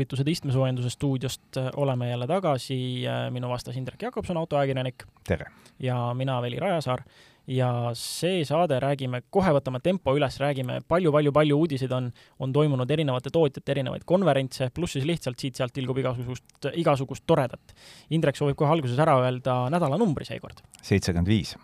tervitused 0.00 0.28
istmesoojenduse 0.28 0.90
stuudiost, 0.90 1.56
oleme 1.76 2.10
jälle 2.10 2.26
tagasi, 2.26 3.02
minu 3.30 3.48
vastas 3.48 3.76
Indrek 3.76 4.02
Jakobson, 4.02 4.36
autoajakirjanik. 4.36 5.04
tere! 5.24 5.50
ja 5.78 6.14
mina, 6.14 6.42
Veli 6.42 6.58
Rajasaar. 6.58 7.02
ja 7.46 7.90
see 7.94 8.44
saade 8.44 8.78
räägime, 8.80 9.22
kohe 9.30 9.52
võtame 9.52 9.80
tempo 9.82 10.14
üles, 10.16 10.36
räägime 10.40 10.80
palju-palju-palju 10.88 11.56
uudiseid 11.56 11.92
on, 11.92 12.10
on 12.38 12.52
toimunud 12.52 12.90
erinevate 12.90 13.30
tootjate 13.30 13.72
erinevaid 13.72 14.04
konverentse, 14.06 14.70
pluss 14.74 14.96
siis 14.96 15.04
lihtsalt 15.04 15.38
siit-sealt 15.38 15.74
tilgub 15.74 15.98
igasugust, 15.98 16.70
igasugust 16.74 17.26
toredat. 17.26 17.74
Indrek 18.10 18.38
soovib 18.38 18.56
kohe 18.56 18.70
alguses 18.70 18.98
ära 18.98 19.18
öelda 19.24 19.64
nädalanumbri 19.70 20.24
seekord. 20.24 20.62
seitsekümmend 20.82 21.28
viis. 21.28 21.56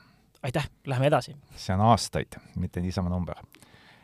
aitäh, 0.43 0.68
lähme 0.86 1.07
edasi. 1.07 1.36
see 1.57 1.75
on 1.75 1.86
aastaid, 1.89 2.36
mitte 2.57 2.80
niisama 2.80 3.08
number 3.08 3.40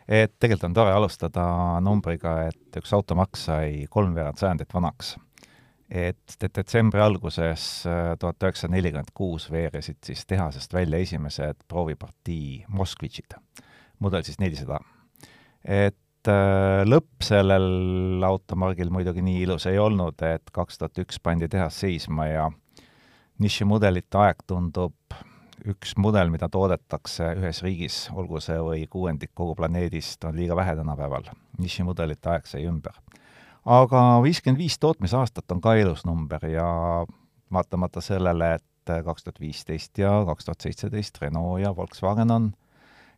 et 0.09 0.33
tegelikult 0.39 0.71
on 0.71 0.77
tore 0.77 0.95
alustada 0.95 1.45
numbriga, 1.85 2.37
et 2.51 2.81
üks 2.81 2.93
automark 2.97 3.39
sai 3.39 3.87
kolmveerand 3.91 4.41
sajandit 4.41 4.75
vanaks. 4.75 5.17
et 5.93 6.37
detsembri 6.41 7.03
alguses 7.05 7.85
äh, 7.85 8.15
tuhat 8.19 8.41
üheksasada 8.41 8.73
nelikümmend 8.73 9.11
kuus 9.13 9.51
veeresid 9.53 9.99
siis 10.05 10.25
tehasest 10.27 10.73
välja 10.73 10.99
esimesed 11.05 11.67
proovipartii 11.69 12.65
Moskvitšid, 12.69 13.37
mudel 14.01 14.25
siis 14.25 14.41
nelisada. 14.41 14.81
et 15.65 16.29
äh, 16.29 16.81
lõpp 16.89 17.21
sellel 17.23 18.25
automargil 18.25 18.91
muidugi 18.91 19.23
nii 19.23 19.43
ilus 19.43 19.67
ei 19.67 19.79
olnud, 19.79 20.23
et 20.23 20.51
kaks 20.53 20.79
tuhat 20.79 21.05
üks 21.05 21.21
pandi 21.21 21.49
tehas 21.49 21.81
seisma 21.85 22.27
ja 22.27 22.51
nišimudelite 23.39 24.19
aeg 24.19 24.43
tundub 24.47 24.95
üks 25.69 25.95
mudel, 25.97 26.31
mida 26.33 26.49
toodetakse 26.53 27.33
ühes 27.39 27.63
riigis, 27.63 27.97
olgu 28.15 28.41
see 28.43 28.59
või 28.59 28.87
kuuendik 28.91 29.33
kogu 29.35 29.55
planeedist, 29.59 30.25
on 30.25 30.37
liiga 30.37 30.57
vähe 30.57 30.77
tänapäeval. 30.77 31.31
nišimudelite 31.59 32.31
aeg 32.31 32.47
sai 32.47 32.65
ümber. 32.67 32.95
aga 33.65 34.23
viiskümmend 34.23 34.59
viis 34.59 34.79
tootmisaastat 34.79 35.53
on 35.53 35.61
ka 35.61 35.75
ilus 35.75 36.05
number 36.05 36.47
ja 36.47 36.67
vaatamata 37.53 38.01
sellele, 38.01 38.55
et 38.55 39.05
kaks 39.05 39.25
tuhat 39.25 39.41
viisteist 39.41 39.99
ja 39.99 40.25
kaks 40.27 40.45
tuhat 40.45 40.61
seitseteist 40.61 41.19
Renault 41.23 41.61
ja 41.61 41.77
Volkswagen 41.77 42.31
on 42.31 42.53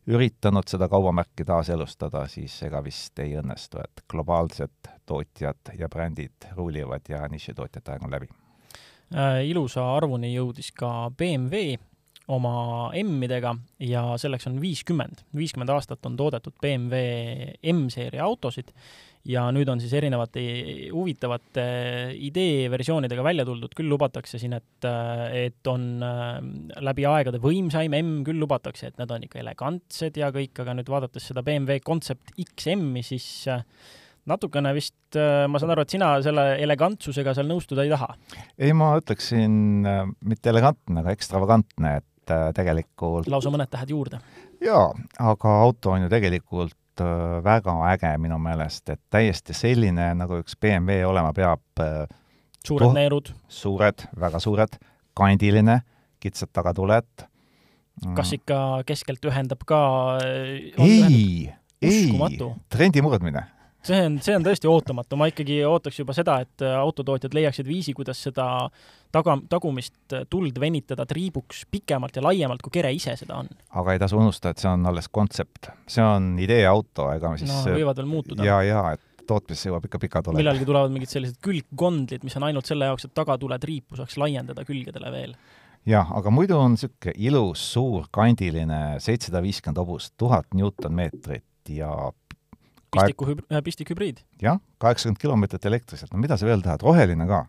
üritanud 0.06 0.69
seda 0.69 0.88
kaubamärki 0.88 1.44
taaselustada, 1.48 2.26
siis 2.28 2.56
ega 2.66 2.82
vist 2.84 3.19
ei 3.24 3.38
õnnestu, 3.41 3.80
et 3.80 4.04
globaalsed 4.10 4.91
tootjad 5.06 5.72
ja 5.78 5.88
brändid 5.88 6.50
ruulivad 6.56 7.08
ja 7.08 7.24
nišitootjate 7.28 7.94
aeg 7.94 8.04
on 8.04 8.12
läbi 8.12 8.28
äh, 9.14 9.41
ilusa 9.48 9.86
arvuni 9.97 10.34
jõudis 10.34 10.70
ka 10.76 11.10
BMW, 11.16 11.78
oma 12.33 12.91
M-idega 12.97 13.53
ja 13.84 14.05
selleks 14.20 14.48
on 14.48 14.61
viiskümmend, 14.62 15.27
viiskümmend 15.36 15.72
aastat 15.75 16.06
on 16.08 16.17
toodetud 16.17 16.55
BMW 16.62 17.58
M-seeria 17.75 18.25
autosid 18.25 18.70
ja 19.28 19.44
nüüd 19.55 19.69
on 19.72 19.81
siis 19.81 19.92
erinevate 19.97 20.42
huvitavate 20.92 21.64
ideeversioonidega 22.28 23.25
välja 23.25 23.47
tuldud, 23.48 23.72
küll 23.77 23.89
lubatakse 23.92 24.41
siin, 24.41 24.56
et, 24.58 24.86
et 25.33 25.70
on 25.70 25.89
äh, 26.05 26.39
läbi 26.84 27.06
aegade 27.08 27.41
võimsaim 27.42 27.97
M, 27.98 28.14
küll 28.27 28.41
lubatakse, 28.41 28.92
et 28.92 29.00
nad 29.00 29.12
on 29.14 29.25
ikka 29.25 29.41
elegantsed 29.41 30.20
ja 30.20 30.31
kõik, 30.34 30.56
aga 30.64 30.77
nüüd 30.77 30.92
vaadates 30.92 31.31
seda 31.31 31.44
BMW 31.47 31.81
Concept 31.84 32.34
XM-i, 32.44 33.05
siis 33.06 33.28
äh, 33.53 33.64
natukene 34.28 34.75
vist, 34.77 34.97
äh, 35.16 35.44
ma 35.48 35.61
saan 35.61 35.72
aru, 35.72 35.86
et 35.86 35.97
sina 35.97 36.14
selle 36.25 36.50
elegantsusega 36.64 37.36
seal 37.36 37.48
nõustuda 37.48 37.84
ei 37.84 37.94
taha? 37.94 38.12
ei, 38.59 38.72
ma 38.77 38.92
ütleksin 39.00 39.88
mitte 40.20 40.53
elegantne, 40.53 41.00
aga 41.00 41.16
ekstravagantne, 41.16 41.97
et 42.03 42.11
et 42.25 42.33
äh, 42.33 42.48
tegelikult 42.56 43.28
lausa 43.30 43.53
mõned 43.53 43.70
tähed 43.72 43.92
juurde. 43.92 44.20
jaa, 44.64 44.89
aga 45.20 45.55
auto 45.64 45.94
on 45.94 46.06
ju 46.06 46.11
tegelikult 46.12 47.05
äh, 47.05 47.39
väga 47.44 47.77
äge 47.92 48.14
minu 48.22 48.39
meelest, 48.42 48.89
et 48.89 49.03
täiesti 49.12 49.56
selline, 49.56 50.12
nagu 50.19 50.41
üks 50.43 50.56
BMW 50.60 51.04
olema 51.09 51.34
peab. 51.37 51.65
Äh, 51.81 52.06
suured 52.65 52.88
tuh, 52.88 52.97
neerud. 52.97 53.32
suured, 53.48 54.06
väga 54.21 54.41
suured, 54.41 54.78
kandiline, 55.16 55.82
kitsad 56.21 56.53
tagatuled. 56.53 57.26
kas 58.15 58.31
mm. 58.31 58.38
ikka 58.41 58.60
keskelt 58.88 59.27
ühendab 59.28 59.60
ka? 59.69 59.82
ei, 60.82 61.53
ei, 61.82 62.09
trendi 62.72 63.04
murdmine 63.04 63.44
see 63.84 64.00
on, 64.06 64.19
see 64.25 64.34
on 64.37 64.45
tõesti 64.47 64.69
ootamatu, 64.71 65.19
ma 65.21 65.28
ikkagi 65.31 65.61
ootaks 65.69 66.00
juba 66.00 66.17
seda, 66.17 66.39
et 66.45 66.65
äh, 66.65 66.77
autotootjad 66.81 67.37
leiaksid 67.37 67.69
viisi, 67.69 67.95
kuidas 67.97 68.21
seda 68.27 68.47
taga, 69.15 69.37
tagumist 69.50 70.17
äh, 70.17 70.27
tuld 70.31 70.59
venitada 70.61 71.06
triibuks 71.09 71.65
pikemalt 71.71 72.17
ja 72.17 72.25
laiemalt, 72.25 72.65
kui 72.65 72.75
kere 72.78 72.93
ise 72.95 73.17
seda 73.21 73.41
on. 73.43 73.50
aga 73.71 73.97
ei 73.97 74.03
tasu 74.03 74.21
unustada, 74.21 74.55
et 74.55 74.65
see 74.65 74.71
on 74.71 74.87
alles 74.91 75.11
kontsept, 75.12 75.72
see 75.91 76.05
on 76.05 76.34
ideeauto, 76.43 77.11
ega 77.15 77.34
siis 77.41 77.50
no 77.50 77.65
võivad 77.75 78.00
veel 78.00 78.11
muutuda. 78.11 78.47
ja, 78.47 78.62
ja 78.67 78.87
et 78.97 79.27
tootmisse 79.28 79.71
jõuab 79.71 79.87
ikka 79.89 80.01
pikad 80.03 80.28
olema. 80.28 80.43
millalgi 80.43 80.69
tulevad 80.69 80.93
mingid 80.93 81.12
sellised 81.12 81.41
külgkondlid, 81.45 82.25
mis 82.27 82.37
on 82.41 82.49
ainult 82.51 82.69
selle 82.69 82.91
jaoks, 82.91 83.09
et 83.09 83.15
tagatule-triipu 83.16 84.01
saaks 84.01 84.19
laiendada 84.21 84.66
külgedele 84.69 85.12
veel 85.15 85.37
jah, 85.89 86.09
aga 86.16 86.33
muidu 86.33 86.56
on 86.59 86.77
niisugune 86.77 87.15
ilus, 87.21 87.62
suur, 87.75 88.09
kandiline, 88.15 88.99
seitsesada 89.05 89.43
viiskümmend 89.45 89.81
hobust, 89.81 90.15
tuhat 90.21 90.49
Newton-meetrit 90.56 91.72
ja 91.77 91.93
pistiku 92.94 93.28
hüb-, 93.31 93.43
äh, 93.50 93.65
pistikhübriid. 93.65 94.22
jah, 94.43 94.60
kaheksakümmend 94.82 95.21
kilomeetrit 95.22 95.66
elektriliselt, 95.71 96.12
no 96.15 96.22
mida 96.22 96.38
sa 96.38 96.49
veel 96.49 96.65
tahad, 96.65 96.84
roheline 96.84 97.27
ka. 97.28 97.44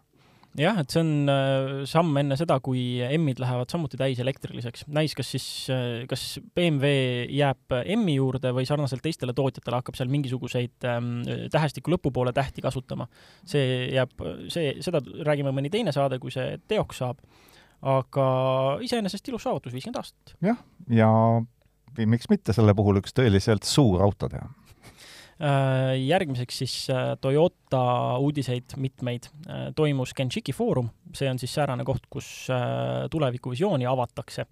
jah, 0.59 0.77
et 0.81 0.93
see 0.93 1.01
on 1.03 1.31
äh, 1.31 1.71
samm 1.89 2.19
enne 2.21 2.37
seda, 2.39 2.57
kui 2.63 2.83
M-id 3.17 3.41
lähevad 3.43 3.71
samuti 3.71 3.99
täiselektriliseks. 3.99 4.85
näis, 4.95 5.15
kas 5.17 5.31
siis, 5.35 5.47
äh, 5.73 6.03
kas 6.09 6.25
BMW 6.57 7.25
jääb 7.35 7.77
M-i 7.97 8.17
juurde 8.17 8.53
või 8.55 8.67
sarnaselt 8.69 9.03
teistele 9.05 9.35
tootjatele 9.37 9.81
hakkab 9.81 9.99
seal 9.99 10.11
mingisuguseid 10.13 10.89
ähm, 10.91 11.17
tähestiku 11.53 11.95
lõpupoole 11.95 12.33
tähti 12.35 12.63
kasutama. 12.65 13.09
see 13.47 13.89
jääb, 13.95 14.15
see, 14.53 14.77
seda 14.85 15.03
räägime 15.27 15.55
mõni 15.55 15.73
teine 15.73 15.95
saade, 15.95 16.19
kui 16.23 16.33
see 16.35 16.59
teoks 16.67 17.03
saab. 17.03 17.19
aga 17.85 18.29
iseenesest 18.81 19.27
ilus 19.29 19.43
saavutus, 19.45 19.73
viiskümmend 19.75 19.99
aastat. 20.01 20.37
jah, 20.41 20.63
ja 20.89 21.09
miks 22.03 22.27
mitte 22.29 22.53
selle 22.55 22.75
puhul 22.75 22.99
üks 22.99 23.15
tõeliselt 23.15 23.67
suur 23.67 24.03
auto 24.03 24.27
teha 24.31 24.47
järgmiseks 25.99 26.57
siis 26.57 26.75
äh, 26.89 27.17
Toyota 27.21 28.17
uudiseid 28.17 28.77
mitmeid. 28.77 29.27
Äh, 29.49 29.67
toimus 29.75 30.13
Genshiki 30.15 30.53
foorum, 30.53 30.89
see 31.13 31.29
on 31.29 31.39
siis 31.39 31.53
säärane 31.53 31.83
koht, 31.83 32.07
kus 32.09 32.47
tulevikuvisiooni 33.11 33.85
avatakse 33.85 34.45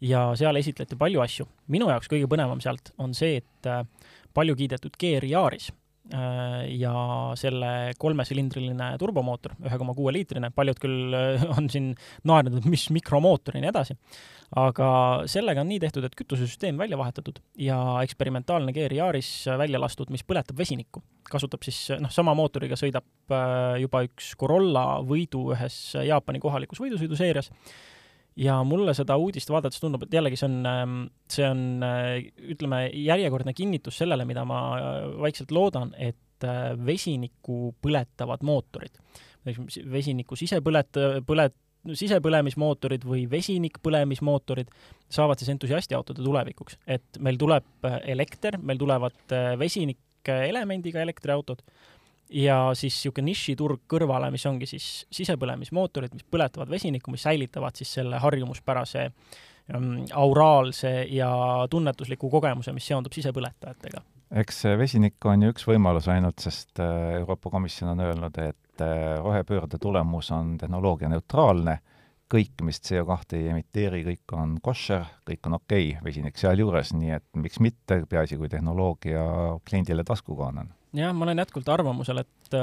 ja 0.00 0.30
seal 0.36 0.56
esitleti 0.56 0.96
palju 0.96 1.20
asju. 1.20 1.48
minu 1.68 1.88
jaoks 1.88 2.08
kõige 2.08 2.28
põnevam 2.28 2.60
sealt 2.60 2.92
on 2.98 3.14
see, 3.14 3.40
et 3.40 3.68
palju 4.34 4.56
kiidetud 4.56 4.96
GR 5.00 5.26
Yaris 5.28 5.70
ja 6.10 6.92
selle 7.38 7.70
kolmesilindriline 8.00 8.92
turbomootor, 8.98 9.54
ühe 9.62 9.78
koma 9.78 9.94
kuue 9.94 10.12
liitrine, 10.14 10.50
paljud 10.54 10.80
küll 10.82 11.16
on 11.56 11.68
siin 11.70 11.92
naernud, 12.26 12.60
et 12.60 12.68
mis 12.70 12.88
mikromootor 12.94 13.58
ja 13.58 13.64
nii 13.64 13.70
edasi, 13.70 13.96
aga 14.58 14.88
sellega 15.30 15.62
on 15.62 15.70
nii 15.70 15.78
tehtud, 15.84 16.06
et 16.06 16.16
kütusesüsteem 16.18 16.80
välja 16.80 16.98
vahetatud 16.98 17.38
ja 17.62 17.78
eksperimentaalne 18.02 18.74
Gear 18.76 18.94
Yaris 18.96 19.30
välja 19.60 19.80
lastud, 19.82 20.10
mis 20.10 20.26
põletab 20.26 20.58
vesinikku. 20.58 21.02
kasutab 21.30 21.62
siis, 21.62 21.92
noh, 22.02 22.10
sama 22.10 22.34
mootoriga 22.34 22.74
sõidab 22.74 23.06
äh, 23.30 23.78
juba 23.84 24.02
üks 24.08 24.32
Corolla 24.40 24.98
võidu 25.06 25.52
ühes 25.54 25.94
Jaapani 25.94 26.40
kohalikus 26.42 26.80
võidusõiduseerias 26.82 27.52
ja 28.36 28.58
mulle 28.64 28.94
seda 28.94 29.16
uudist 29.20 29.50
vaadates 29.50 29.80
tundub, 29.82 30.04
et 30.06 30.14
jällegi 30.14 30.38
see 30.38 30.48
on, 30.48 30.58
ähm, 30.66 30.98
see 31.30 31.46
on, 31.48 31.64
äh, 31.86 32.12
ütleme, 32.54 32.84
järjekordne 32.94 33.54
kinnitus 33.56 33.98
sellele, 34.02 34.24
mida 34.28 34.44
ma 34.48 34.60
äh, 34.76 35.00
vaikselt 35.26 35.54
loodan, 35.54 35.94
et 35.98 36.16
vesinikku 36.40 37.74
põletavad 37.84 38.40
mootorid. 38.48 38.94
vesinikku 39.44 40.38
sisepõlet-, 40.40 40.96
põlet-, 41.28 41.58
sisepõlemismootorid 41.88 43.04
või 43.08 43.24
vesinikpõlemismootorid 43.30 44.68
saavad 45.10 45.40
siis 45.40 45.52
entusiastiautode 45.54 46.22
tulevikuks, 46.24 46.78
et 46.86 47.20
meil 47.24 47.38
tuleb 47.40 47.88
äh, 47.88 47.98
elekter, 48.14 48.58
meil 48.62 48.78
tulevad 48.80 49.16
äh, 49.32 49.54
vesinikelemendiga 49.60 51.00
elektriautod 51.02 51.62
ja 52.30 52.70
siis 52.78 52.94
niisugune 52.94 53.30
nišiturg 53.30 53.82
kõrvale, 53.90 54.30
mis 54.30 54.46
ongi 54.46 54.68
siis 54.70 54.86
sisepõlemismootorid, 55.14 56.14
mis 56.14 56.26
põletavad 56.30 56.70
vesinikku, 56.70 57.12
mis 57.14 57.26
säilitavad 57.26 57.76
siis 57.78 57.92
selle 57.98 58.20
harjumuspärase 58.22 59.04
ähm, 59.74 59.90
auraalse 60.14 60.92
ja 61.10 61.30
tunnetusliku 61.70 62.30
kogemuse, 62.30 62.74
mis 62.76 62.86
seondub 62.86 63.14
sisepõletajatega. 63.16 64.02
Eks 64.40 64.62
vesinik 64.78 65.26
on 65.26 65.42
ju 65.42 65.54
üks 65.54 65.66
võimalus 65.66 66.06
ainult, 66.12 66.38
sest 66.42 66.78
äh, 66.82 67.16
Euroopa 67.18 67.50
Komisjon 67.50 67.96
on 67.96 68.04
öelnud, 68.06 68.36
et 68.38 68.84
äh, 68.84 69.16
rohepöörde 69.18 69.80
tulemus 69.82 70.30
on 70.34 70.54
tehnoloogianeutraalne, 70.60 71.80
kõik, 72.30 72.62
mis 72.62 72.78
CO2 72.86 73.40
ei 73.40 73.48
emiteeri, 73.50 74.04
kõik 74.06 74.36
on 74.38 74.54
koššer, 74.62 75.08
kõik 75.26 75.50
on 75.50 75.58
okei 75.58 75.88
okay,, 75.96 76.04
vesinik 76.06 76.38
sealjuures, 76.38 76.94
nii 76.94 77.16
et 77.18 77.26
miks 77.34 77.58
mitte, 77.58 78.04
peaasi, 78.06 78.38
kui 78.38 78.52
tehnoloogia 78.52 79.24
kliendile 79.66 80.06
taskukohane 80.06 80.62
on 80.62 80.76
jah, 80.96 81.12
ma 81.14 81.24
olen 81.24 81.38
jätkuvalt 81.38 81.68
arvamusel, 81.70 82.22
et, 82.22 82.54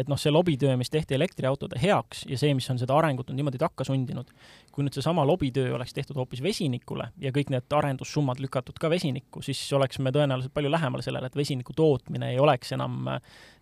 et 0.00 0.08
noh, 0.10 0.18
see 0.18 0.32
lobitöö, 0.32 0.74
mis 0.78 0.90
tehti 0.90 1.14
elektriautode 1.14 1.78
heaks 1.80 2.24
ja 2.30 2.38
see, 2.40 2.54
mis 2.56 2.66
on 2.72 2.80
seda 2.80 2.96
arengut 2.98 3.30
on 3.30 3.38
niimoodi 3.38 3.60
takka 3.60 3.86
sundinud, 3.86 4.32
kui 4.74 4.84
nüüd 4.84 4.96
seesama 4.96 5.24
lobitöö 5.28 5.74
oleks 5.76 5.94
tehtud 5.94 6.18
hoopis 6.18 6.42
vesinikule 6.42 7.08
ja 7.22 7.32
kõik 7.34 7.52
need 7.54 7.76
arendussummad 7.78 8.42
lükatud 8.42 8.80
ka 8.82 8.90
vesinikku, 8.92 9.42
siis 9.46 9.60
oleks 9.76 10.00
me 10.02 10.12
tõenäoliselt 10.14 10.54
palju 10.56 10.72
lähemal 10.72 11.04
sellele, 11.06 11.30
et 11.30 11.38
vesiniku 11.38 11.76
tootmine 11.76 12.32
ei 12.34 12.40
oleks 12.42 12.74
enam 12.76 13.06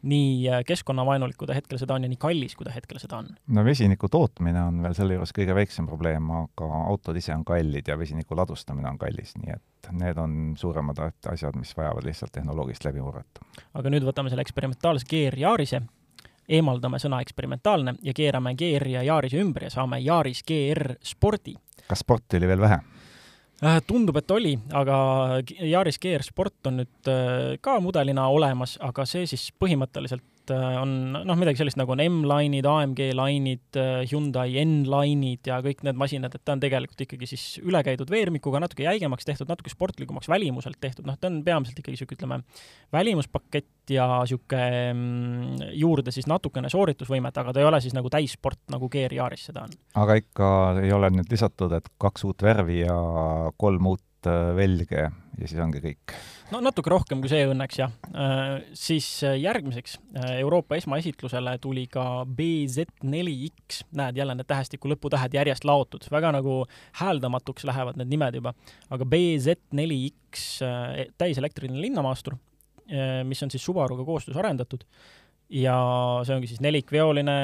nii 0.04 0.64
keskkonnavaenulik, 0.68 1.36
kui 1.40 1.50
ta 1.50 1.56
hetkel 1.56 1.80
seda 1.80 1.98
on, 1.98 2.08
ja 2.08 2.12
nii 2.12 2.20
kallis, 2.20 2.56
kui 2.56 2.68
ta 2.68 2.72
hetkel 2.74 3.00
seda 3.02 3.20
on. 3.22 3.30
no 3.56 3.64
vesiniku 3.66 4.08
tootmine 4.12 4.62
on 4.70 4.82
veel 4.84 4.96
selle 4.96 5.18
juures 5.18 5.36
kõige 5.36 5.56
väiksem 5.56 5.88
probleem, 5.90 6.32
aga 6.44 6.72
autod 6.88 7.20
ise 7.20 7.36
on 7.36 7.44
kallid 7.44 7.88
ja 7.88 7.98
vesiniku 8.00 8.36
ladustamine 8.38 8.88
on 8.88 9.00
kallis, 9.00 9.36
nii 9.40 9.56
et 9.56 9.64
need 9.92 10.18
on 10.18 10.54
suuremad 10.56 11.00
asjad, 11.32 11.56
mis 11.58 11.76
vajavad 11.76 12.06
lihtsalt 12.06 12.32
tehnoloogilist 12.32 12.84
läbimurret. 12.84 13.42
aga 13.74 13.92
nüüd 13.92 14.06
võtame 14.06 14.32
selle 14.32 14.44
eksperimentaalse 14.46 15.06
GR 15.10 15.38
Yarise, 15.40 15.82
eemaldame 16.48 17.00
sõna 17.02 17.20
eksperimentaalne 17.24 17.96
ja 18.02 18.14
keerame 18.16 18.54
GR 18.58 18.88
ja 18.88 19.04
Yarise 19.04 19.40
ümber 19.40 19.68
ja 19.68 19.70
saame 19.70 20.00
Yaris 20.04 20.42
GR 20.46 20.96
Spordi. 21.02 21.56
kas 21.88 22.04
sporti 22.04 22.40
oli 22.40 22.48
veel 22.48 22.60
vähe? 22.60 22.80
Äh, 23.64 23.80
tundub, 23.86 24.16
et 24.18 24.30
oli, 24.34 24.58
aga 24.72 24.96
Yaris 25.62 25.98
GR 26.02 26.22
Sport 26.26 26.66
on 26.66 26.82
nüüd 26.82 27.08
äh, 27.08 27.54
ka 27.62 27.78
mudelina 27.80 28.26
olemas, 28.28 28.76
aga 28.82 29.06
see 29.06 29.28
siis 29.30 29.52
põhimõtteliselt 29.62 30.24
et 30.44 30.52
äh, 30.52 30.76
on 30.80 30.90
noh, 31.24 31.38
midagi 31.40 31.60
sellist 31.60 31.78
nagu 31.80 31.94
on 31.94 32.02
M-lainid, 32.04 32.66
AMG 32.68 33.00
lainid, 33.16 33.64
äh, 33.80 34.02
Hyundai 34.10 34.58
N-lainid 34.60 35.48
ja 35.48 35.60
kõik 35.64 35.84
need 35.86 35.98
masinad, 36.00 36.34
et 36.34 36.44
ta 36.44 36.54
on 36.56 36.62
tegelikult 36.62 37.00
ikkagi 37.06 37.28
siis 37.30 37.44
üle 37.64 37.80
käidud 37.86 38.10
veermikuga, 38.12 38.60
natuke 38.62 38.84
jäigemaks 38.84 39.28
tehtud, 39.28 39.48
natuke 39.48 39.72
sportlikumaks 39.72 40.28
välimuselt 40.28 40.78
tehtud, 40.82 41.08
noh, 41.08 41.16
ta 41.20 41.30
on 41.30 41.40
peamiselt 41.46 41.80
ikkagi 41.80 41.96
niisugune, 41.96 42.18
ütleme, 42.18 42.40
välimuspakett 42.94 43.94
ja 43.94 44.08
niisugune 44.22 44.68
mm, 44.92 45.74
juurde 45.80 46.14
siis 46.14 46.28
natukene 46.30 46.72
sooritusvõimet, 46.72 47.40
aga 47.40 47.54
ta 47.54 47.64
ei 47.64 47.68
ole 47.70 47.80
siis 47.84 47.96
nagu 47.96 48.12
täissport, 48.12 48.60
nagu 48.74 48.90
GR 48.92 49.16
Yaris 49.16 49.48
seda 49.50 49.64
on. 49.64 49.76
aga 50.04 50.20
ikka 50.20 50.48
ei 50.84 50.92
ole 50.94 51.12
nüüd 51.14 51.32
lisatud, 51.32 51.72
et 51.78 51.88
kaks 52.00 52.28
uut 52.28 52.44
värvi 52.44 52.82
ja 52.84 52.98
kolm 53.60 53.94
uut 53.94 54.28
äh, 54.28 54.50
velge 54.56 55.08
ja 55.40 55.48
siis 55.48 55.60
ongi 55.62 55.80
kõik. 55.82 56.14
No 56.52 56.60
natuke 56.62 56.90
rohkem 56.92 57.22
kui 57.22 57.30
see 57.30 57.46
õnneks 57.48 57.78
jah. 57.80 57.92
Äh, 58.14 58.52
siis 58.78 59.06
äh, 59.26 59.36
järgmiseks. 59.42 59.96
Äh, 60.20 60.36
Euroopa 60.44 60.78
esmaesitlusele 60.78 61.56
tuli 61.62 61.86
ka 61.90 62.24
BZ4X, 62.28 63.82
näed 63.98 64.20
jälle 64.20 64.36
need 64.38 64.48
tähestiku 64.50 64.90
lõputähed 64.92 65.34
järjest 65.36 65.66
laotud, 65.68 66.06
väga 66.12 66.34
nagu 66.36 66.62
hääldamatuks 67.00 67.66
lähevad 67.68 67.98
need 68.00 68.12
nimed 68.12 68.40
juba, 68.40 68.54
aga 68.94 69.08
BZ4X 69.10 70.46
täiselektriline 71.20 71.78
linnamaastur, 71.78 72.34
mis 73.24 73.42
on 73.44 73.52
siis 73.52 73.62
Subaruga 73.64 74.04
koostöös 74.06 74.36
arendatud. 74.40 74.82
Ja 75.54 75.76
see 76.26 76.34
ongi 76.34 76.48
siis 76.50 76.62
nelikveoline 76.64 77.36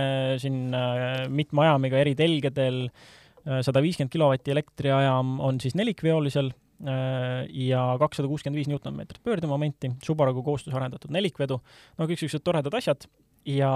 siin 0.42 0.72
mitme 1.30 1.62
ajamiga 1.66 2.00
eri 2.00 2.16
telgedel, 2.18 2.86
sada 3.62 3.82
viiskümmend 3.84 4.12
kilovatti 4.12 4.52
elektriajam 4.52 5.38
on 5.44 5.60
siis 5.62 5.76
nelikveolisel 5.78 6.50
ja 6.80 7.80
kakssada 8.00 8.28
kuuskümmend 8.28 8.56
viis 8.56 8.68
Newtonmeetrit 8.70 9.20
pöördemomenti, 9.24 9.90
Subaruga 10.04 10.42
koostöös 10.42 10.76
arendatud 10.76 11.12
nelikvedu, 11.12 11.58
no 11.98 12.06
kõik 12.06 12.16
niisugused 12.16 12.44
toredad 12.46 12.76
asjad. 12.78 13.04
Ja 13.48 13.70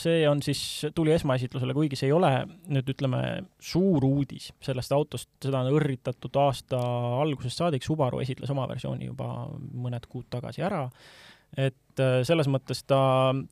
see 0.00 0.22
on 0.28 0.40
siis, 0.42 0.60
tuli 0.96 1.12
esmaesitlusele, 1.12 1.74
kuigi 1.76 1.96
see 1.98 2.08
ei 2.08 2.14
ole 2.16 2.30
nüüd 2.72 2.88
ütleme, 2.88 3.20
suur 3.60 4.04
uudis 4.08 4.46
sellest 4.64 4.94
autost, 4.96 5.28
seda 5.44 5.60
on 5.60 5.74
õrritatud 5.76 6.38
aasta 6.40 6.80
algusest 7.20 7.60
saadik, 7.60 7.84
Subaru 7.84 8.22
esitles 8.24 8.52
oma 8.54 8.64
versiooni 8.70 9.10
juba 9.10 9.28
mõned 9.58 10.08
kuud 10.08 10.30
tagasi 10.32 10.64
ära, 10.64 10.86
et 11.52 12.00
äh, 12.00 12.22
selles 12.28 12.48
mõttes 12.48 12.80
ta, 12.88 13.02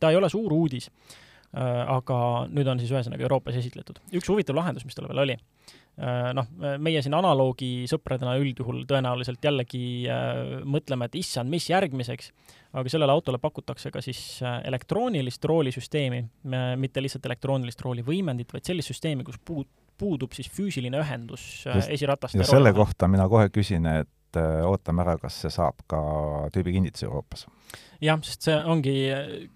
ta 0.01 0.13
ei 0.13 0.17
ole 0.17 0.33
suur 0.33 0.57
uudis, 0.57 0.89
äh, 0.89 1.85
aga 1.85 2.19
nüüd 2.49 2.73
on 2.73 2.81
siis 2.81 2.97
ühesõnaga 2.97 3.29
Euroopas 3.29 3.61
esitletud. 3.61 4.01
üks 4.17 4.33
huvitav 4.33 4.57
lahendus, 4.57 4.89
mis 4.89 4.97
tal 4.97 5.11
veel 5.11 5.27
oli 5.27 5.37
Äh, 5.37 5.86
noh, 5.97 6.49
meie 6.83 7.01
siin 7.01 7.15
analoogi 7.17 7.87
sõpradena 7.89 8.35
üldjuhul 8.41 8.83
tõenäoliselt 8.89 9.45
jällegi 9.45 9.87
äh, 10.13 10.61
mõtleme, 10.69 11.09
et 11.09 11.17
issand, 11.23 11.49
mis 11.53 11.71
järgmiseks, 11.71 12.33
aga 12.77 12.93
sellele 12.93 13.15
autole 13.15 13.41
pakutakse 13.41 13.93
ka 13.95 14.03
siis 14.05 14.21
äh, 14.45 14.59
elektroonilist 14.69 15.45
roolisüsteemi, 15.49 16.21
mitte 16.77 17.05
lihtsalt 17.05 17.31
elektroonilist 17.31 17.81
roolivõimendit, 17.87 18.53
vaid 18.53 18.69
sellist 18.69 18.93
süsteemi, 18.93 19.25
kus 19.25 19.41
puud, 19.41 19.71
puudub 19.97 20.37
siis 20.37 20.51
füüsiline 20.53 21.01
ühendus 21.01 21.65
esirataste 21.89 22.43
ja 22.43 22.49
selle 22.49 22.75
kohta 22.77 23.09
mina 23.09 23.25
kohe 23.33 23.49
küsin, 23.49 23.89
et 23.89 24.11
ootame 24.39 25.05
ära, 25.05 25.17
kas 25.21 25.43
see 25.45 25.53
saab 25.53 25.83
ka 25.91 26.01
tüübikinnituse 26.55 27.09
Euroopas 27.09 27.47
jah, 28.03 28.21
sest 28.25 28.47
see 28.49 28.57
ongi 28.69 28.95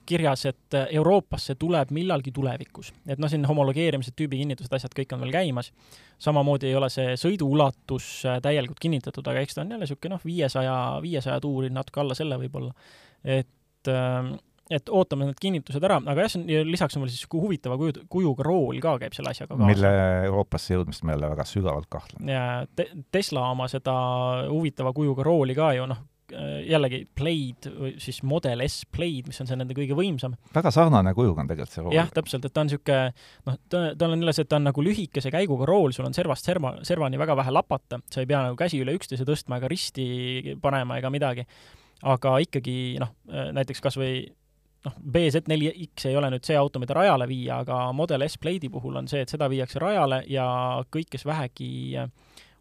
kirjas, 0.09 0.44
et 0.50 0.77
Euroopasse 0.97 1.56
tuleb 1.61 1.93
millalgi 1.94 2.32
tulevikus. 2.35 2.93
et 3.06 3.21
noh, 3.21 3.31
siin 3.31 3.44
homologeerimised, 3.49 4.17
tüübikinnitused, 4.19 4.73
asjad 4.77 4.94
kõik 4.97 5.15
on 5.15 5.25
veel 5.25 5.35
käimas. 5.35 5.73
samamoodi 6.19 6.69
ei 6.69 6.77
ole 6.77 6.91
see 6.91 7.17
sõiduulatus 7.21 8.11
täielikult 8.43 8.81
kinnitatud, 8.81 9.27
aga 9.27 9.41
eks 9.44 9.55
ta 9.55 9.65
on 9.65 9.73
jälle 9.75 9.87
niisugune 9.87 10.17
noh, 10.17 10.25
viiesaja, 10.25 10.77
viiesaja 11.03 11.41
tuuri, 11.41 11.71
natuke 11.71 12.00
alla 12.00 12.15
selle 12.15 12.38
võib-olla. 12.41 12.75
et 13.25 13.88
ähm, 13.88 14.35
et 14.70 14.93
ootame 14.94 15.26
need 15.26 15.40
kinnitused 15.43 15.84
ära, 15.87 15.99
aga 15.99 16.26
jah, 16.26 16.32
see 16.34 16.43
on, 16.44 16.70
lisaks 16.70 16.96
on 16.96 17.05
veel 17.05 17.12
siis 17.12 17.26
huvitava 17.32 17.78
kuju, 17.81 18.05
kujuga 18.12 18.46
rool 18.46 18.78
ka 18.82 18.96
käib 19.02 19.17
selle 19.17 19.32
asjaga 19.34 19.56
kaasa. 19.56 19.70
mille 19.72 19.90
Euroopasse 20.28 20.76
jõudmist 20.76 21.05
ma 21.05 21.17
jälle 21.17 21.32
väga 21.32 21.46
sügavalt 21.49 21.90
kahtlen. 21.90 22.31
ja 22.31 22.44
te 22.76 22.90
Tesla 23.11 23.49
oma 23.50 23.67
seda 23.72 23.96
huvitava 24.50 24.94
kujuga 24.96 25.26
rooli 25.26 25.58
ka 25.58 25.72
ju 25.75 25.88
noh, 25.90 26.05
jällegi 26.67 27.00
Blade 27.19 27.72
või 27.75 27.93
siis 28.02 28.20
Model 28.26 28.62
S 28.67 28.84
Blade, 28.94 29.26
mis 29.26 29.40
on 29.43 29.49
see 29.50 29.58
nende 29.58 29.75
kõige 29.76 29.96
võimsam. 29.99 30.37
väga 30.55 30.72
sarnane 30.75 31.14
kujuga 31.17 31.43
on 31.43 31.50
tegelikult 31.50 31.75
see 31.75 31.84
rool. 31.84 31.96
jah, 31.96 32.11
täpselt, 32.14 32.46
et 32.46 32.55
ta 32.55 32.62
on 32.62 32.70
niisugune 32.70 33.00
noh, 33.49 33.58
ta, 33.72 33.82
tal 33.99 34.14
on 34.14 34.22
jälle 34.22 34.37
see, 34.37 34.46
et 34.46 34.52
ta 34.52 34.61
on 34.61 34.69
nagu 34.70 34.84
lühikese 34.87 35.34
käiguga 35.34 35.69
rool, 35.69 35.94
sul 35.96 36.08
on 36.08 36.17
servast 36.17 36.46
serva, 36.46 36.76
servani 36.87 37.20
väga 37.20 37.37
vähe 37.43 37.55
lapata, 37.55 38.00
sa 38.12 38.22
ei 38.22 38.31
pea 38.31 38.44
nagu 38.46 38.58
käsi 38.61 38.82
üle 38.82 38.94
üksteise 38.99 39.26
tõstma 39.28 39.61
ega 39.61 39.70
risti 39.70 40.56
panema 40.62 41.00
ega 41.00 41.11
midagi. 41.11 41.46
aga 42.02 42.38
ikkagi 42.40 42.76
noh, 43.02 43.11
näiteks 43.28 43.82
kas 43.84 43.99
või 44.00 44.22
noh, 44.87 44.97
BZ4X 45.17 46.09
ei 46.09 46.17
ole 46.17 46.31
nüüd 46.32 46.47
see 46.47 46.56
auto, 46.56 46.81
mida 46.82 46.97
rajale 46.97 47.29
viia, 47.29 47.61
aga 47.65 47.82
Model 47.97 48.25
S 48.27 48.38
Blade'i 48.41 48.71
puhul 48.73 48.97
on 49.00 49.09
see, 49.11 49.23
et 49.25 49.32
seda 49.32 49.49
viiakse 49.53 49.82
rajale 49.82 50.23
ja 50.31 50.47
kõik, 50.93 51.11
kes 51.12 51.27
vähegi 51.29 51.71
äh, 52.00 52.09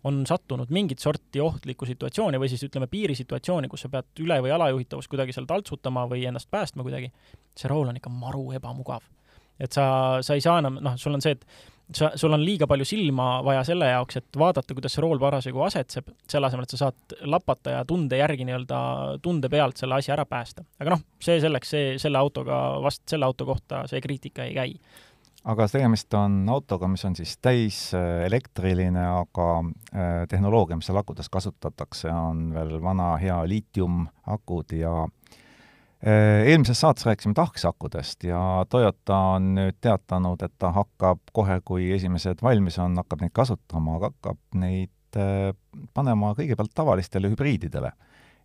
on 0.04 0.22
sattunud 0.28 0.72
mingit 0.72 1.00
sorti 1.00 1.42
ohtlikku 1.44 1.88
situatsiooni 1.88 2.40
või 2.40 2.50
siis 2.52 2.64
ütleme, 2.68 2.88
piirisituatsiooni, 2.92 3.68
kus 3.68 3.84
sa 3.86 3.92
pead 3.92 4.24
üle- 4.24 4.40
või 4.44 4.54
alajuhitavust 4.56 5.12
kuidagi 5.12 5.36
seal 5.36 5.48
taltsutama 5.50 6.06
või 6.12 6.24
ennast 6.28 6.50
päästma 6.52 6.86
kuidagi, 6.88 7.12
see 7.56 7.72
rool 7.72 7.92
on 7.92 8.00
ikka 8.00 8.12
maru 8.14 8.52
ebamugav. 8.56 9.04
et 9.60 9.76
sa, 9.76 10.20
sa 10.24 10.34
ei 10.34 10.42
saa 10.42 10.60
enam, 10.60 10.78
noh, 10.80 10.96
sul 10.96 11.14
on 11.14 11.22
see, 11.22 11.36
et 11.36 11.46
sa, 11.96 12.12
sul 12.16 12.34
on 12.34 12.44
liiga 12.46 12.68
palju 12.70 12.86
silma 12.88 13.40
vaja 13.46 13.64
selle 13.68 13.90
jaoks, 13.90 14.20
et 14.22 14.40
vaadata, 14.40 14.76
kuidas 14.78 14.96
see 14.96 15.04
rool 15.04 15.20
parasjagu 15.22 15.64
asetseb, 15.66 16.14
selle 16.30 16.50
asemel, 16.50 16.68
et 16.68 16.76
sa 16.76 16.82
saad 16.86 17.18
lapata 17.30 17.78
ja 17.78 17.84
tunde 17.88 18.20
järgi 18.20 18.48
nii-öelda, 18.48 18.80
tunde 19.26 19.52
pealt 19.52 19.82
selle 19.82 20.00
asja 20.00 20.16
ära 20.18 20.26
päästa. 20.30 20.66
aga 20.80 20.96
noh, 20.96 21.06
see 21.24 21.40
selleks, 21.42 21.76
see, 21.76 21.94
selle 22.02 22.22
autoga, 22.22 22.62
vast 22.84 23.06
selle 23.10 23.30
auto 23.30 23.48
kohta 23.50 23.86
see 23.90 24.02
kriitika 24.04 24.48
ei 24.48 24.58
käi 24.58 24.76
aga 25.50 25.68
tegemist 25.72 26.14
on 26.20 26.42
autoga, 26.52 26.88
mis 26.92 27.06
on 27.08 27.16
siis 27.16 27.38
täiselektriline, 27.42 29.06
aga 29.24 29.48
äh, 29.64 30.10
tehnoloogia, 30.30 30.78
mis 30.78 30.90
seal 30.90 31.00
akudes 31.00 31.30
kasutatakse, 31.32 32.12
on 32.12 32.50
veel 32.54 32.76
vana 32.84 33.14
hea 33.22 33.38
liitiumakud 33.48 34.76
ja 34.78 34.96
äh, 35.06 35.40
eelmises 36.00 36.80
saates 36.80 37.06
rääkisime 37.06 37.36
tahksakudest 37.36 38.24
ja 38.24 38.40
Toyota 38.70 39.18
on 39.36 39.50
nüüd 39.58 39.80
teatanud, 39.84 40.42
et 40.46 40.54
ta 40.58 40.72
hakkab 40.72 41.20
kohe, 41.36 41.60
kui 41.66 41.90
esimesed 41.92 42.44
valmis 42.46 42.80
on, 42.80 42.96
hakkab 43.02 43.26
neid 43.26 43.34
kasutama, 43.36 43.98
aga 44.00 44.14
hakkab 44.14 44.62
neid 44.62 45.20
äh, 45.20 45.50
panema 45.94 46.32
kõigepealt 46.38 46.72
tavalistele 46.76 47.34
hübriididele. 47.34 47.92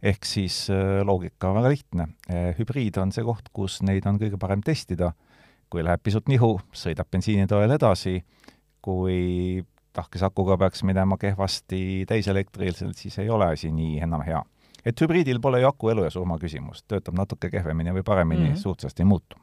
ehk 0.05 0.27
siis 0.29 0.67
loogika 1.05 1.55
väga 1.55 1.69
lihtne. 1.73 2.09
hübriid 2.59 2.99
on 3.01 3.13
see 3.13 3.25
koht, 3.25 3.49
kus 3.53 3.79
neid 3.83 4.05
on 4.07 4.19
kõige 4.21 4.37
parem 4.37 4.61
testida 4.61 5.15
kui 5.75 5.83
läheb 5.83 6.03
pisut 6.07 6.29
nihu, 6.31 6.55
sõidab 6.71 7.09
bensiinitoel 7.11 7.75
edasi, 7.75 8.21
kui 8.85 9.65
tahkesakuga 9.95 10.55
peaks 10.63 10.85
minema 10.87 11.19
kehvasti 11.19 12.05
täiselektril, 12.07 12.77
siis 12.95 13.19
ei 13.23 13.31
ole 13.31 13.51
asi 13.57 13.73
nii 13.75 13.99
enam 14.07 14.23
hea. 14.27 14.43
Et 14.85 15.01
hübriidil 15.01 15.41
pole 15.41 15.61
ju 15.61 15.69
aku 15.69 15.91
elu 15.91 16.05
ja 16.05 16.11
surma 16.11 16.39
küsimust, 16.39 16.87
töötab 16.89 17.17
natuke 17.19 17.51
kehvemini 17.51 17.95
või 17.97 18.05
paremini 18.07 18.49
mm, 18.49 18.53
-hmm. 18.53 18.63
suhteliselt 18.63 19.01
ei 19.01 19.09
muutu. 19.09 19.41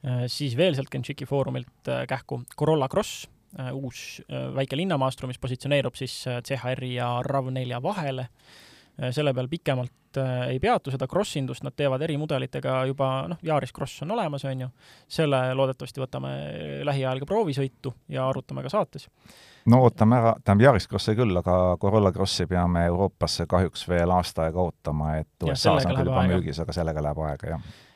Äh, 0.00 0.24
siis 0.32 0.56
veel 0.56 0.74
sealt 0.74 0.90
Genshiki 0.90 1.26
foorumilt 1.28 1.88
äh, 1.88 2.06
kähku 2.08 2.42
Corolla 2.56 2.88
Cross, 2.88 3.28
äh, 3.58 3.72
uus 3.74 4.22
väike 4.54 4.76
linnamaastur, 4.76 5.28
mis 5.28 5.38
positsioneerub 5.38 5.94
siis 5.94 6.24
CHR-i 6.24 6.94
ja 6.94 7.20
RAV4 7.26 7.82
vahele 7.82 8.28
selle 9.10 9.34
peal 9.34 9.48
pikemalt 9.48 10.18
ei 10.48 10.58
peatu, 10.60 10.90
seda 10.90 11.06
cross-indust 11.06 11.62
nad 11.62 11.74
teevad 11.78 12.02
erimudelitega 12.02 12.80
juba, 12.90 13.10
noh, 13.30 13.38
Yaris 13.46 13.72
Cross 13.72 14.02
on 14.02 14.10
olemas, 14.16 14.44
on 14.44 14.64
ju, 14.64 14.68
selle 15.08 15.38
loodetavasti 15.54 16.02
võtame 16.02 16.32
lähiajal 16.88 17.22
ka 17.22 17.28
proovisõitu 17.30 17.94
ja 18.10 18.26
arutame 18.28 18.64
ka 18.66 18.72
saates. 18.72 19.06
no 19.70 19.82
ootame 19.86 20.18
ära, 20.18 20.34
tähendab 20.44 20.66
Yaris 20.66 20.88
Crossi 20.90 21.14
küll, 21.14 21.36
aga 21.38 21.76
Corolla 21.80 22.12
Crossi 22.12 22.46
peame 22.50 22.84
Euroopasse 22.90 23.46
kahjuks 23.46 23.86
veel 23.88 24.10
aasta 24.10 24.48
aega 24.48 24.66
ootama, 24.66 25.14
et 25.22 25.46
USA-s 25.46 25.86
on 25.86 25.94
küll 25.94 26.10
juba 26.10 26.26
müügis, 26.32 26.58
aga 26.64 26.74
sellega 26.74 27.06
läheb 27.06 27.22
aega, 27.28 27.54
jah. 27.54 27.70
Äh, 27.70 27.89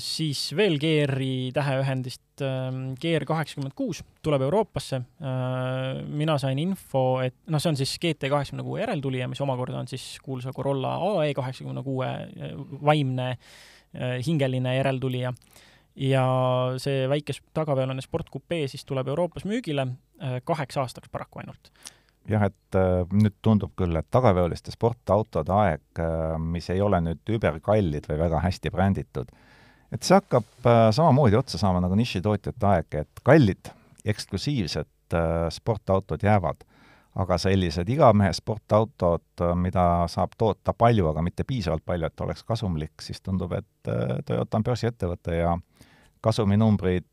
siis 0.00 0.40
veel 0.56 0.78
GR-i 0.80 1.50
täheühendist, 1.54 2.40
ähm, 2.44 2.94
GR 3.00 3.26
kaheksakümmend 3.28 3.74
kuus 3.76 4.00
tuleb 4.24 4.46
Euroopasse. 4.46 4.96
Äh, 5.20 6.00
mina 6.08 6.38
sain 6.40 6.58
info, 6.58 7.20
et 7.22 7.36
noh, 7.52 7.60
see 7.60 7.70
on 7.70 7.78
siis 7.78 7.92
GT 8.00 8.30
kaheksakümne 8.32 8.64
kuue 8.66 8.80
järeltulija, 8.80 9.28
mis 9.28 9.42
omakorda 9.44 9.82
on 9.82 9.90
siis 9.90 10.16
kuulsa 10.24 10.54
Corolla 10.56 10.96
AE 10.96 11.34
kaheksakümne 11.36 11.84
kuue 11.86 12.08
äh, 12.08 12.56
vaimne 12.84 13.36
hingeline 13.96 14.74
järeltulija. 14.76 15.30
ja 15.96 16.22
see 16.76 17.06
väike 17.08 17.32
tagaveoline 17.56 18.02
sportkupee 18.04 18.66
siis 18.68 18.82
tuleb 18.84 19.08
Euroopas 19.08 19.46
müügile 19.48 19.86
kaheks 20.44 20.76
aastaks 20.76 21.08
paraku 21.08 21.40
ainult 21.40 21.70
jah, 22.30 22.46
et 22.48 22.78
äh, 22.78 23.02
nüüd 23.14 23.36
tundub 23.44 23.72
küll, 23.78 23.96
et 23.98 24.08
tagaveoliste 24.14 24.74
sportautode 24.74 25.54
aeg, 25.54 25.84
äh, 26.02 26.36
mis 26.42 26.68
ei 26.72 26.82
ole 26.84 27.00
nüüd 27.04 27.34
überkallid 27.36 28.08
või 28.10 28.20
väga 28.20 28.42
hästi 28.44 28.72
bränditud, 28.74 29.32
et 29.94 30.06
see 30.06 30.16
hakkab 30.16 30.68
äh, 30.68 30.86
samamoodi 30.96 31.38
otsa 31.38 31.60
saama 31.62 31.82
nagu 31.84 31.98
nišitootjate 31.98 32.70
aeg, 32.72 33.00
et 33.02 33.26
kallid, 33.26 33.72
eksklusiivsed 34.06 35.14
sportautod 35.54 36.22
jäävad, 36.22 36.64
aga 37.22 37.36
sellised 37.38 37.88
igamehe 37.88 38.32
sportautod, 38.34 39.42
mida 39.58 39.84
saab 40.10 40.34
toota 40.38 40.74
palju, 40.74 41.06
aga 41.12 41.22
mitte 41.22 41.46
piisavalt 41.46 41.84
palju, 41.86 42.10
et 42.10 42.22
oleks 42.26 42.42
kasumlik, 42.46 43.02
siis 43.02 43.22
tundub, 43.22 43.54
et 43.54 43.90
Toyota 44.26 44.58
on 44.58 44.66
börsiettevõte 44.66 45.38
ja 45.38 45.54
kasuminumbrid 46.26 47.06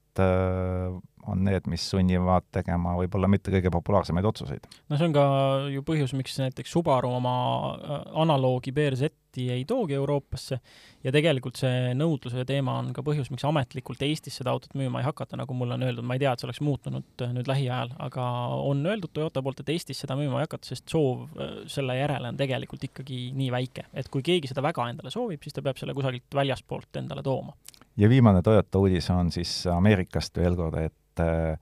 on 1.27 1.43
need, 1.45 1.67
mis 1.71 1.83
sunnivad 1.89 2.47
tegema 2.53 2.95
võib-olla 2.97 3.29
mitte 3.31 3.51
kõige 3.53 3.71
populaarsemaid 3.73 4.27
otsuseid. 4.27 4.67
no 4.89 4.99
see 4.99 5.09
on 5.09 5.15
ka 5.15 5.25
ju 5.71 5.83
põhjus, 5.87 6.15
miks 6.17 6.37
näiteks 6.41 6.73
Subaru 6.73 7.13
oma 7.19 7.35
äh, 7.73 7.99
analoogi 8.23 8.73
BRZ-i 8.75 9.47
ei 9.53 9.63
toogi 9.69 9.95
Euroopasse 9.97 10.59
ja 11.03 11.13
tegelikult 11.15 11.57
see 11.59 11.93
nõudluse 11.97 12.45
teema 12.47 12.75
on 12.81 12.91
ka 12.95 13.05
põhjus, 13.05 13.31
miks 13.33 13.45
ametlikult 13.47 14.03
Eestis 14.05 14.37
seda 14.39 14.53
autot 14.53 14.75
müüma 14.77 15.01
ei 15.01 15.07
hakata, 15.07 15.39
nagu 15.39 15.55
mulle 15.57 15.77
on 15.77 15.87
öeldud, 15.87 16.05
ma 16.05 16.17
ei 16.17 16.23
tea, 16.23 16.33
et 16.33 16.43
see 16.43 16.49
oleks 16.49 16.63
muutunud 16.65 17.25
äh, 17.25 17.33
nüüd 17.35 17.49
lähiajal, 17.49 17.95
aga 18.03 18.27
on 18.63 18.83
öeldud 18.85 19.13
Toyota 19.15 19.43
poolt, 19.45 19.63
et 19.63 19.73
Eestis 19.75 20.03
seda 20.03 20.17
müüma 20.19 20.41
ei 20.41 20.47
hakata, 20.49 20.73
sest 20.73 20.91
soov 20.91 21.29
äh, 21.37 21.55
selle 21.71 21.97
järele 21.99 22.33
on 22.33 22.39
tegelikult 22.39 22.89
ikkagi 22.89 23.25
nii 23.37 23.51
väike, 23.53 23.87
et 23.93 24.11
kui 24.13 24.25
keegi 24.25 24.51
seda 24.51 24.65
väga 24.65 24.89
endale 24.91 25.13
soovib, 25.13 25.41
siis 25.43 25.55
ta 25.55 25.63
peab 25.65 25.79
selle 25.79 25.95
kusagilt 25.97 26.41
väljastpoolt 26.41 27.01
endale 27.01 27.23
tooma. 27.25 27.55
Ja 27.97 28.09
viimane 28.09 28.41
Toyota 28.41 28.79
uudis 28.79 29.09
on 29.09 29.31
siis 29.31 29.67
Ameerikast 29.67 30.37
veel 30.37 30.55
kord, 30.55 30.77
et 30.81 31.19
äh, 31.19 31.59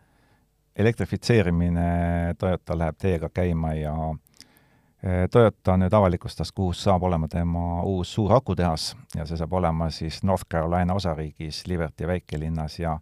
elektrifitseerimine 0.76 2.36
Toyota 2.40 2.78
läheb 2.78 2.98
teega 2.98 3.30
käima 3.34 3.74
ja 3.74 3.94
äh, 4.10 5.28
Toyota 5.32 5.78
nüüd 5.78 5.94
avalikustas, 5.94 6.52
kuhu 6.52 6.74
saab 6.74 7.04
olema 7.04 7.28
tema 7.28 7.84
uus 7.84 8.14
suur 8.14 8.34
akutehas 8.34 8.96
ja 9.16 9.26
see 9.26 9.38
saab 9.38 9.54
olema 9.54 9.90
siis 9.92 10.24
North 10.24 10.48
Carolina 10.52 10.94
osariigis 10.94 11.66
Liberty 11.68 12.08
väikelinnas 12.08 12.80
ja 12.80 13.00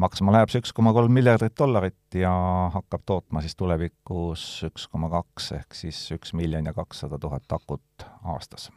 maksma 0.00 0.32
läheb 0.32 0.52
see 0.52 0.62
üks 0.62 0.72
koma 0.76 0.94
kolm 0.96 1.12
miljardit 1.12 1.56
dollarit 1.58 2.16
ja 2.16 2.32
hakkab 2.74 3.04
tootma 3.06 3.44
siis 3.44 3.56
tulevikus 3.58 4.44
üks 4.70 4.88
koma 4.88 5.10
kaks 5.12 5.52
ehk 5.58 5.76
siis 5.76 6.00
üks 6.16 6.32
miljon 6.38 6.70
ja 6.70 6.76
kakssada 6.76 7.18
tuhat 7.20 7.52
akut 7.52 8.06
aastas. 8.24 8.70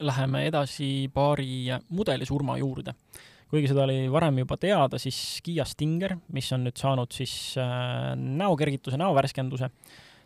Läheme 0.00 0.46
edasi 0.48 1.10
paari 1.12 1.68
mudelisurma 1.88 2.56
juurde 2.58 2.94
kuigi 3.50 3.70
seda 3.70 3.84
oli 3.84 4.04
varem 4.12 4.40
juba 4.44 4.56
teada, 4.60 4.98
siis 5.00 5.18
Kiia 5.44 5.66
Stinger, 5.66 6.14
mis 6.34 6.50
on 6.54 6.64
nüüd 6.66 6.78
saanud 6.78 7.10
siis 7.14 7.34
äh, 7.58 8.12
näokergituse, 8.14 8.98
näovärskenduse, 9.00 9.70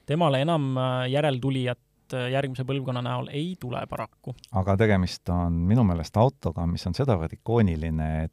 temale 0.06 0.42
enam 0.44 0.74
äh, 0.76 0.94
järeltulijat 1.14 2.16
äh, 2.16 2.28
järgmise 2.34 2.66
põlvkonna 2.68 3.02
näol 3.04 3.30
ei 3.32 3.54
tule 3.60 3.80
paraku. 3.90 4.36
aga 4.52 4.76
tegemist 4.80 5.28
on 5.32 5.62
minu 5.70 5.86
meelest 5.88 6.16
autoga, 6.20 6.66
mis 6.68 6.84
on 6.86 6.96
sedavõrd 6.96 7.38
ikooniline, 7.40 8.10
et 8.28 8.32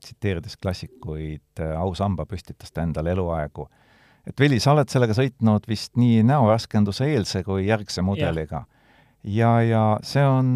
tsiteerides 0.00 0.54
klassikuid 0.56 1.60
äh,, 1.60 1.74
ausamba 1.76 2.24
püstitas 2.24 2.72
ta 2.72 2.80
endale 2.86 3.12
eluaegu. 3.12 3.66
et 4.24 4.40
Veli, 4.40 4.56
sa 4.60 4.72
oled 4.72 4.88
sellega 4.88 5.12
sõitnud 5.12 5.66
vist 5.68 5.98
nii 6.00 6.22
näovärskenduse 6.24 7.10
eelse 7.12 7.42
kui 7.44 7.66
järgse 7.66 8.02
mudeliga 8.02 8.62
ja, 9.24 9.50
ja 9.64 9.82
see 10.04 10.24
on 10.26 10.48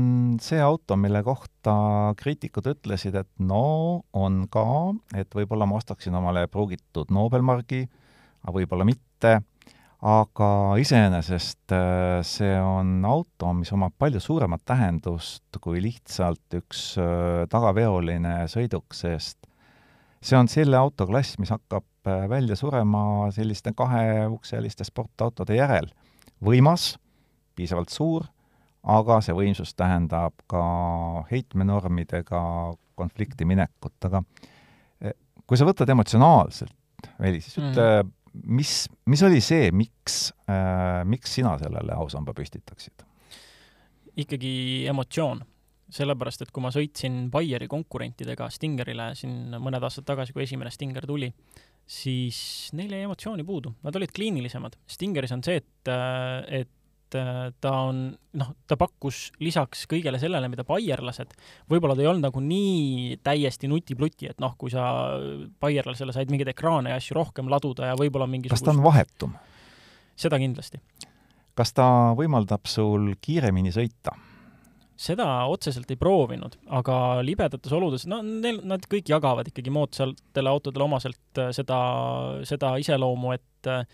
see 0.43 0.61
auto, 0.63 0.97
mille 1.01 1.23
kohta 1.27 1.75
kriitikud 2.21 2.69
ütlesid, 2.75 3.17
et 3.19 3.31
no 3.41 4.05
on 4.17 4.45
ka, 4.53 4.65
et 5.17 5.33
võib-olla 5.35 5.69
ma 5.69 5.81
ostaksin 5.81 6.17
omale 6.19 6.47
pruugitud 6.53 7.13
Nobelmargi, 7.15 7.87
aga 8.45 8.55
võib-olla 8.55 8.87
mitte, 8.89 9.39
aga 10.05 10.51
iseenesest 10.79 11.75
äh, 11.75 12.21
see 12.27 12.55
on 12.61 13.01
auto, 13.09 13.53
mis 13.57 13.73
omab 13.75 13.97
palju 13.99 14.21
suuremat 14.23 14.63
tähendust 14.69 15.59
kui 15.65 15.83
lihtsalt 15.83 16.61
üks 16.61 16.93
äh, 17.03 17.49
tagaveoline 17.51 18.45
sõiduk, 18.53 18.95
sest 18.95 19.41
see 20.21 20.39
on 20.39 20.51
selle 20.51 20.79
autoklass, 20.79 21.39
mis 21.43 21.51
hakkab 21.55 21.89
äh, 22.07 22.29
välja 22.31 22.57
surema 22.59 23.33
selliste 23.35 23.73
kaheukseliste 23.75 24.87
sportautode 24.87 25.59
järel. 25.59 25.91
võimas, 26.45 26.93
piisavalt 27.59 27.91
suur 27.91 28.29
aga 28.89 29.19
see 29.25 29.37
võimsus 29.37 29.75
tähendab 29.77 30.37
ka 30.51 30.63
heitmenormidega 31.31 32.43
konflikti 32.99 33.47
minekut, 33.49 33.97
aga 34.09 34.23
eh, 35.03 35.15
kui 35.47 35.61
sa 35.61 35.69
võtad 35.69 35.91
emotsionaalselt, 35.95 36.75
Veli, 37.21 37.39
siis 37.45 37.61
ütle 37.61 37.85
mm., 38.03 38.15
mis, 38.59 38.73
mis 39.07 39.23
oli 39.27 39.39
see, 39.45 39.71
miks 39.75 40.33
äh,, 40.51 41.05
miks 41.09 41.37
sina 41.39 41.55
sellele 41.61 41.95
ausamba 41.95 42.35
püstitaksid? 42.37 43.07
ikkagi 44.19 44.51
emotsioon. 44.91 45.45
sellepärast, 45.89 46.43
et 46.45 46.51
kui 46.53 46.61
ma 46.61 46.69
sõitsin 46.69 47.31
Baieri 47.33 47.65
konkurentidega 47.71 48.51
Stingerile 48.53 49.13
siin 49.17 49.55
mõned 49.57 49.85
aastad 49.87 50.05
tagasi, 50.11 50.35
kui 50.37 50.43
esimene 50.45 50.69
Stinger 50.75 51.07
tuli, 51.09 51.31
siis 51.89 52.41
neil 52.77 52.93
jäi 52.93 53.07
emotsiooni 53.07 53.47
puudu, 53.49 53.73
nad 53.87 53.97
olid 53.97 54.13
kliinilisemad. 54.13 54.77
Stingeris 54.85 55.33
on 55.33 55.45
see, 55.47 55.63
et, 55.63 55.91
et 56.61 56.69
et 57.09 57.19
äh, 57.19 57.53
ta 57.61 57.73
on, 57.89 58.03
noh, 58.41 58.53
ta 58.69 58.77
pakkus 58.81 59.29
lisaks 59.41 59.87
kõigele 59.89 60.21
sellele, 60.21 60.51
mida 60.53 60.65
baierlased, 60.69 61.33
võib-olla 61.71 61.97
ta 61.97 62.05
ei 62.05 62.11
olnud 62.11 62.29
nagu 62.29 62.43
nii 62.45 63.19
täiesti 63.25 63.71
nuti-pluti, 63.71 64.29
et 64.33 64.41
noh, 64.45 64.55
kui 64.61 64.73
sa 64.73 65.17
baierlasele 65.61 66.13
said 66.13 66.31
mingeid 66.33 66.53
ekraane 66.53 66.93
ja 66.93 67.01
asju 67.01 67.17
rohkem 67.19 67.49
laduda 67.49 67.93
ja 67.93 67.99
võib-olla 67.99 68.29
mingisugust 68.29 68.61
kas 68.61 68.69
ta 68.69 68.77
on 68.77 68.85
vahetum? 68.85 69.37
seda 70.19 70.39
kindlasti. 70.41 70.81
kas 71.57 71.73
ta 71.73 71.89
võimaldab 72.19 72.69
sul 72.69 73.15
kiiremini 73.23 73.73
sõita? 73.75 74.17
seda 74.99 75.27
otseselt 75.47 75.91
ei 75.95 75.99
proovinud, 75.99 76.57
aga 76.75 77.23
libedates 77.23 77.73
oludes, 77.75 78.05
no 78.11 78.19
neil, 78.27 78.59
nad 78.67 78.83
kõik 78.91 79.07
jagavad 79.13 79.47
ikkagi 79.47 79.71
moodsatele 79.71 80.51
autodele 80.51 80.89
omaselt 80.89 81.39
äh, 81.39 81.53
seda, 81.55 81.79
seda 82.49 82.75
iseloomu, 82.83 83.37
et 83.39 83.71
äh, 83.71 83.87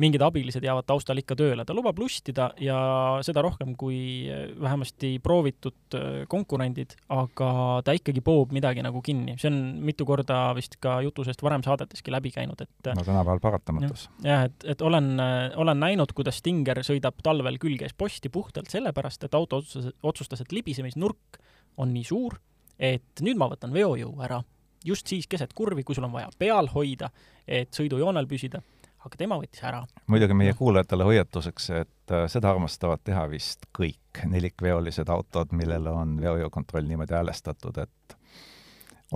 mingid 0.00 0.22
abilised 0.22 0.64
jäävad 0.64 0.86
taustal 0.88 1.18
ikka 1.20 1.36
tööle, 1.38 1.64
ta 1.66 1.74
lubab 1.76 1.98
lustida 2.00 2.50
ja 2.62 2.78
seda 3.26 3.42
rohkem 3.44 3.74
kui 3.78 4.28
eh, 4.30 4.52
vähemasti 4.60 5.16
proovitud 5.22 5.96
eh, 5.98 6.22
konkurendid, 6.30 6.94
aga 7.12 7.50
ta 7.84 7.94
ikkagi 7.96 8.22
poob 8.24 8.54
midagi 8.56 8.84
nagu 8.86 9.02
kinni, 9.04 9.36
see 9.40 9.50
on 9.50 9.60
mitu 9.84 10.06
korda 10.08 10.42
vist 10.56 10.78
ka 10.82 11.00
jutu 11.04 11.24
seest 11.26 11.42
varem 11.44 11.64
saadeteski 11.66 12.14
läbi 12.14 12.32
käinud, 12.34 12.62
et 12.64 12.92
no 12.94 13.04
tänapäeval 13.04 13.42
paratamatus. 13.42 14.08
jah, 14.24 14.46
et, 14.48 14.68
et 14.74 14.86
olen, 14.86 15.12
olen 15.60 15.82
näinud, 15.82 16.14
kuidas 16.16 16.40
Stinger 16.40 16.82
sõidab 16.86 17.20
talvel 17.24 17.58
külge 17.60 17.90
posti 17.98 18.30
puhtalt 18.32 18.70
sellepärast, 18.72 19.26
et 19.26 19.34
auto 19.36 19.60
otsustas, 19.60 19.92
otsustas, 20.06 20.44
et 20.44 20.52
libisemisnurk 20.54 21.40
on 21.80 21.92
nii 21.94 22.06
suur, 22.06 22.38
et 22.78 23.24
nüüd 23.24 23.38
ma 23.40 23.50
võtan 23.50 23.72
veojõu 23.74 24.14
ära. 24.24 24.40
Just 24.86 25.10
siis 25.12 25.26
keset 25.28 25.52
kurvi, 25.52 25.82
kui 25.84 25.96
sul 25.96 26.06
on 26.06 26.14
vaja 26.14 26.30
peal 26.40 26.70
hoida, 26.72 27.10
et 27.44 27.68
sõidujoonel 27.76 28.28
püsida 28.30 28.62
aga 29.00 29.18
tema 29.18 29.38
võttis 29.40 29.62
ära. 29.64 29.82
muidugi 30.10 30.36
meie 30.36 30.54
kuulajatele 30.58 31.06
hoiatuseks, 31.08 31.70
et 31.80 32.14
äh, 32.14 32.26
seda 32.32 32.52
armastavad 32.52 33.02
teha 33.04 33.26
vist 33.32 33.66
kõik 33.76 34.24
nelikveolised 34.28 35.08
autod, 35.12 35.54
millele 35.56 35.92
on 35.94 36.16
veojõukontroll 36.20 36.88
niimoodi 36.88 37.16
häälestatud, 37.16 37.78
et 37.84 38.16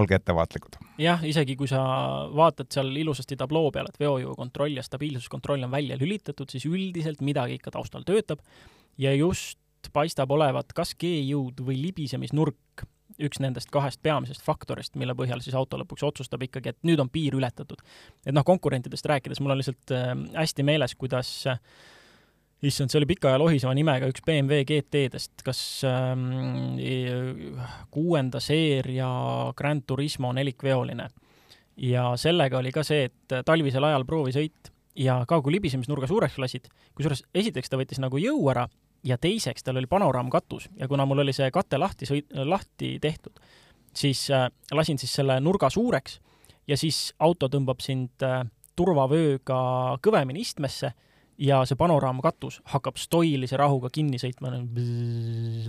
olge 0.00 0.16
ettevaatlikud. 0.18 0.78
jah, 0.98 1.24
isegi 1.26 1.56
kui 1.56 1.68
sa 1.70 1.82
vaatad 2.34 2.70
seal 2.74 2.94
ilusasti 2.96 3.36
tabloo 3.40 3.70
peal, 3.74 3.90
et 3.90 4.00
veojõukontroll 4.00 4.78
ja 4.78 4.86
stabiilsuskontroll 4.86 5.66
on 5.66 5.74
välja 5.74 5.98
lülitatud, 6.00 6.50
siis 6.50 6.66
üldiselt 6.70 7.22
midagi 7.22 7.60
ikka 7.60 7.74
taustal 7.74 8.06
töötab 8.06 8.42
ja 8.98 9.14
just 9.14 9.60
paistab 9.92 10.32
olevat 10.32 10.72
kas 10.74 10.94
G-jõud 10.98 11.60
või 11.66 11.76
libisemisnurk 11.82 12.86
üks 13.22 13.40
nendest 13.42 13.70
kahest 13.74 14.00
peamisest 14.02 14.42
faktorist, 14.42 14.94
mille 15.00 15.14
põhjal 15.18 15.42
siis 15.44 15.56
auto 15.58 15.78
lõpuks 15.80 16.06
otsustab 16.06 16.42
ikkagi, 16.46 16.74
et 16.74 16.86
nüüd 16.86 17.02
on 17.02 17.10
piir 17.12 17.36
ületatud. 17.38 17.82
et 18.26 18.34
noh, 18.34 18.44
konkurentidest 18.44 19.06
rääkides, 19.06 19.40
mul 19.40 19.54
on 19.54 19.60
lihtsalt 19.60 19.94
äh, 19.94 20.14
hästi 20.34 20.66
meeles, 20.66 20.94
kuidas 20.98 21.30
äh, 21.50 21.60
issand, 22.68 22.90
see 22.90 23.00
oli 23.00 23.08
pika 23.14 23.34
ja 23.34 23.40
lohiseva 23.40 23.74
nimega 23.76 24.08
üks 24.10 24.22
BMW 24.24 24.64
GT-dest, 24.68 25.42
kas 25.44 25.60
ähm, 25.88 26.78
kuuenda 27.94 28.40
seeria 28.42 29.08
Grand 29.56 29.84
Turismo 29.86 30.32
nelikveoline. 30.32 31.08
ja 31.76 32.12
sellega 32.16 32.58
oli 32.58 32.70
ka 32.72 32.84
see, 32.86 33.10
et 33.10 33.34
talvisel 33.44 33.84
ajal 33.84 34.04
proovisõit 34.06 34.70
ja 34.94 35.24
ka 35.28 35.40
kui 35.42 35.56
libisemisnurga 35.56 36.06
suureks 36.06 36.38
lasid, 36.38 36.68
kusjuures 36.94 37.24
esiteks 37.34 37.70
ta 37.70 37.78
võttis 37.80 37.98
nagu 38.02 38.18
jõu 38.22 38.46
ära 38.52 38.68
ja 39.04 39.18
teiseks 39.20 39.64
tal 39.64 39.76
oli 39.76 39.86
panoraamkatus 39.86 40.68
ja 40.76 40.88
kuna 40.88 41.06
mul 41.06 41.22
oli 41.24 41.32
see 41.36 41.50
kate 41.50 41.78
lahti 41.78 42.08
sõit-, 42.08 42.32
lahti 42.44 42.96
tehtud, 43.00 43.40
siis 43.96 44.26
äh, 44.30 44.48
lasin 44.72 44.98
siis 44.98 45.12
selle 45.20 45.38
nurga 45.40 45.70
suureks 45.70 46.20
ja 46.68 46.76
siis 46.80 47.12
auto 47.18 47.48
tõmbab 47.52 47.82
sind 47.84 48.24
äh, 48.24 48.42
turvavööga 48.76 49.58
kõvemini 50.02 50.42
istmesse 50.44 50.94
ja 51.38 51.60
see 51.66 51.78
panoraamkatus 51.78 52.60
hakkab 52.70 52.98
stoilise 53.00 53.58
rahuga 53.58 53.90
kinni 53.92 54.20
sõitma, 54.22 54.52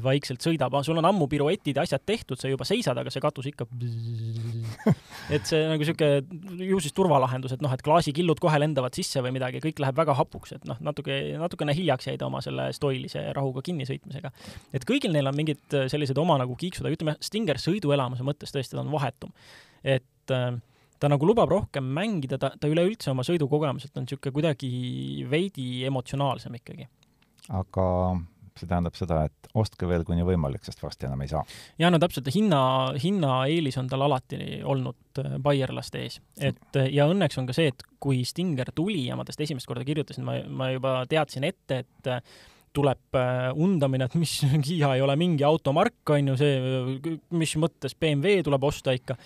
vaikselt 0.06 0.44
sõidab, 0.46 0.76
sul 0.86 1.00
on 1.02 1.08
ammu 1.10 1.28
piruetid 1.32 1.80
ja 1.80 1.86
asjad 1.86 2.04
tehtud, 2.06 2.40
sa 2.40 2.52
juba 2.52 2.68
seisad, 2.68 2.98
aga 3.02 3.14
see 3.14 3.24
katus 3.24 3.50
ikka 3.50 3.68
et 5.36 5.48
see 5.50 5.64
nagu 5.66 5.82
niisugune 5.82 6.68
ju 6.70 6.82
siis 6.84 6.94
turvalahendus, 6.98 7.56
et 7.56 7.66
noh, 7.66 7.74
et 7.74 7.84
klaasikillud 7.86 8.42
kohe 8.44 8.60
lendavad 8.62 8.96
sisse 8.98 9.24
või 9.26 9.34
midagi, 9.38 9.64
kõik 9.64 9.82
läheb 9.82 9.98
väga 9.98 10.18
hapuks, 10.20 10.56
et 10.60 10.70
noh, 10.70 10.80
natuke, 10.86 11.18
natukene 11.42 11.76
hiljaks 11.78 12.12
jäi 12.12 12.20
ta 12.22 12.30
oma 12.30 12.44
selle 12.46 12.70
stoilise 12.76 13.26
rahuga 13.36 13.66
kinnisõitmisega. 13.66 14.32
et 14.74 14.86
kõigil 14.86 15.16
neil 15.16 15.32
on 15.32 15.38
mingid 15.38 15.80
sellised 15.92 16.18
oma 16.22 16.38
nagu 16.42 16.58
kiiksud, 16.60 16.86
aga 16.86 17.00
ütleme, 17.00 17.18
Stinger 17.26 17.60
sõiduelamuse 17.62 18.26
mõttes 18.28 18.54
tõesti 18.54 18.78
ta 18.78 18.84
on 18.86 18.94
vahetum. 18.94 19.34
et 19.84 20.34
äh, 20.34 20.54
ta 21.06 21.12
nagu 21.14 21.28
lubab 21.30 21.52
rohkem 21.54 21.86
mängida, 21.96 22.40
ta, 22.42 22.52
ta 22.58 22.70
üleüldse 22.72 23.12
oma 23.14 23.26
sõidukogemuselt 23.28 23.98
on 24.00 24.08
niisugune 24.08 24.34
kuidagi 24.34 24.70
veidi 25.30 25.84
emotsionaalsem 25.86 26.58
ikkagi. 26.62 26.88
aga 27.54 27.86
see 28.56 28.70
tähendab 28.70 28.96
seda, 28.96 29.26
et 29.28 29.50
ostke 29.60 29.88
veel 29.90 30.06
kuni 30.08 30.24
võimalik, 30.26 30.64
sest 30.64 30.80
varsti 30.84 31.10
enam 31.10 31.22
ei 31.26 31.30
saa. 31.32 31.44
jaa, 31.82 31.92
no 31.92 32.00
täpselt, 32.02 32.30
hinna, 32.34 32.62
hinnaeelis 33.02 33.78
on 33.82 33.90
tal 33.92 34.06
alati 34.08 34.40
olnud 34.64 35.22
äh, 35.22 35.36
baierlaste 35.44 36.02
ees. 36.06 36.20
et 36.40 36.82
ja 36.92 37.08
õnneks 37.12 37.38
on 37.42 37.50
ka 37.50 37.56
see, 37.58 37.74
et 37.74 37.86
kui 38.02 38.24
Stinger 38.26 38.72
tuli 38.76 39.06
ja 39.10 39.20
ma 39.20 39.28
tast 39.28 39.44
esimest 39.44 39.68
korda 39.70 39.86
kirjutasin, 39.88 40.26
ma, 40.26 40.40
ma 40.48 40.72
juba 40.72 40.98
teadsin 41.12 41.48
ette, 41.48 41.84
et 41.84 42.12
äh, 42.12 42.24
tuleb 42.76 43.20
äh, 43.20 43.50
undamine, 43.56 44.08
et 44.08 44.16
mis 44.20 44.38
Kiia 44.66 44.96
ei 44.96 45.04
ole 45.04 45.18
mingi 45.20 45.46
automark, 45.48 46.02
on 46.16 46.34
ju, 46.34 46.40
see, 46.40 47.20
mis 47.36 47.58
mõttes 47.60 47.98
BMW 48.00 48.42
tuleb 48.48 48.72
osta 48.72 48.96
ikka 48.96 49.20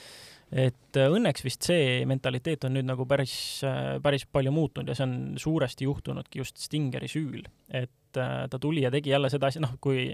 et 0.49 0.97
äh, 0.97 1.09
õnneks 1.13 1.43
vist 1.45 1.65
see 1.67 2.03
mentaliteet 2.09 2.65
on 2.65 2.73
nüüd 2.77 2.87
nagu 2.89 3.05
päris, 3.09 3.33
äh, 3.67 3.97
päris 4.01 4.25
palju 4.25 4.53
muutunud 4.53 4.89
ja 4.89 4.97
see 4.97 5.05
on 5.05 5.17
suuresti 5.41 5.85
juhtunudki 5.85 6.41
just 6.41 6.57
Stingeri 6.57 7.09
süül. 7.11 7.43
et 7.69 8.17
äh, 8.17 8.47
ta 8.49 8.59
tuli 8.59 8.81
ja 8.81 8.91
tegi 8.91 9.13
jälle 9.13 9.29
seda 9.29 9.47
asja, 9.47 9.61
noh, 9.61 9.75
kui 9.81 10.09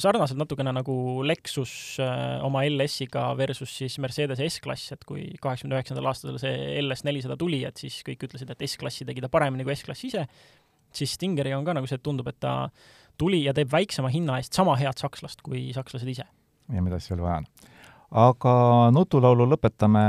sarnaselt 0.00 0.38
natukene 0.40 0.72
nagu 0.72 0.96
Lexus 1.24 1.96
oma 2.44 2.64
LS-iga 2.64 3.26
versus 3.36 3.72
siis 3.78 3.98
Mercedes 4.00 4.40
S-klass, 4.48 4.92
et 4.92 5.04
kui 5.08 5.26
kaheksakümne 5.40 5.76
üheksandal 5.76 6.08
aastal 6.08 6.38
see 6.40 6.78
LS 6.82 7.04
nelisada 7.04 7.36
tuli, 7.40 7.62
et 7.68 7.80
siis 7.80 8.00
kõik 8.04 8.24
ütlesid, 8.28 8.52
et 8.52 8.64
S-klassi 8.68 9.04
tegi 9.08 9.24
ta 9.24 9.32
paremini 9.32 9.64
kui 9.64 9.76
S-klass 9.76 10.08
ise, 10.08 10.24
siis 10.94 11.16
Stingeriga 11.16 11.58
on 11.60 11.68
ka 11.68 11.76
nagu 11.76 11.88
see, 11.88 12.00
et 12.00 12.04
tundub, 12.04 12.28
et 12.32 12.40
ta 12.40 12.70
tuli 13.20 13.44
ja 13.44 13.52
teeb 13.56 13.72
väiksema 13.72 14.08
hinna 14.12 14.40
eest 14.40 14.56
sama 14.56 14.76
head 14.80 15.00
sakslast 15.00 15.44
kui 15.44 15.68
sakslased 15.76 16.08
ise. 16.16 16.24
ja 16.72 16.82
mida 16.84 17.00
siis 17.00 17.12
veel 17.12 17.24
vaja 17.24 17.44
on 17.44 17.73
aga 18.14 18.54
nutulaulu 18.94 19.46
lõpetame 19.50 20.04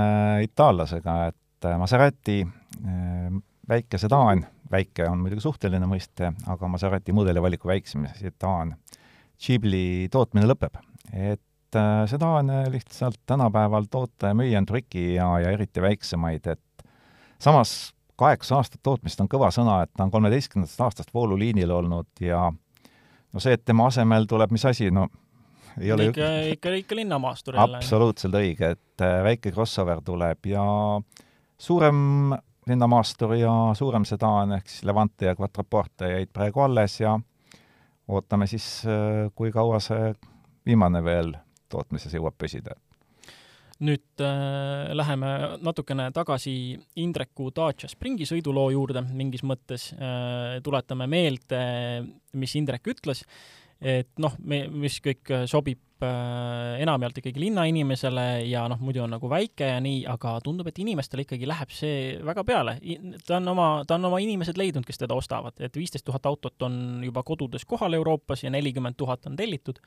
itaallasega, 0.45 1.15
et 1.31 1.67
äh, 1.67 1.77
Maserati 1.81 2.41
äh, 2.45 3.39
väike 3.69 3.97
sedaan, 4.01 4.45
väike 4.71 5.07
on 5.09 5.23
muidugi 5.23 5.43
suhteline 5.45 5.87
mõiste, 5.89 6.31
aga 6.51 6.69
Maserati 6.69 7.15
mudelivaliku 7.15 7.69
väiksem 7.71 8.05
sedaan, 8.19 8.75
Ghibli 9.41 10.07
tootmine 10.11 10.47
lõpeb. 10.47 10.77
et 11.11 11.75
äh, 11.75 12.05
sedaane 12.09 12.63
lihtsalt 12.71 13.19
tänapäeval 13.25 13.89
toota 13.91 14.31
ja 14.31 14.37
müüa 14.37 14.61
on 14.61 14.69
triki 14.69 15.15
ja, 15.15 15.27
ja 15.39 15.51
eriti 15.51 15.81
väiksemaid, 15.81 16.47
et 16.47 16.87
samas 17.39 17.93
kaheksa 18.15 18.61
aastat 18.61 18.79
tootmist 18.83 19.19
on 19.21 19.27
kõva 19.27 19.49
sõna, 19.51 19.81
et 19.83 19.91
ta 19.97 20.05
on 20.05 20.11
kolmeteistkümnendast 20.11 20.81
aastast 20.81 21.13
vooluliinil 21.13 21.71
olnud 21.71 22.21
ja 22.23 22.47
no 23.33 23.41
see, 23.43 23.57
et 23.57 23.65
tema 23.65 23.89
asemel 23.89 24.29
tuleb 24.29 24.53
mis 24.55 24.65
asi, 24.65 24.91
no 24.91 25.09
ei 25.81 25.91
ole 25.91 26.09
ikka, 26.09 26.29
ikka, 26.53 26.73
ikka 26.81 26.95
linnamaastur 26.95 27.55
jälle. 27.55 27.77
absoluutselt 27.77 28.35
õige, 28.39 28.71
et 28.77 29.03
äh, 29.03 29.21
väike 29.23 29.51
crossover 29.51 30.01
tuleb 30.05 30.51
ja 30.51 30.65
suurem 31.57 32.35
linnamaastur 32.67 33.35
ja 33.37 33.53
suurem 33.77 34.05
sedaan 34.05 34.55
ehk 34.57 34.69
siis 34.69 34.85
Levante 34.87 35.29
ja 35.29 35.35
Quattroporte 35.37 36.09
jäid 36.11 36.31
praegu 36.33 36.65
alles 36.65 36.99
ja 37.01 37.17
ootame 38.07 38.47
siis, 38.47 38.67
äh, 38.89 39.27
kui 39.35 39.51
kaua 39.51 39.79
see 39.83 40.13
viimane 40.65 41.03
veel 41.05 41.35
tootmises 41.69 42.13
jõuab 42.13 42.37
püsida. 42.37 42.75
Nüüd 43.85 44.23
äh, 44.23 44.93
läheme 44.95 45.29
natukene 45.59 46.07
tagasi 46.15 46.77
Indreku 47.03 47.49
Dacia 47.51 47.89
Springi 47.91 48.23
sõiduloo 48.23 48.69
juurde 48.71 49.03
mingis 49.09 49.43
mõttes. 49.43 49.89
Äh,, 49.91 50.61
tuletame 50.63 51.09
meelde, 51.11 51.59
mis 52.39 52.55
Indrek 52.55 52.87
ütles 52.93 53.25
et 53.81 54.11
noh, 54.21 54.35
me, 54.47 54.65
mis 54.71 54.97
kõik 55.03 55.31
äh, 55.33 55.43
sobib 55.49 56.03
äh, 56.03 56.81
enamjaolt 56.83 57.19
ikkagi 57.19 57.41
linnainimesele 57.43 58.23
ja 58.47 58.65
noh, 58.71 58.79
muidu 58.79 59.03
on 59.03 59.11
nagu 59.15 59.29
väike 59.31 59.67
ja 59.73 59.81
nii, 59.83 60.05
aga 60.09 60.37
tundub, 60.43 60.69
et 60.71 60.79
inimestele 60.79 61.25
ikkagi 61.25 61.47
läheb 61.49 61.73
see 61.75 62.15
väga 62.25 62.45
peale. 62.47 62.77
ta 63.27 63.37
on 63.41 63.51
oma, 63.51 63.67
ta 63.87 63.99
on 63.99 64.09
oma 64.11 64.21
inimesed 64.23 64.57
leidnud, 64.59 64.87
kes 64.87 65.03
teda 65.03 65.17
ostavad, 65.17 65.59
et 65.59 65.75
viisteist 65.75 66.07
tuhat 66.07 66.25
autot 66.25 66.67
on 66.67 67.03
juba 67.03 67.23
kodudes 67.27 67.67
kohal 67.67 67.99
Euroopas 67.99 68.45
ja 68.45 68.53
nelikümmend 68.53 68.95
tuhat 68.97 69.27
on 69.27 69.35
tellitud. 69.35 69.79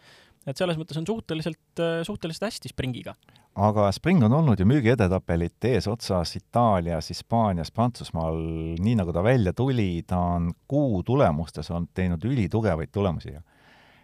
et 0.46 0.56
selles 0.56 0.76
mõttes 0.76 1.00
on 1.00 1.08
suhteliselt, 1.08 1.80
äh, 1.80 2.00
suhteliselt 2.04 2.50
hästi 2.50 2.68
Springiga. 2.68 3.16
aga 3.56 3.90
Spring 3.92 4.22
on 4.22 4.32
olnud 4.32 4.60
ju 4.60 4.66
müügiedetabelite 4.68 5.74
eesotsas 5.74 6.36
Itaalias, 6.36 7.08
Hispaanias, 7.08 7.72
Prantsusmaal, 7.72 8.36
nii 8.78 9.00
nagu 9.00 9.12
ta 9.12 9.24
välja 9.24 9.52
tuli, 9.52 10.04
ta 10.06 10.18
on 10.36 10.52
kuu 10.68 11.02
tulemustes 11.02 11.70
olnud 11.70 11.90
teinud 11.94 12.24
ülitugevaid 12.24 12.92
tulemusi 12.92 13.32
ja 13.32 13.42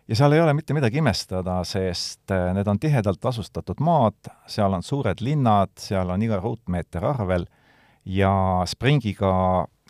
ja 0.08 0.16
seal 0.16 0.32
ei 0.32 0.40
ole 0.40 0.54
mitte 0.54 0.74
midagi 0.76 1.00
imestada, 1.00 1.60
sest 1.68 2.32
äh, 2.34 2.50
need 2.56 2.68
on 2.68 2.80
tihedalt 2.80 3.24
asustatud 3.24 3.80
maad, 3.84 4.32
seal 4.50 4.76
on 4.76 4.82
suured 4.84 5.22
linnad, 5.24 5.74
seal 5.80 6.12
on 6.12 6.22
iga 6.22 6.40
ruutmeeter 6.42 7.04
arvel 7.14 7.46
ja 8.04 8.34
Springiga, 8.68 9.32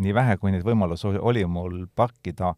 nii 0.00 0.14
vähe 0.14 0.36
kui 0.38 0.54
neid 0.54 0.66
võimalusi 0.66 1.16
oli 1.18 1.44
mul 1.50 1.84
parkida, 1.96 2.54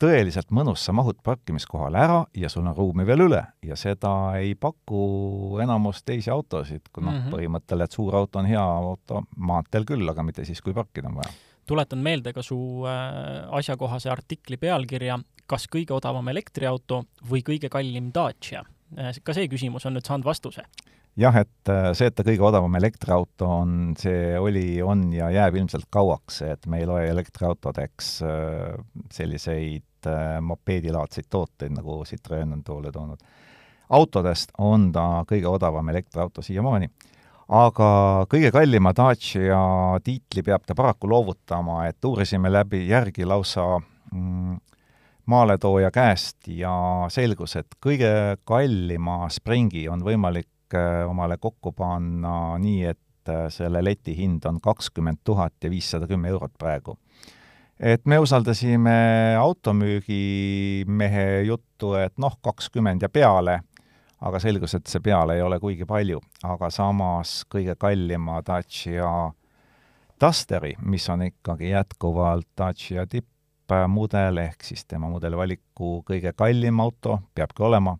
tõeliselt 0.00 0.48
mõnus, 0.56 0.80
sa 0.84 0.94
mahud 0.96 1.18
parkimiskohale 1.24 2.00
ära 2.00 2.20
ja 2.36 2.48
sul 2.48 2.64
on 2.64 2.76
ruumi 2.76 3.04
veel 3.08 3.26
üle 3.26 3.42
ja 3.64 3.76
seda 3.76 4.12
ei 4.40 4.54
paku 4.56 5.58
enamus 5.60 6.00
teisi 6.04 6.32
autosid, 6.32 6.88
kui 6.92 7.04
noh 7.04 7.12
mm 7.12 7.20
-hmm., 7.20 7.36
põhimõttel, 7.36 7.84
et 7.84 7.92
suur 7.92 8.16
auto 8.16 8.40
on 8.40 8.48
hea 8.48 8.64
auto 8.64 9.24
maanteel 9.36 9.84
küll, 9.84 10.08
aga 10.08 10.24
mitte 10.24 10.44
siis, 10.44 10.62
kui 10.64 10.72
parkida 10.76 11.08
on 11.08 11.20
vaja 11.20 11.32
tuletan 11.70 12.02
meelde 12.02 12.34
ka 12.34 12.42
su 12.44 12.58
äh, 12.88 13.46
asjakohase 13.58 14.10
artikli 14.10 14.58
pealkirja 14.60 15.18
kas 15.50 15.66
kõige 15.70 15.96
odavam 15.96 16.28
elektriauto 16.30 17.04
või 17.30 17.42
kõige 17.46 17.70
kallim 17.72 18.10
Dacia? 18.14 18.64
Äh, 18.98 19.12
ka 19.24 19.34
see 19.36 19.50
küsimus 19.50 19.86
on 19.86 19.96
nüüd 19.96 20.06
saanud 20.06 20.26
vastuse. 20.26 20.64
jah, 21.20 21.36
et 21.36 21.70
äh, 21.70 21.90
see, 21.98 22.10
et 22.10 22.16
ta 22.16 22.26
kõige 22.26 22.46
odavam 22.46 22.74
elektriauto 22.78 23.50
on, 23.60 23.76
see 23.98 24.38
oli, 24.38 24.80
on 24.82 25.10
ja 25.14 25.30
jääb 25.34 25.60
ilmselt 25.60 25.90
kauaks, 25.90 26.42
et 26.46 26.66
me 26.66 26.82
ei 26.82 26.88
loe 26.90 27.06
elektriautodeks 27.10 28.16
selliseid 29.12 30.10
mopeedilaadseid 30.40 31.26
tooteid, 31.28 31.74
nagu 31.76 31.98
Citroen 32.08 32.54
on 32.56 32.62
toole 32.64 32.92
toonud. 32.92 33.20
autodest 33.90 34.54
on 34.58 34.88
ta 34.92 35.26
kõige 35.28 35.50
odavam 35.50 35.88
elektriauto 35.92 36.42
siiamaani 36.42 36.88
aga 37.50 37.90
kõige 38.30 38.52
kallima 38.54 38.92
Dacia 38.94 39.60
tiitli 40.04 40.44
peab 40.46 40.66
ta 40.66 40.76
paraku 40.78 41.10
loovutama, 41.10 41.84
et 41.90 42.04
uurisime 42.04 42.50
läbi 42.52 42.84
järgi 42.88 43.26
lausa 43.26 43.64
mm, 44.14 44.58
maaletooja 45.30 45.90
käest 45.94 46.48
ja 46.54 46.72
selgus, 47.10 47.56
et 47.58 47.76
kõige 47.82 48.10
kallima 48.46 49.24
Springi 49.32 49.88
on 49.90 50.04
võimalik 50.06 50.74
äh, 50.74 51.02
omale 51.10 51.40
kokku 51.42 51.74
panna 51.76 52.58
nii, 52.62 52.84
et 52.94 53.30
äh, 53.30 53.48
selle 53.52 53.82
leti 53.84 54.14
hind 54.18 54.46
on 54.46 54.60
kakskümmend 54.62 55.18
tuhat 55.24 55.54
ja 55.64 55.70
viissada 55.70 56.06
kümme 56.10 56.30
eurot 56.30 56.54
praegu. 56.58 56.98
et 57.80 58.06
me 58.06 58.18
usaldasime 58.20 59.36
automüügimehe 59.40 61.42
juttu, 61.48 61.94
et 61.96 62.12
noh, 62.18 62.36
kakskümmend 62.44 63.02
ja 63.02 63.08
peale, 63.08 63.62
aga 64.20 64.40
selgus, 64.42 64.74
et 64.76 64.86
see 64.90 65.02
peale 65.04 65.36
ei 65.38 65.42
ole 65.42 65.58
kuigi 65.60 65.86
palju. 65.88 66.20
aga 66.44 66.70
samas 66.70 67.44
kõige 67.50 67.76
kallima 67.80 68.40
Dacia 68.46 69.30
Dusteri, 70.20 70.74
mis 70.82 71.08
on 71.08 71.22
ikkagi 71.24 71.70
jätkuvalt 71.70 72.48
Dacia 72.58 73.06
tipp, 73.06 73.28
mudel 73.88 74.40
ehk 74.42 74.64
siis 74.66 74.84
tema 74.84 75.08
mudelivaliku 75.08 76.00
kõige 76.06 76.32
kallim 76.36 76.80
auto 76.82 77.20
peabki 77.34 77.62
olema, 77.62 77.94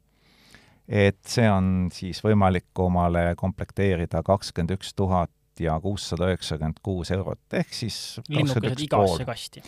et 0.89 1.21
see 1.27 1.47
on 1.49 1.89
siis 1.95 2.19
võimalik 2.25 2.75
omale 2.83 3.37
komplekteerida 3.39 4.25
kakskümmend 4.27 4.75
üks 4.75 4.93
tuhat 4.99 5.31
ja 5.61 5.77
kuussada 5.81 6.27
üheksakümmend 6.31 6.83
kuus 6.83 7.13
eurot, 7.15 7.43
ehk 7.55 7.73
siis 7.75 8.21
linnukesed 8.29 8.85
igasse 8.89 9.25
kasti. 9.29 9.63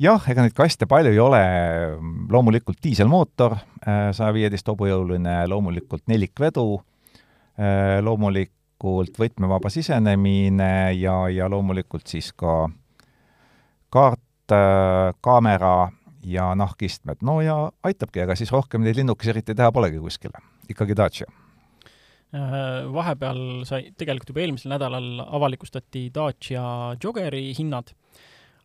Jah, 0.00 0.24
ega 0.32 0.44
neid 0.44 0.56
kaste 0.56 0.88
palju 0.90 1.12
ei 1.12 1.20
ole, 1.22 1.42
loomulikult 2.32 2.80
diiselmootor, 2.84 3.56
saja 3.84 4.30
viieteist 4.36 4.68
hobujõuline, 4.70 5.42
loomulikult 5.50 6.06
nelikvedu, 6.10 6.66
loomulikult 8.06 9.20
võtmevaba 9.20 9.72
sisenemine 9.72 10.72
ja, 10.96 11.16
ja 11.32 11.48
loomulikult 11.52 12.08
siis 12.10 12.32
ka 12.32 12.64
kaart, 13.92 14.56
kaamera 15.20 15.90
ja 16.26 16.50
nahkistmed. 16.58 17.20
no 17.22 17.40
ja 17.44 17.70
aitabki, 17.86 18.24
ega 18.24 18.36
siis 18.36 18.52
rohkem 18.52 18.82
neid 18.84 18.98
linnukesi 18.98 19.34
eriti 19.34 19.54
teha 19.56 19.70
polegi 19.72 20.00
kuskile, 20.00 20.42
ikkagi 20.68 20.96
Dacia. 20.96 21.28
Vahepeal 22.30 23.64
sai, 23.66 23.88
tegelikult 23.98 24.30
juba 24.30 24.42
eelmisel 24.44 24.70
nädalal 24.70 25.24
avalikustati 25.26 26.08
Dacia 26.14 26.62
Joggeri 27.02 27.48
hinnad 27.58 27.90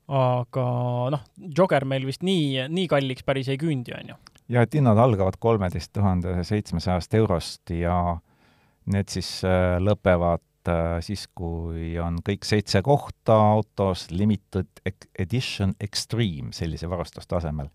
aga 0.08 0.66
noh, 1.14 1.22
Jogger 1.58 1.86
meil 1.90 2.06
vist 2.06 2.24
nii, 2.26 2.68
nii 2.70 2.90
kalliks 2.92 3.26
päris 3.26 3.50
ei 3.50 3.58
küündi, 3.62 3.96
on 3.98 4.14
ju? 4.14 4.18
jah, 4.54 4.66
et 4.66 4.78
hinnad 4.78 5.00
algavad 5.02 5.38
kolmeteist 5.42 5.94
tuhande 5.96 6.36
seitsmesajast 6.46 7.14
eurost 7.18 7.74
ja 7.74 8.18
need 8.94 9.10
siis 9.10 9.30
äh, 9.48 9.78
lõpevad 9.82 10.70
äh, 10.70 11.00
siis, 11.06 11.26
kui 11.34 11.96
on 12.02 12.20
kõik 12.26 12.46
seitse 12.46 12.82
kohta 12.86 13.38
autos 13.56 14.08
limited 14.12 14.70
edition 15.18 15.74
extreme 15.82 16.54
sellise 16.54 16.90
varustustasemel. 16.90 17.72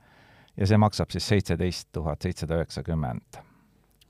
ja 0.56 0.66
see 0.66 0.78
maksab 0.78 1.10
siis 1.10 1.28
seitseteist 1.28 1.88
tuhat 1.92 2.22
seitsesada 2.22 2.60
üheksakümmend. 2.60 3.42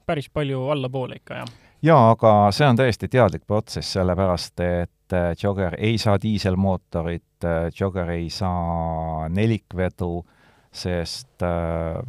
päris 0.07 0.29
palju 0.29 0.69
allapoole 0.69 1.21
ikka, 1.23 1.41
jah? 1.41 1.53
jaa, 1.83 2.11
aga 2.11 2.35
see 2.53 2.69
on 2.69 2.77
täiesti 2.77 3.09
teadlik 3.09 3.47
protsess, 3.47 3.97
sellepärast 3.97 4.61
et 4.61 5.17
äh, 5.17 5.33
Jogger 5.43 5.77
ei 5.79 5.99
saa 5.99 6.19
diiselmootorit, 6.21 7.25
äh, 7.47 7.71
Jogger 7.75 8.11
ei 8.17 8.29
saa 8.31 9.29
nelikvedu, 9.33 10.13
sest 10.73 11.45
äh, 11.47 12.01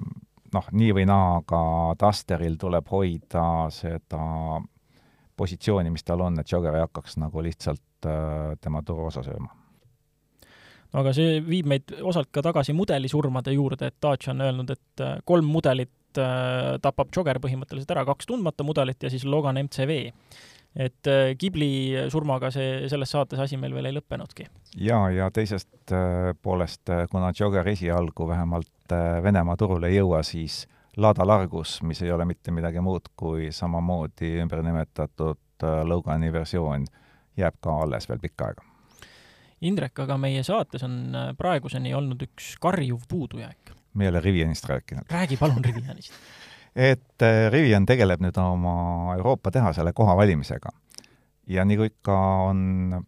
noh, 0.54 0.68
nii 0.72 0.92
või 0.98 1.08
naa, 1.10 1.40
aga 1.42 1.62
Dusteril 2.02 2.60
tuleb 2.62 2.92
hoida 2.92 3.46
seda 3.74 4.26
positsiooni, 5.38 5.90
mis 5.94 6.06
tal 6.06 6.22
on, 6.28 6.40
et 6.40 6.52
Jogger 6.52 6.78
ei 6.78 6.86
hakkaks 6.86 7.18
nagu 7.22 7.42
lihtsalt 7.42 7.82
tema 8.02 8.80
turuosa 8.82 9.22
sööma 9.22 9.52
aga 10.98 11.14
see 11.16 11.40
viib 11.46 11.70
meid 11.72 11.94
osalt 12.04 12.32
ka 12.34 12.44
tagasi 12.44 12.76
mudelisurmade 12.76 13.54
juurde, 13.56 13.92
et 13.92 13.98
Dacia 14.04 14.34
on 14.34 14.44
öelnud, 14.44 14.74
et 14.74 15.04
kolm 15.28 15.48
mudelit 15.48 16.20
äh, 16.20 16.78
tapab 16.84 17.12
Jogger 17.16 17.40
põhimõtteliselt 17.44 17.94
ära, 17.96 18.06
kaks 18.08 18.28
tundmata 18.30 18.66
mudelit 18.68 19.04
ja 19.04 19.12
siis 19.14 19.26
Logan 19.26 19.60
MCV. 19.64 20.02
Et 20.76 21.08
äh, 21.08 21.34
Ghibli 21.40 22.10
surmaga 22.10 22.52
see, 22.52 22.88
selles 22.90 23.12
saates 23.12 23.40
asi 23.44 23.58
meil 23.60 23.74
veel 23.76 23.90
ei 23.90 23.96
lõppenudki. 23.98 24.48
jaa, 24.80 25.10
ja 25.12 25.30
teisest 25.32 25.92
äh, 25.92 26.32
poolest, 26.42 26.90
äh, 26.90 27.08
kuna 27.12 27.34
Jogger 27.40 27.68
esialgu 27.68 28.28
vähemalt 28.28 28.94
äh, 28.96 29.24
Venemaa 29.24 29.58
turule 29.58 29.92
ei 29.92 30.00
jõua, 30.00 30.24
siis 30.24 30.66
Lada 30.98 31.28
Largus, 31.28 31.82
mis 31.88 32.02
ei 32.02 32.12
ole 32.12 32.26
mitte 32.26 32.52
midagi 32.52 32.82
muud 32.84 33.14
kui 33.16 33.52
samamoodi 33.52 34.36
ümber 34.44 34.64
nimetatud 34.64 35.64
äh, 35.64 35.82
Logani 35.88 36.32
versioon, 36.34 36.86
jääb 37.38 37.60
ka 37.62 37.82
alles 37.84 38.10
veel 38.10 38.20
pikka 38.24 38.52
aega. 38.52 38.68
Indrek, 39.62 40.00
aga 40.02 40.18
meie 40.18 40.42
saates 40.44 40.84
on 40.88 40.98
äh, 41.16 41.30
praeguseni 41.38 41.94
olnud 41.94 42.24
üks 42.30 42.56
karjuv 42.60 43.06
puudujääk 43.10 43.76
me 43.94 44.06
ei 44.06 44.10
ole 44.10 44.20
Rivianist 44.20 44.66
rääkinud. 44.66 45.04
räägi 45.10 45.38
palun 45.38 45.66
Rivianist 45.66 46.14
et 46.76 47.24
äh, 47.26 47.50
Rivian 47.52 47.86
tegeleb 47.86 48.22
nüüd 48.24 48.38
oma 48.40 49.16
Euroopa 49.18 49.52
tehasele 49.52 49.94
koha 49.94 50.16
valimisega. 50.18 50.70
ja 51.48 51.66
nagu 51.66 51.84
ikka, 51.84 52.18
on 52.48 53.04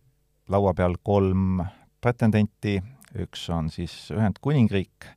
laua 0.50 0.74
peal 0.74 0.98
kolm 1.04 1.62
pretendenti, 2.02 2.82
üks 3.16 3.46
on 3.50 3.70
siis 3.70 4.12
Ühendkuningriik, 4.12 5.08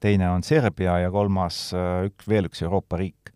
teine 0.00 0.28
on 0.30 0.42
Serbia 0.42 0.98
ja 0.98 1.10
kolmas 1.10 1.72
äh, 1.74 2.04
ük-, 2.10 2.28
veel 2.28 2.50
üks 2.50 2.62
Euroopa 2.62 3.00
riik. 3.00 3.32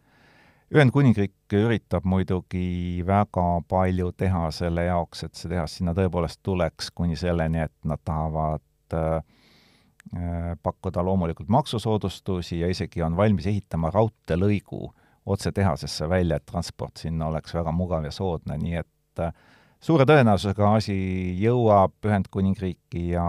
Ühendkuningriik 0.75 1.55
üritab 1.57 2.05
muidugi 2.05 3.01
väga 3.07 3.47
palju 3.69 4.13
teha 4.13 4.51
selle 4.53 4.85
jaoks, 4.85 5.25
et 5.25 5.35
see 5.35 5.49
tehas 5.49 5.79
sinna 5.79 5.95
tõepoolest 5.97 6.43
tuleks, 6.45 6.91
kuni 6.93 7.17
selleni, 7.17 7.63
et 7.65 7.73
nad 7.89 8.03
tahavad 8.05 8.61
Äh, 8.93 9.23
pakkuda 10.63 11.03
loomulikult 11.05 11.49
maksusoodustusi 11.53 12.61
ja 12.61 12.69
isegi 12.73 13.03
on 13.03 13.17
valmis 13.17 13.47
ehitama 13.47 13.91
raudteelõigu 13.93 14.87
otse 15.29 15.53
tehasesse 15.53 16.09
välja, 16.09 16.37
et 16.37 16.47
transport 16.47 16.97
sinna 16.97 17.29
oleks 17.29 17.55
väga 17.55 17.73
mugav 17.73 18.07
ja 18.09 18.13
soodne, 18.15 18.57
nii 18.61 18.79
et 18.81 19.23
äh, 19.23 19.33
suure 19.81 20.07
tõenäosusega 20.09 20.73
asi 20.79 20.97
jõuab 21.43 21.99
Ühendkuningriiki 22.09 23.11
ja 23.13 23.27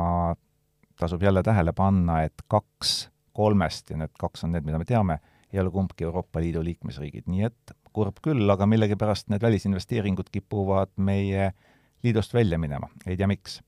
tasub 0.99 1.23
jälle 1.23 1.43
tähele 1.43 1.73
panna, 1.75 2.21
et 2.27 2.45
kaks 2.47 3.09
kolmest, 3.35 3.91
ja 3.91 3.99
need 3.99 4.15
kaks 4.19 4.43
on 4.47 4.55
need, 4.55 4.67
mida 4.67 4.79
me 4.79 4.87
teame, 4.87 5.19
ei 5.53 5.61
ole 5.61 5.71
kumbki 5.73 6.05
Euroopa 6.07 6.41
Liidu 6.43 6.63
liikmesriigid, 6.63 7.27
nii 7.31 7.47
et 7.47 7.75
kurb 7.95 8.19
küll, 8.23 8.45
aga 8.51 8.67
millegipärast 8.69 9.31
need 9.31 9.43
välisinvesteeringud 9.43 10.29
kipuvad 10.31 10.91
meie 10.97 11.51
liidust 12.03 12.33
välja 12.33 12.59
minema, 12.61 12.87
ei 13.07 13.17
tea, 13.17 13.27
miks 13.27 13.59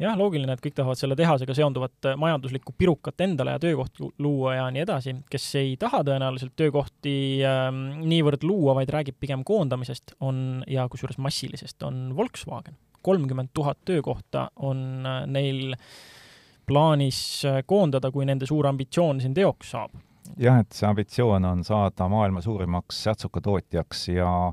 jah, 0.00 0.16
loogiline, 0.18 0.54
et 0.54 0.62
kõik 0.62 0.76
tahavad 0.76 0.98
selle 1.00 1.16
tehasega 1.18 1.56
seonduvat 1.56 2.08
äh, 2.08 2.16
majanduslikku 2.20 2.74
pirukat 2.78 3.20
endale 3.24 3.56
ja 3.56 3.62
töökohti 3.62 4.08
luua 4.22 4.56
ja 4.56 4.68
nii 4.72 4.84
edasi, 4.84 5.16
kes 5.30 5.48
ei 5.60 5.74
taha 5.80 6.02
tõenäoliselt 6.08 6.54
töökohti 6.56 7.16
äh, 7.46 7.68
niivõrd 8.00 8.46
luua, 8.46 8.76
vaid 8.80 8.92
räägib 8.92 9.18
pigem 9.20 9.44
koondamisest, 9.44 10.16
on, 10.20 10.62
ja 10.70 10.88
kusjuures 10.92 11.20
massilisest, 11.22 11.82
on 11.88 12.16
Volkswagen. 12.16 12.78
kolmkümmend 13.02 13.48
tuhat 13.54 13.78
töökohta 13.84 14.50
on 14.56 15.06
äh, 15.06 15.26
neil 15.26 15.74
plaanis 16.66 17.44
äh, 17.44 17.62
koondada, 17.66 18.10
kui 18.10 18.26
nende 18.28 18.46
suur 18.46 18.66
ambitsioon 18.70 19.20
siin 19.20 19.34
teoks 19.34 19.70
saab. 19.74 19.94
jah, 20.38 20.60
et 20.62 20.72
see 20.72 20.86
ambitsioon 20.88 21.44
on 21.44 21.64
saada 21.64 22.08
maailma 22.08 22.40
suurimaks 22.40 23.02
särtsukatootjaks 23.08 24.08
ja 24.08 24.52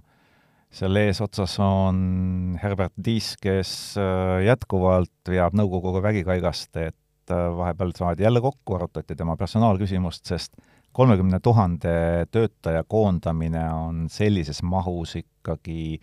selle 0.69 1.08
eesotsas 1.10 1.55
on 1.63 2.58
Herbert 2.62 2.93
Diis, 3.05 3.34
kes 3.41 3.71
äh, 3.99 4.39
jätkuvalt 4.45 5.32
veab 5.32 5.58
nõukoguga 5.58 6.03
vägikaigast, 6.10 6.71
et 6.77 7.34
äh, 7.34 7.47
vahepeal 7.58 7.93
saadi 7.97 8.25
jälle 8.27 8.41
kokku, 8.43 8.77
arutati 8.77 9.17
tema 9.17 9.36
personaalküsimust, 9.39 10.25
sest 10.29 10.53
kolmekümne 10.93 11.39
tuhande 11.43 11.91
töötaja 12.32 12.84
koondamine 12.88 13.65
on 13.73 14.08
sellises 14.13 14.62
mahus 14.63 15.15
ikkagi 15.19 15.99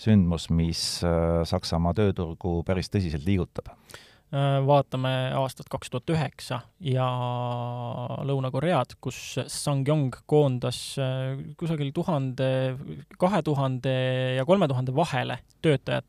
sündmus, 0.00 0.50
mis 0.50 0.84
äh, 1.06 1.42
Saksamaa 1.48 1.94
tööturgu 1.96 2.60
päris 2.66 2.92
tõsiselt 2.92 3.24
liigutab 3.28 3.72
vaatame 4.66 5.10
aastat 5.38 5.68
kaks 5.70 5.92
tuhat 5.92 6.10
üheksa 6.10 6.60
ja 6.82 7.06
Lõuna-Koread, 8.26 8.96
kus 9.04 9.18
Sangyong 9.52 10.16
koondas 10.30 10.80
äh, 10.98 11.36
kusagil 11.60 11.92
tuhande, 11.94 12.48
kahe 13.20 13.42
tuhande 13.46 13.94
ja 14.38 14.46
kolme 14.48 14.68
tuhande 14.70 14.94
vahele 14.96 15.38
töötajat 15.62 16.08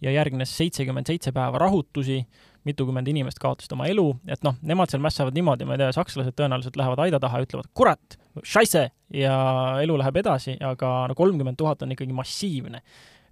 ja 0.00 0.12
järgnes 0.12 0.52
seitsekümmend 0.56 1.08
seitse 1.08 1.32
päeva 1.36 1.58
rahutusi, 1.60 2.20
mitukümmend 2.66 3.08
inimest 3.08 3.38
kaotasid 3.42 3.72
oma 3.76 3.86
elu, 3.90 4.08
et 4.28 4.42
noh, 4.44 4.56
nemad 4.66 4.90
seal 4.90 5.02
mässavad 5.04 5.36
niimoodi, 5.36 5.66
ma 5.68 5.76
ei 5.76 5.84
tea, 5.84 5.92
sakslased 5.94 6.34
tõenäoliselt 6.36 6.78
lähevad 6.78 7.04
aida 7.06 7.20
taha 7.22 7.42
ütlevad 7.44 7.70
kurat, 7.76 8.16
scheisse! 8.42 8.88
ja 9.14 9.36
elu 9.84 9.94
läheb 10.00 10.16
edasi, 10.18 10.56
aga 10.66 11.04
no 11.06 11.14
kolmkümmend 11.14 11.58
tuhat 11.60 11.84
on 11.86 11.92
ikkagi 11.94 12.14
massiivne. 12.16 12.80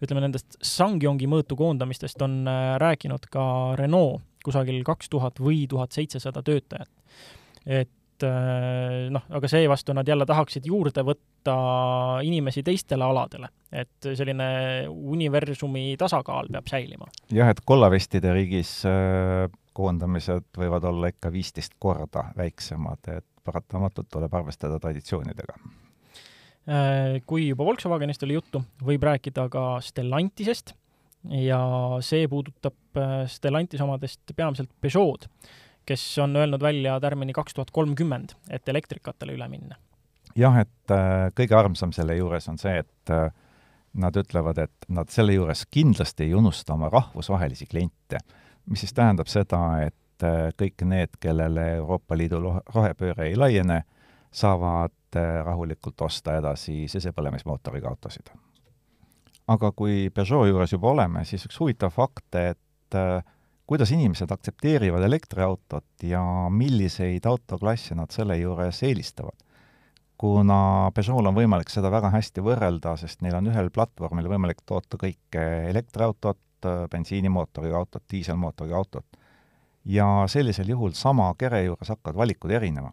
Ütleme, 0.04 0.22
nendest 0.22 0.54
Sangyongi 0.62 1.26
mõõtu 1.30 1.57
koondamistest 1.59 2.22
on 2.22 2.44
äh, 2.50 2.76
rääkinud 2.83 3.26
ka 3.33 3.44
Renault, 3.78 4.22
kusagil 4.44 4.80
kaks 4.87 5.11
tuhat 5.12 5.40
või 5.42 5.64
tuhat 5.70 5.96
seitsesada 5.96 6.42
töötajat. 6.44 6.90
et 7.64 8.26
äh, 8.26 9.11
noh, 9.14 9.24
aga 9.30 9.50
seevastu 9.50 9.96
nad 9.96 10.09
jälle 10.09 10.26
tahaksid 10.26 10.66
juurde 10.68 11.04
võtta 11.07 11.57
inimesi 12.22 12.62
teistele 12.62 13.04
aladele, 13.04 13.48
et 13.72 14.11
selline 14.14 14.48
universumi 14.88 15.94
tasakaal 16.00 16.50
peab 16.52 16.70
säilima. 16.70 17.11
jah, 17.33 17.52
et 17.52 17.62
kollavestide 17.64 18.33
riigis 18.37 18.80
äh, 18.88 19.46
koondamised 19.74 20.52
võivad 20.59 20.85
olla 20.87 21.11
ikka 21.11 21.33
viisteist 21.35 21.78
korda 21.78 22.30
väiksemad, 22.37 23.09
et 23.16 23.26
paratamatult 23.44 24.09
tuleb 24.12 24.35
arvestada 24.35 24.78
traditsioonidega 24.80 25.59
Äh, 26.64 27.20
kui 27.28 27.50
juba 27.50 27.66
Volkswagenist 27.68 28.22
oli 28.24 28.38
juttu, 28.38 28.62
võib 28.85 29.02
rääkida 29.04 29.50
ka 29.52 29.64
Stellantisest 29.85 30.72
ja 31.31 31.61
see 32.05 32.29
puudutab 32.29 32.99
äh, 33.01 33.15
Stellantis 33.31 33.81
omadest 33.81 34.35
peamiselt 34.37 34.71
Peugeot, 34.81 35.29
kes 35.87 36.05
on 36.19 36.37
öelnud 36.37 36.63
välja 36.63 36.99
tärmini 37.01 37.33
kaks 37.33 37.55
tuhat 37.55 37.71
kolmkümmend, 37.71 38.37
et 38.51 38.69
elektrikatele 38.69 39.37
üle 39.37 39.49
minna. 39.49 39.79
jah, 40.37 40.59
et 40.61 40.93
äh, 40.93 41.31
kõige 41.37 41.57
armsam 41.59 41.93
selle 41.93 42.17
juures 42.19 42.49
on 42.49 42.59
see, 42.61 42.79
et 42.85 43.15
äh, 43.15 43.29
nad 43.95 44.17
ütlevad, 44.17 44.59
et 44.59 44.89
nad 44.89 45.11
selle 45.11 45.37
juures 45.37 45.67
kindlasti 45.71 46.29
ei 46.29 46.35
unusta 46.35 46.75
oma 46.75 46.91
rahvusvahelisi 46.93 47.67
kliente, 47.71 48.19
mis 48.67 48.83
siis 48.83 48.95
tähendab 48.97 49.31
seda, 49.31 49.61
et 49.87 49.95
kõik 50.59 50.83
need, 50.89 51.15
kellele 51.21 51.65
Euroopa 51.77 52.17
Liidu 52.17 52.41
rohepööre 52.75 53.29
ei 53.29 53.37
laiene, 53.37 53.83
saavad 54.35 55.19
rahulikult 55.45 56.01
osta 56.07 56.39
edasi 56.39 56.89
sisepõlemismootoriga 56.91 57.91
autosid. 57.91 58.33
Aga 59.52 59.70
kui 59.76 60.09
Peugeot 60.14 60.48
juures 60.48 60.72
juba 60.72 60.90
oleme, 60.94 61.24
siis 61.28 61.44
üks 61.48 61.59
huvitav 61.61 61.92
fakt, 61.94 62.37
et 62.38 62.96
äh, 62.96 63.24
kuidas 63.68 63.92
inimesed 63.94 64.30
aktsepteerivad 64.33 65.04
elektriautot 65.04 66.07
ja 66.09 66.22
milliseid 66.52 67.26
autoklasse 67.28 67.96
nad 67.98 68.12
selle 68.14 68.38
juures 68.40 68.83
eelistavad. 68.83 69.37
kuna 70.18 70.90
Peugeot'l 70.94 71.28
on 71.28 71.37
võimalik 71.37 71.68
seda 71.72 71.90
väga 71.90 72.12
hästi 72.14 72.40
võrrelda, 72.44 72.96
sest 72.96 73.20
neil 73.20 73.35
on 73.37 73.50
ühel 73.50 73.70
platvormil 73.74 74.28
võimalik 74.30 74.62
toota 74.66 74.96
kõike 74.96 75.44
elektriautot, 75.70 76.40
bensiinimootoriga 76.90 77.76
autot, 77.76 78.04
diiselmootoriga 78.11 78.76
autot. 78.76 79.07
ja 79.85 80.24
sellisel 80.26 80.68
juhul 80.68 80.94
sama 80.96 81.35
kere 81.38 81.64
juures 81.64 81.88
hakkavad 81.88 82.16
valikud 82.16 82.50
erinema 82.50 82.92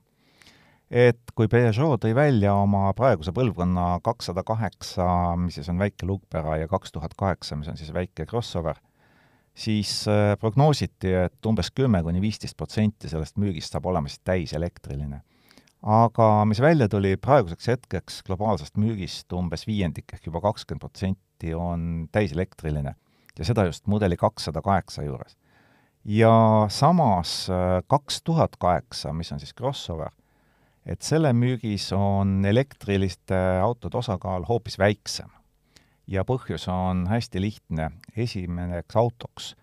et 0.91 1.31
kui 1.35 1.47
Peugeot 1.47 2.01
tõi 2.03 2.11
välja 2.15 2.51
oma 2.59 2.89
praeguse 2.97 3.31
põlvkonna 3.35 4.01
kakssada 4.03 4.43
kaheksa, 4.43 5.07
mis 5.39 5.55
siis 5.55 5.69
on 5.71 5.79
väike 5.79 6.07
luukpära, 6.07 6.57
ja 6.59 6.67
kaks 6.67 6.91
tuhat 6.91 7.15
kaheksa, 7.17 7.55
mis 7.55 7.71
on 7.71 7.79
siis 7.79 7.93
väike 7.95 8.27
crossover, 8.27 8.75
siis 9.55 10.03
äh, 10.11 10.35
prognoositi, 10.39 11.13
et 11.25 11.47
umbes 11.47 11.71
kümme 11.75 12.03
kuni 12.03 12.21
viisteist 12.23 12.57
protsenti 12.59 13.09
sellest 13.11 13.39
müügist 13.39 13.71
saab 13.71 13.87
olema 13.87 14.11
siis 14.11 14.23
täiselektriline. 14.27 15.21
aga 15.81 16.45
mis 16.45 16.59
välja 16.61 16.85
tuli, 16.89 17.15
praeguseks 17.17 17.67
hetkeks 17.67 18.21
globaalsest 18.27 18.75
müügist 18.77 19.33
umbes 19.33 19.65
viiendik 19.67 20.13
ehk 20.13 20.27
juba 20.27 20.41
kakskümmend 20.41 20.83
protsenti 20.83 21.55
on 21.57 22.07
täiselektriline 22.11 22.93
ja 23.39 23.45
seda 23.45 23.65
just 23.65 23.87
mudeli 23.87 24.17
kakssada 24.17 24.61
kaheksa 24.61 25.03
juures. 25.03 25.37
ja 26.05 26.65
samas 26.69 27.49
äh, 27.49 27.79
kaks 27.87 28.21
tuhat 28.23 28.59
kaheksa, 28.59 29.13
mis 29.13 29.31
on 29.31 29.39
siis 29.39 29.55
crossover, 29.55 30.11
et 30.85 31.01
selle 31.05 31.33
müügis 31.33 31.91
on 31.95 32.41
elektriliste 32.45 33.37
autode 33.61 33.97
osakaal 33.97 34.45
hoopis 34.49 34.79
väiksem. 34.79 35.29
ja 36.07 36.23
põhjus 36.27 36.65
on 36.67 37.05
hästi 37.07 37.41
lihtne, 37.41 37.91
esimeseks 38.17 38.95
autoks 38.95 39.53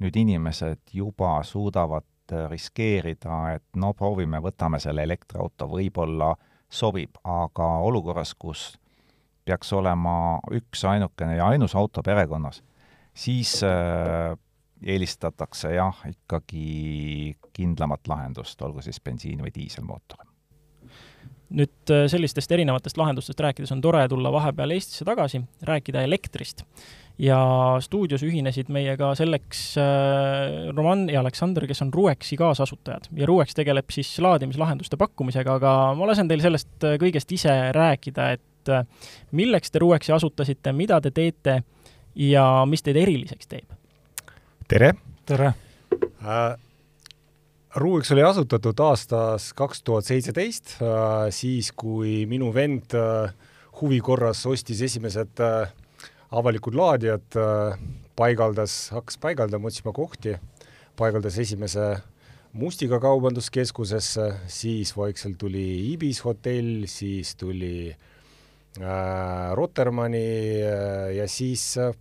nüüd 0.00 0.16
inimesed 0.16 0.94
juba 0.94 1.42
suudavad 1.44 2.06
riskeerida, 2.48 3.56
et 3.56 3.64
no 3.76 3.92
proovime, 3.96 4.40
võtame 4.40 4.78
selle 4.80 5.02
elektriauto, 5.02 5.66
võib-olla 5.68 6.34
sobib, 6.70 7.16
aga 7.24 7.68
olukorras, 7.88 8.34
kus 8.34 8.78
peaks 9.44 9.72
olema 9.72 10.38
üks 10.52 10.84
ainukene 10.84 11.38
ja 11.38 11.48
ainus 11.48 11.74
auto 11.74 12.04
perekonnas, 12.04 12.62
siis 13.16 13.58
äh, 13.64 14.36
eelistatakse 14.84 15.74
jah, 15.74 16.04
ikkagi 16.06 17.36
kindlamat 17.56 18.08
lahendust, 18.08 18.62
olgu 18.62 18.84
siis 18.84 19.00
bensiin- 19.04 19.42
või 19.42 19.54
diiselmootor 19.54 20.27
nüüd 21.54 21.92
äh, 21.92 22.06
sellistest 22.10 22.52
erinevatest 22.52 22.98
lahendustest 23.00 23.40
rääkides 23.40 23.72
on 23.72 23.80
tore 23.84 24.02
tulla 24.08 24.32
vahepeal 24.32 24.74
Eestisse 24.76 25.06
tagasi, 25.08 25.40
rääkida 25.64 26.02
elektrist. 26.04 26.64
ja 27.18 27.38
stuudios 27.82 28.22
ühinesid 28.22 28.68
meiega 28.70 29.10
selleks 29.18 29.62
äh, 29.80 30.68
Roman 30.76 31.08
ja 31.10 31.20
Aleksander, 31.20 31.66
kes 31.66 31.82
on 31.82 31.90
Ruexi 31.94 32.36
kaasasutajad 32.36 33.08
ja 33.16 33.26
Ruex 33.26 33.56
tegeleb 33.58 33.90
siis 33.90 34.12
laadimislahenduste 34.22 34.96
pakkumisega, 34.96 35.56
aga 35.58 35.72
ma 35.98 36.06
lasen 36.06 36.28
teil 36.28 36.44
sellest 36.44 36.86
äh, 36.86 36.94
kõigest 37.00 37.32
ise 37.34 37.56
rääkida, 37.74 38.30
et 38.38 38.44
milleks 39.32 39.72
te 39.72 39.80
Ruexi 39.80 40.12
asutasite, 40.12 40.72
mida 40.76 41.00
te 41.00 41.10
teete 41.10 41.62
ja 42.14 42.44
mis 42.68 42.84
teid 42.84 43.00
eriliseks 43.00 43.48
teeb? 43.48 43.76
tere! 44.68 44.92
tere 45.26 45.52
äh,! 46.22 46.67
Ruuiks 47.76 48.12
oli 48.14 48.22
asutatud 48.24 48.80
aastas 48.80 49.50
kaks 49.52 49.82
tuhat 49.84 50.06
seitseteist, 50.08 50.78
äh, 50.80 51.28
siis 51.34 51.68
kui 51.76 52.22
minu 52.26 52.48
vend 52.54 52.94
äh, 52.96 53.34
huvi 53.80 54.00
korras 54.00 54.46
ostis 54.48 54.80
esimesed 54.86 55.42
äh, 55.44 55.68
avalikud 56.32 56.76
laadijad, 56.76 57.36
paigaldas, 58.16 58.72
hakkas 58.92 59.16
paigaldama, 59.20 59.70
otsima 59.70 59.94
kohti, 59.96 60.34
paigaldas 60.96 61.38
esimese 61.40 61.94
Mustiga 62.58 62.96
kaubanduskeskusesse, 63.00 64.24
siis 64.48 64.94
vaikselt 64.96 65.36
tuli 65.38 65.92
Ibis 65.92 66.22
hotell, 66.24 66.86
siis 66.88 67.34
tuli 67.36 67.90
äh, 67.92 69.52
Rotermanni 69.54 70.62
äh, 70.64 71.12
ja 71.18 71.28
siis 71.28 71.76
äh, 71.76 71.92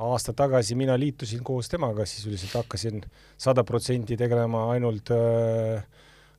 aasta 0.00 0.32
tagasi 0.36 0.76
mina 0.78 0.96
liitusin 0.98 1.44
koos 1.44 1.68
temaga, 1.68 2.06
sisuliselt 2.06 2.54
hakkasin 2.62 3.02
sada 3.38 3.64
protsenti 3.64 4.16
tegelema 4.16 4.70
ainult 4.74 5.12
äh, 5.14 5.82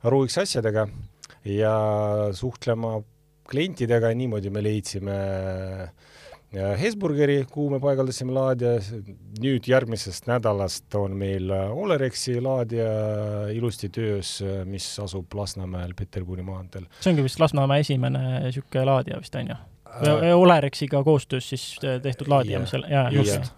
RUX 0.04 0.38
asjadega 0.42 0.88
ja 1.44 1.74
suhtlema 2.34 3.00
klientidega, 3.50 4.12
niimoodi 4.14 4.50
me 4.50 4.62
leidsime 4.64 5.16
äh, 5.82 5.90
Hesburgeri, 6.52 7.46
kuhu 7.48 7.70
me 7.72 7.78
paigaldasime 7.80 8.34
laadija, 8.36 8.74
nüüd 9.40 9.64
järgmisest 9.70 10.26
nädalast 10.28 10.92
on 11.00 11.14
meil 11.16 11.48
Olerexi 11.52 12.36
laadija 12.44 12.90
ilusti 13.56 13.88
töös, 13.88 14.34
mis 14.68 14.90
asub 15.00 15.32
Lasnamäel 15.38 15.94
Peterburi 15.96 16.44
maanteel. 16.44 16.84
see 17.00 17.14
ongi 17.14 17.24
vist 17.24 17.40
Lasnamäe 17.40 17.86
esimene 17.86 18.42
niisugune 18.44 18.84
laadija 18.90 19.22
vist, 19.22 19.38
on 19.40 19.48
ju? 19.54 19.56
Äh, 20.00 20.36
Olerexiga 20.36 21.02
koostöös 21.04 21.48
siis 21.48 21.76
äh, 21.84 22.00
tehtud 22.00 22.28
laadija, 22.28 22.60
mis 22.62 22.70
seal, 22.72 22.86
jaa, 22.88 23.10
just. 23.12 23.50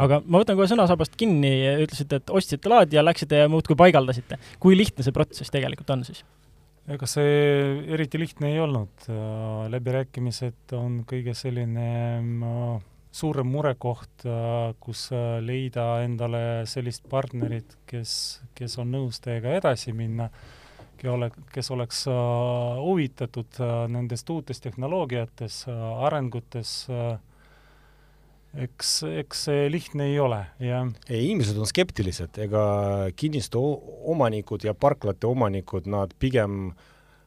aga 0.00 0.22
ma 0.24 0.40
võtan 0.40 0.56
kohe 0.56 0.68
sõnasabast 0.70 1.18
kinni, 1.20 1.50
ütlesite, 1.84 2.22
et 2.22 2.32
ostsite 2.32 2.72
laadija, 2.72 3.04
läksite 3.04 3.42
ja 3.42 3.50
muudkui 3.52 3.76
paigaldasite. 3.76 4.38
kui 4.62 4.78
lihtne 4.78 5.04
see 5.04 5.12
protsess 5.12 5.52
tegelikult 5.52 5.92
on 5.92 6.06
siis? 6.08 6.24
ega 6.88 7.08
see 7.08 7.36
eriti 7.96 8.20
lihtne 8.20 8.54
ei 8.54 8.58
olnud. 8.64 9.06
Äh, 9.12 9.68
läbirääkimised 9.76 10.72
on 10.78 11.02
kõige 11.08 11.36
selline 11.36 11.86
suurem 13.14 13.46
murekoht, 13.46 14.24
kus 14.82 15.06
leida 15.44 15.84
endale 16.02 16.64
sellist 16.66 17.04
partnerit, 17.08 17.76
kes, 17.86 18.16
kes 18.58 18.74
on 18.82 18.90
nõus 18.96 19.20
teiega 19.22 19.52
edasi 19.60 19.94
minna 19.94 20.32
ole, 21.10 21.30
kes 21.52 21.70
oleks 21.74 22.04
äh, 22.08 22.14
huvitatud 22.80 23.60
äh, 23.60 23.74
nendest 23.92 24.30
uutest 24.30 24.64
tehnoloogiates, 24.66 25.64
äh, 25.68 25.84
arengutes, 26.06 26.72
eks, 28.54 28.90
eks 29.24 29.44
see 29.48 29.68
lihtne 29.72 30.08
ei 30.12 30.18
ole, 30.22 30.40
jah. 30.62 30.88
ei, 31.08 31.26
inimesed 31.26 31.58
on 31.58 31.68
skeptilised, 31.68 32.38
ega 32.46 32.64
kinnistu 33.18 33.62
omanikud 34.14 34.66
ja 34.66 34.74
parklate 34.74 35.26
omanikud, 35.26 35.88
nad 35.90 36.14
pigem 36.18 36.68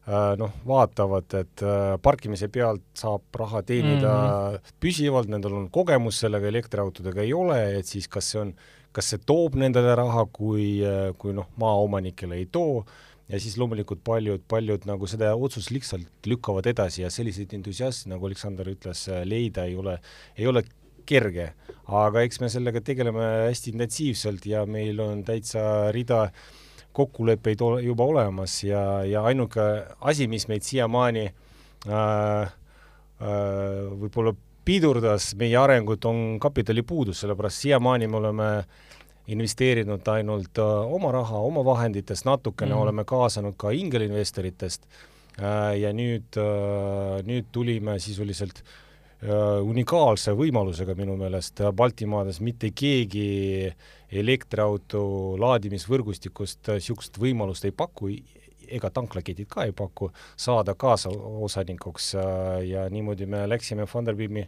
noh, 0.07 0.53
vaatavad, 0.63 1.33
et 1.35 1.61
parkimise 1.99 2.47
pealt 2.47 2.85
saab 2.95 3.35
raha 3.35 3.59
teenida 3.67 4.13
mm 4.13 4.53
-hmm. 4.53 4.77
püsivalt, 4.79 5.27
nendel 5.27 5.57
on 5.57 5.65
kogemus 5.69 6.21
sellega, 6.23 6.47
elektriautodega 6.47 7.25
ei 7.25 7.33
ole, 7.33 7.57
et 7.79 7.85
siis 7.85 8.07
kas 8.07 8.31
see 8.31 8.39
on, 8.39 8.53
kas 8.95 9.09
see 9.09 9.19
toob 9.25 9.59
nendele 9.59 9.95
raha, 9.99 10.23
kui, 10.31 10.79
kui 11.17 11.35
noh, 11.35 11.49
maaomanikele 11.59 12.39
ei 12.39 12.47
too 12.47 12.85
ja 13.27 13.39
siis 13.41 13.57
loomulikult 13.59 14.03
paljud, 14.07 14.43
paljud 14.47 14.87
nagu 14.87 15.07
seda 15.09 15.33
otsust 15.35 15.71
lihtsalt 15.75 16.29
lükkavad 16.29 16.67
edasi 16.71 17.03
ja 17.03 17.11
selliseid 17.11 17.53
entusiaste, 17.57 18.09
nagu 18.11 18.27
Aleksander 18.27 18.69
ütles, 18.71 19.03
leida 19.27 19.67
ei 19.67 19.75
ole, 19.75 19.97
ei 20.37 20.47
ole 20.47 20.63
kerge. 21.07 21.51
aga 21.87 22.23
eks 22.27 22.41
me 22.43 22.49
sellega 22.51 22.81
tegeleme 22.83 23.25
hästi 23.47 23.71
intensiivselt 23.73 24.45
ja 24.45 24.65
meil 24.67 24.99
on 24.99 25.23
täitsa 25.27 25.91
rida 25.95 26.27
kokkuleppeid 26.97 27.61
juba 27.85 28.07
olemas 28.09 28.57
ja, 28.63 29.03
ja 29.07 29.23
ainuke 29.23 29.63
asi, 30.01 30.27
mis 30.27 30.47
meid 30.47 30.65
siiamaani 30.67 31.27
äh, 31.27 32.41
äh, 32.41 32.51
võib-olla 34.01 34.33
pidurdas 34.67 35.29
meie 35.39 35.55
arengut, 35.55 36.03
on 36.09 36.39
kapitalipuudus, 36.43 37.21
sellepärast 37.23 37.63
siiamaani 37.63 38.09
me 38.11 38.19
oleme 38.19 38.49
äh, 38.57 38.86
investeerinud 39.27 40.07
ainult 40.07 40.59
äh, 40.61 40.93
oma 40.93 41.11
raha, 41.11 41.39
oma 41.43 41.63
vahenditest, 41.65 42.25
natukene 42.27 42.73
mm 42.73 42.77
oleme 42.77 43.03
kaasanud 43.07 43.55
ka 43.57 43.71
ingelinvestoritest 43.73 44.83
äh, 45.41 45.79
ja 45.81 45.91
nüüd, 45.95 46.37
äh, 46.39 47.23
nüüd 47.27 47.49
tulime 47.51 47.99
sisuliselt 47.99 48.63
unikaalse 49.65 50.35
võimalusega 50.37 50.93
minu 50.93 51.15
meelest. 51.17 51.63
Baltimaades 51.73 52.37
mitte 52.45 52.69
keegi 52.69 53.65
elektriauto 54.13 54.99
laadimisvõrgustikust 55.41 56.69
niisugust 56.75 57.17
võimalust 57.17 57.65
ei 57.65 57.73
paku, 57.73 58.11
ega 58.69 58.91
tanklaketid 58.93 59.49
ka 59.49 59.65
ei 59.65 59.73
paku, 59.73 60.11
saada 60.37 60.77
kaasaosanikuks 60.77 62.11
ja 62.69 62.85
niimoodi 62.93 63.25
me 63.25 63.41
läksime 63.49 63.89
Funderbeami 63.89 64.45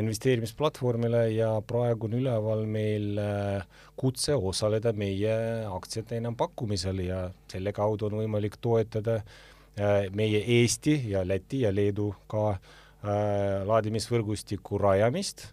investeerimisplatvormile 0.00 1.28
ja 1.30 1.50
praegu 1.66 2.08
on 2.08 2.16
üleval 2.18 2.64
meil 2.66 3.18
äh, 3.20 3.66
kutse 3.96 4.34
osaleda 4.34 4.92
meie 4.96 5.34
aktsiate 5.70 6.18
enampakkumisel 6.18 7.02
ja 7.06 7.20
selle 7.50 7.72
kaudu 7.76 8.08
on 8.08 8.18
võimalik 8.24 8.58
toetada 8.60 9.20
äh, 9.20 10.10
meie 10.14 10.42
Eesti 10.58 10.98
ja 11.12 11.22
Läti 11.26 11.62
ja 11.62 11.70
Leedu 11.74 12.10
ka 12.30 12.50
äh, 12.50 13.62
laadimisvõrgustiku 13.70 14.82
rajamist 14.82 15.46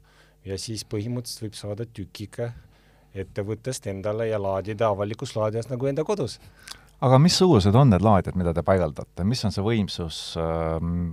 ja 0.45 0.57
siis 0.57 0.85
põhimõtteliselt 0.89 1.45
võib 1.45 1.57
saada 1.59 1.85
tükike 1.85 2.51
ettevõttest 3.13 3.87
endale 3.91 4.29
ja 4.31 4.39
laadida 4.41 4.89
avalikus 4.89 5.35
laadijas 5.35 5.69
nagu 5.69 5.89
enda 5.89 6.03
kodus. 6.07 6.39
aga 7.01 7.17
missugused 7.19 7.75
on 7.75 7.89
need 7.93 8.01
laadijad, 8.01 8.37
mida 8.39 8.53
te 8.53 8.63
paigaldate, 8.63 9.23
mis 9.23 9.45
on 9.45 9.53
see 9.53 9.65
võimsus 9.65 10.21
ähm,, 10.39 11.11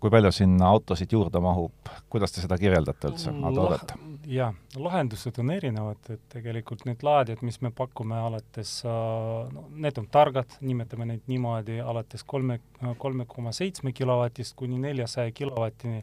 kui 0.00 0.12
palju 0.12 0.32
sinna 0.34 0.68
autosid 0.74 1.12
juurde 1.12 1.40
mahub, 1.42 1.90
kuidas 2.12 2.34
te 2.34 2.42
seda 2.44 2.58
kirjeldate 2.60 3.10
üldse, 3.10 3.32
Ado-Odet? 3.48 3.94
jaa, 4.26 4.50
lahendused 4.82 5.38
on 5.40 5.52
erinevad, 5.54 6.00
et 6.10 6.22
tegelikult 6.32 6.84
need 6.88 7.04
laadijad, 7.06 7.42
mis 7.46 7.60
me 7.62 7.70
pakume 7.74 8.18
alates, 8.18 8.78
no 8.84 9.66
need 9.70 9.98
on 10.02 10.08
targad, 10.12 10.58
nimetame 10.66 11.06
neid 11.12 11.28
niimoodi, 11.30 11.78
alates 11.80 12.26
kolme, 12.26 12.58
kolme 12.98 13.26
koma 13.30 13.54
seitsme 13.56 13.94
kilovatist 13.96 14.56
kuni 14.58 14.80
neljasaja 14.82 15.32
kilovatini, 15.36 16.02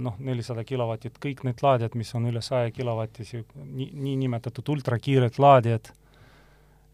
noh, 0.00 0.18
nelisada 0.22 0.62
kilovatit, 0.64 1.18
kõik 1.22 1.42
need 1.48 1.62
laadijad, 1.66 1.96
mis 1.98 2.14
on 2.14 2.28
üle 2.30 2.42
saja 2.44 2.70
kilovatise, 2.70 3.42
nii, 3.66 3.90
niinimetatud 4.06 4.76
ultrakiired 4.76 5.40
laadijad 5.42 5.90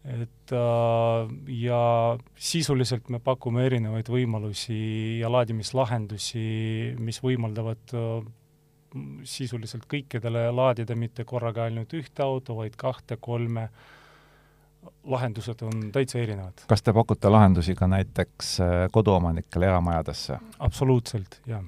et 0.03 0.51
äh, 0.51 1.33
ja 1.47 1.81
sisuliselt 2.35 3.09
me 3.09 3.19
pakume 3.23 3.65
erinevaid 3.69 4.09
võimalusi 4.11 5.19
ja 5.21 5.31
laadimislahendusi, 5.31 6.43
mis 6.99 7.21
võimaldavad 7.23 7.95
äh, 7.95 8.25
sisuliselt 9.27 9.87
kõikidele 9.89 10.49
laadida 10.51 10.97
mitte 10.99 11.23
korraga 11.25 11.69
ainult 11.69 11.95
ühte 11.95 12.23
auto, 12.25 12.57
vaid 12.59 12.75
kahte-kolme, 12.77 13.69
lahendused 15.07 15.63
on 15.63 15.87
täitsa 15.95 16.19
erinevad. 16.19 16.65
kas 16.67 16.83
te 16.83 16.93
pakute 16.93 17.31
lahendusi 17.31 17.75
ka 17.75 17.87
näiteks 17.87 18.57
äh, 18.59 18.73
koduomanikele 18.91 19.71
eramajadesse? 19.71 20.41
absoluutselt, 20.59 21.39
jah 21.47 21.63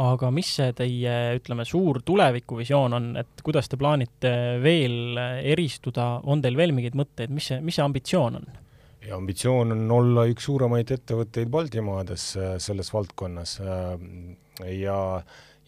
aga 0.00 0.30
mis 0.32 0.48
see 0.56 0.72
teie, 0.76 1.14
ütleme, 1.36 1.66
suur 1.68 2.00
tulevikuvisioon 2.06 2.96
on, 2.96 3.12
et 3.20 3.44
kuidas 3.44 3.68
te 3.68 3.76
plaanite 3.80 4.32
veel 4.62 5.18
eristuda, 5.52 6.14
on 6.24 6.40
teil 6.44 6.56
veel 6.56 6.72
mingeid 6.76 6.96
mõtteid, 6.98 7.32
mis 7.34 7.50
see, 7.52 7.60
mis 7.64 7.76
see 7.76 7.84
ambitsioon 7.84 8.40
on? 8.40 8.52
ja 9.06 9.16
ambitsioon 9.16 9.74
on 9.74 9.90
olla 9.90 10.26
üks 10.30 10.46
suuremaid 10.46 10.92
ettevõtteid 10.94 11.50
Baltimaades 11.52 12.26
äh, 12.38 12.54
selles 12.62 12.92
valdkonnas 12.94 13.56
äh, 13.60 13.94
ja, 14.78 14.98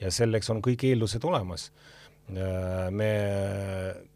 ja 0.01 0.13
selleks 0.15 0.51
on 0.55 0.63
kõik 0.65 0.87
eeldused 0.87 1.25
olemas. 1.27 1.71
Äh, 2.31 2.91
me 2.95 3.11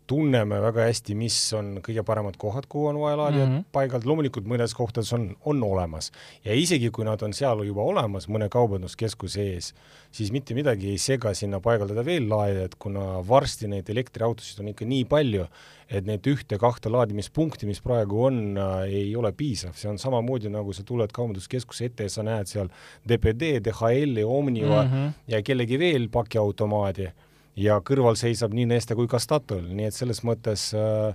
tunneme 0.09 0.59
väga 0.63 0.87
hästi, 0.89 1.15
mis 1.19 1.37
on 1.57 1.79
kõige 1.85 2.03
paremad 2.07 2.39
kohad, 2.41 2.67
kuhu 2.71 2.89
on 2.91 3.01
vaja 3.03 3.19
laadijad 3.21 3.49
mm 3.49 3.55
-hmm. 3.59 3.69
paigaldada, 3.73 4.09
loomulikult 4.09 4.49
mõnes 4.49 4.75
kohtades 4.77 5.13
on, 5.13 5.29
on 5.45 5.63
olemas. 5.63 6.11
ja 6.45 6.55
isegi, 6.55 6.91
kui 6.91 7.05
nad 7.05 7.23
on 7.23 7.33
seal 7.33 7.65
juba 7.67 7.83
olemas, 7.83 8.29
mõne 8.29 8.49
kaubanduskeskuse 8.49 9.43
ees, 9.43 9.75
siis 10.11 10.33
mitte 10.33 10.55
midagi 10.55 10.91
ei 10.91 10.99
sega 10.99 11.35
sinna 11.35 11.61
paigaldada 11.61 12.05
veel 12.05 12.29
laadijad, 12.29 12.79
kuna 12.79 13.29
varsti 13.29 13.69
neid 13.69 13.91
elektriautosid 13.91 14.61
on 14.61 14.69
ikka 14.69 14.85
nii 14.85 15.05
palju, 15.05 15.47
et 15.89 16.07
need 16.07 16.27
ühte-kahte 16.27 16.91
laadimispunkti, 16.93 17.67
mis 17.67 17.81
praegu 17.81 18.25
on 18.25 18.57
äh,, 18.57 18.83
ei 19.03 19.17
ole 19.17 19.33
piisav, 19.33 19.77
see 19.77 19.91
on 19.91 19.99
samamoodi, 19.99 20.49
nagu 20.49 20.73
sa 20.73 20.83
tuled 20.83 21.13
kaubanduskeskuse 21.13 21.85
ette 21.85 22.09
ja 22.09 22.09
sa 22.09 22.23
näed 22.23 22.49
seal 22.49 22.69
DPD, 23.09 23.61
DHL-i, 23.65 24.25
Omniva 24.25 24.83
mm 24.85 24.93
-hmm. 24.93 25.13
ja 25.29 25.43
kellegi 25.43 25.79
veel 25.79 26.09
pakiautomaadi 26.09 27.13
ja 27.59 27.79
kõrval 27.85 28.17
seisab 28.19 28.55
nii 28.55 28.69
Neste 28.71 28.97
kui 28.99 29.09
ka 29.11 29.21
Statoil, 29.23 29.67
nii 29.75 29.89
et 29.89 29.97
selles 29.97 30.23
mõttes 30.27 30.71
äh, 30.79 31.15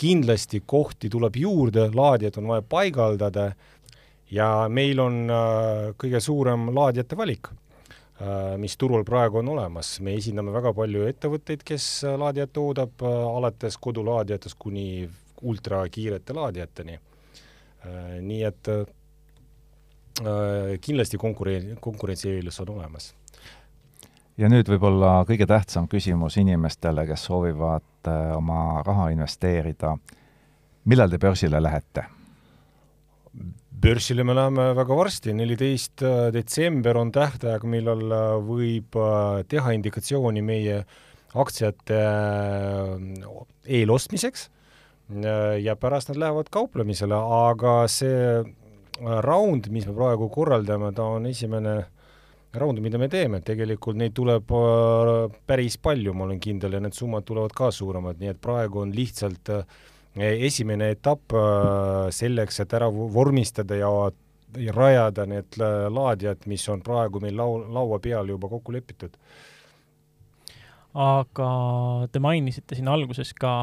kindlasti 0.00 0.62
kohti 0.66 1.10
tuleb 1.12 1.38
juurde, 1.38 1.88
laadijad 1.94 2.40
on 2.40 2.50
vaja 2.54 2.64
paigaldada 2.66 3.50
ja 4.34 4.48
meil 4.68 5.02
on 5.02 5.20
äh, 5.30 5.92
kõige 6.00 6.22
suurem 6.24 6.70
laadijate 6.74 7.18
valik 7.18 7.50
äh,, 7.50 8.54
mis 8.60 8.76
turul 8.80 9.06
praegu 9.06 9.42
on 9.42 9.52
olemas. 9.54 9.98
me 10.00 10.16
esindame 10.18 10.54
väga 10.54 10.74
palju 10.74 11.06
ettevõtteid, 11.12 11.62
kes 11.66 11.88
laadijat 12.18 12.52
toodab 12.52 13.04
alates 13.04 13.78
kodulaadijatest 13.78 14.58
kuni 14.58 15.08
ultrakiirete 15.42 16.34
laadijateni 16.34 17.00
nii 18.24 18.44
et 18.48 18.68
kindlasti 20.80 21.18
konkurents, 21.20 21.74
konkurentsieelis 21.84 22.60
on 22.62 22.70
olemas 22.78 23.10
ja 24.40 24.50
nüüd 24.50 24.68
võib-olla 24.70 25.20
kõige 25.28 25.46
tähtsam 25.48 25.86
küsimus 25.90 26.38
inimestele, 26.40 27.06
kes 27.06 27.26
soovivad 27.28 28.10
äh, 28.10 28.34
oma 28.36 28.82
raha 28.86 29.10
investeerida. 29.14 29.96
millal 30.84 31.10
te 31.10 31.18
börsile 31.18 31.62
lähete? 31.62 32.04
börsile 33.84 34.24
me 34.24 34.34
läheme 34.34 34.72
väga 34.74 34.96
varsti, 34.96 35.34
neliteist 35.34 36.02
äh, 36.02 36.32
detsember 36.32 36.96
on 36.96 37.12
tähtaeg, 37.12 37.62
millal 37.64 38.02
äh, 38.10 38.34
võib 38.42 38.98
teha 39.48 39.72
indikatsiooni 39.72 40.42
meie 40.42 40.84
aktsiate 41.34 41.96
eelostmiseks 43.66 44.50
ja 45.60 45.74
pärast 45.76 46.08
nad 46.08 46.20
lähevad 46.22 46.46
kauplemisele, 46.54 47.16
aga 47.50 47.72
see 47.90 48.38
raund, 49.26 49.66
mis 49.74 49.88
me 49.88 49.96
praegu 49.98 50.28
korraldame, 50.32 50.92
ta 50.94 51.08
on 51.16 51.26
esimene 51.26 51.74
raunde, 52.60 52.82
mida 52.84 52.98
me 53.00 53.08
teeme, 53.12 53.40
tegelikult 53.44 53.98
neid 53.98 54.14
tuleb 54.16 54.52
äh, 54.54 55.12
päris 55.48 55.76
palju, 55.82 56.14
ma 56.16 56.28
olen 56.28 56.40
kindel, 56.42 56.76
ja 56.76 56.82
need 56.82 56.96
summad 56.96 57.26
tulevad 57.28 57.54
ka 57.56 57.70
suuremad, 57.74 58.20
nii 58.20 58.32
et 58.34 58.40
praegu 58.42 58.82
on 58.84 58.92
lihtsalt 58.94 59.52
äh, 59.54 59.64
esimene 60.48 60.92
etapp 60.94 61.34
äh, 61.38 62.10
selleks, 62.14 62.60
et 62.64 62.76
ära 62.78 62.90
vormistada 62.90 63.78
ja, 63.78 63.90
ja 64.60 64.76
rajada 64.76 65.26
need 65.30 65.58
laadijad, 65.58 66.46
mis 66.50 66.66
on 66.72 66.84
praegu 66.84 67.22
meil 67.24 67.36
lau-, 67.38 67.64
laua 67.74 68.00
peal 68.02 68.30
juba 68.34 68.50
kokku 68.52 68.74
lepitud. 68.76 69.16
aga 70.94 71.48
te 72.12 72.20
mainisite 72.22 72.76
siin 72.78 72.88
alguses 72.88 73.32
ka 73.34 73.54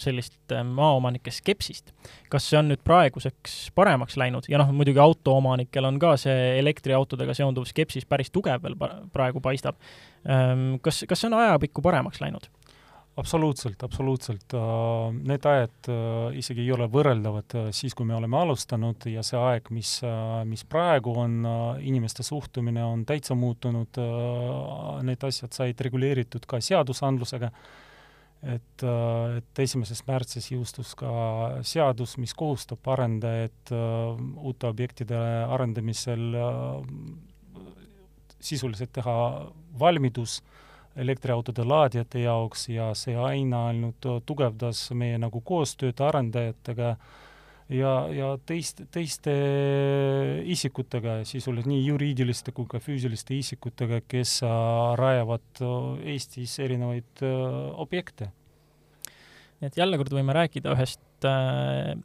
sellist 0.00 0.52
äh, 0.52 0.64
maaomanike 0.64 1.32
skepsist. 1.34 1.92
kas 2.30 2.48
see 2.50 2.58
on 2.58 2.70
nüüd 2.70 2.82
praeguseks 2.86 3.70
paremaks 3.76 4.18
läinud 4.20 4.48
ja 4.50 4.60
noh, 4.60 4.72
muidugi 4.76 5.00
autoomanikel 5.02 5.88
on 5.88 6.00
ka 6.02 6.16
see 6.20 6.58
elektriautodega 6.60 7.34
seonduv 7.36 7.68
skepsis 7.68 8.06
päris 8.08 8.32
tugev 8.34 8.62
veel 8.64 8.76
praegu 9.12 9.42
paistab. 9.44 9.80
Ähm, 10.28 10.76
kas, 10.84 11.04
kas 11.08 11.22
see 11.22 11.30
on 11.30 11.40
ajapikku 11.40 11.84
paremaks 11.84 12.22
läinud? 12.24 12.50
absoluutselt, 13.16 13.80
absoluutselt. 13.80 14.52
Äh, 14.52 15.14
need 15.30 15.46
ajad 15.48 15.88
äh, 15.88 16.36
isegi 16.42 16.66
ei 16.66 16.74
ole 16.76 16.90
võrreldavad 16.92 17.56
siis, 17.72 17.96
kui 17.96 18.04
me 18.08 18.16
oleme 18.18 18.36
alustanud 18.42 19.08
ja 19.08 19.24
see 19.24 19.40
aeg, 19.40 19.72
mis, 19.72 19.96
mis 20.44 20.66
praegu 20.68 21.16
on, 21.24 21.40
inimeste 21.80 22.26
suhtumine 22.26 22.84
on 22.84 23.06
täitsa 23.08 23.38
muutunud, 23.38 24.02
need 25.08 25.26
asjad 25.30 25.56
said 25.56 25.80
reguleeritud 25.88 26.44
ka 26.48 26.60
seadusandlusega 26.60 27.52
et, 28.46 28.82
äh, 28.82 29.38
et 29.40 29.60
esimesest 29.64 30.06
märtsist 30.08 30.52
jõustus 30.52 30.94
ka 30.98 31.10
seadus, 31.66 32.16
mis 32.22 32.34
kohustab 32.36 32.86
arendajaid 32.94 33.72
äh, 33.74 34.22
uute 34.46 34.70
objektide 34.70 35.18
arendamisel 35.50 36.36
äh, 36.38 37.64
sisuliselt 38.40 38.92
teha 38.94 39.16
valmidus 39.78 40.40
elektriautode 40.96 41.64
laadijate 41.66 42.22
jaoks 42.22 42.68
ja 42.72 42.92
see 42.96 43.16
aina 43.20 43.66
ainult 43.72 44.06
tugevdas 44.26 44.86
meie 44.96 45.18
nagu 45.20 45.42
koostööd 45.44 46.00
arendajatega 46.00 46.94
ja, 47.72 47.92
ja 48.14 48.32
teist, 48.46 48.82
teiste 48.94 49.34
isikutega, 50.46 51.20
sisuliselt 51.28 51.70
nii 51.70 51.84
juriidiliste 51.88 52.54
kui 52.56 52.68
ka 52.70 52.80
füüsiliste 52.82 53.36
isikutega, 53.38 54.02
kes 54.08 54.38
rajavad 55.00 55.62
Eestis 56.14 56.58
erinevaid 56.62 57.24
objekte. 57.86 58.30
et 59.62 59.76
jälle 59.76 59.96
kord 59.96 60.12
võime 60.12 60.34
rääkida 60.36 60.74
ühest 60.76 61.24
äh, 61.24 61.96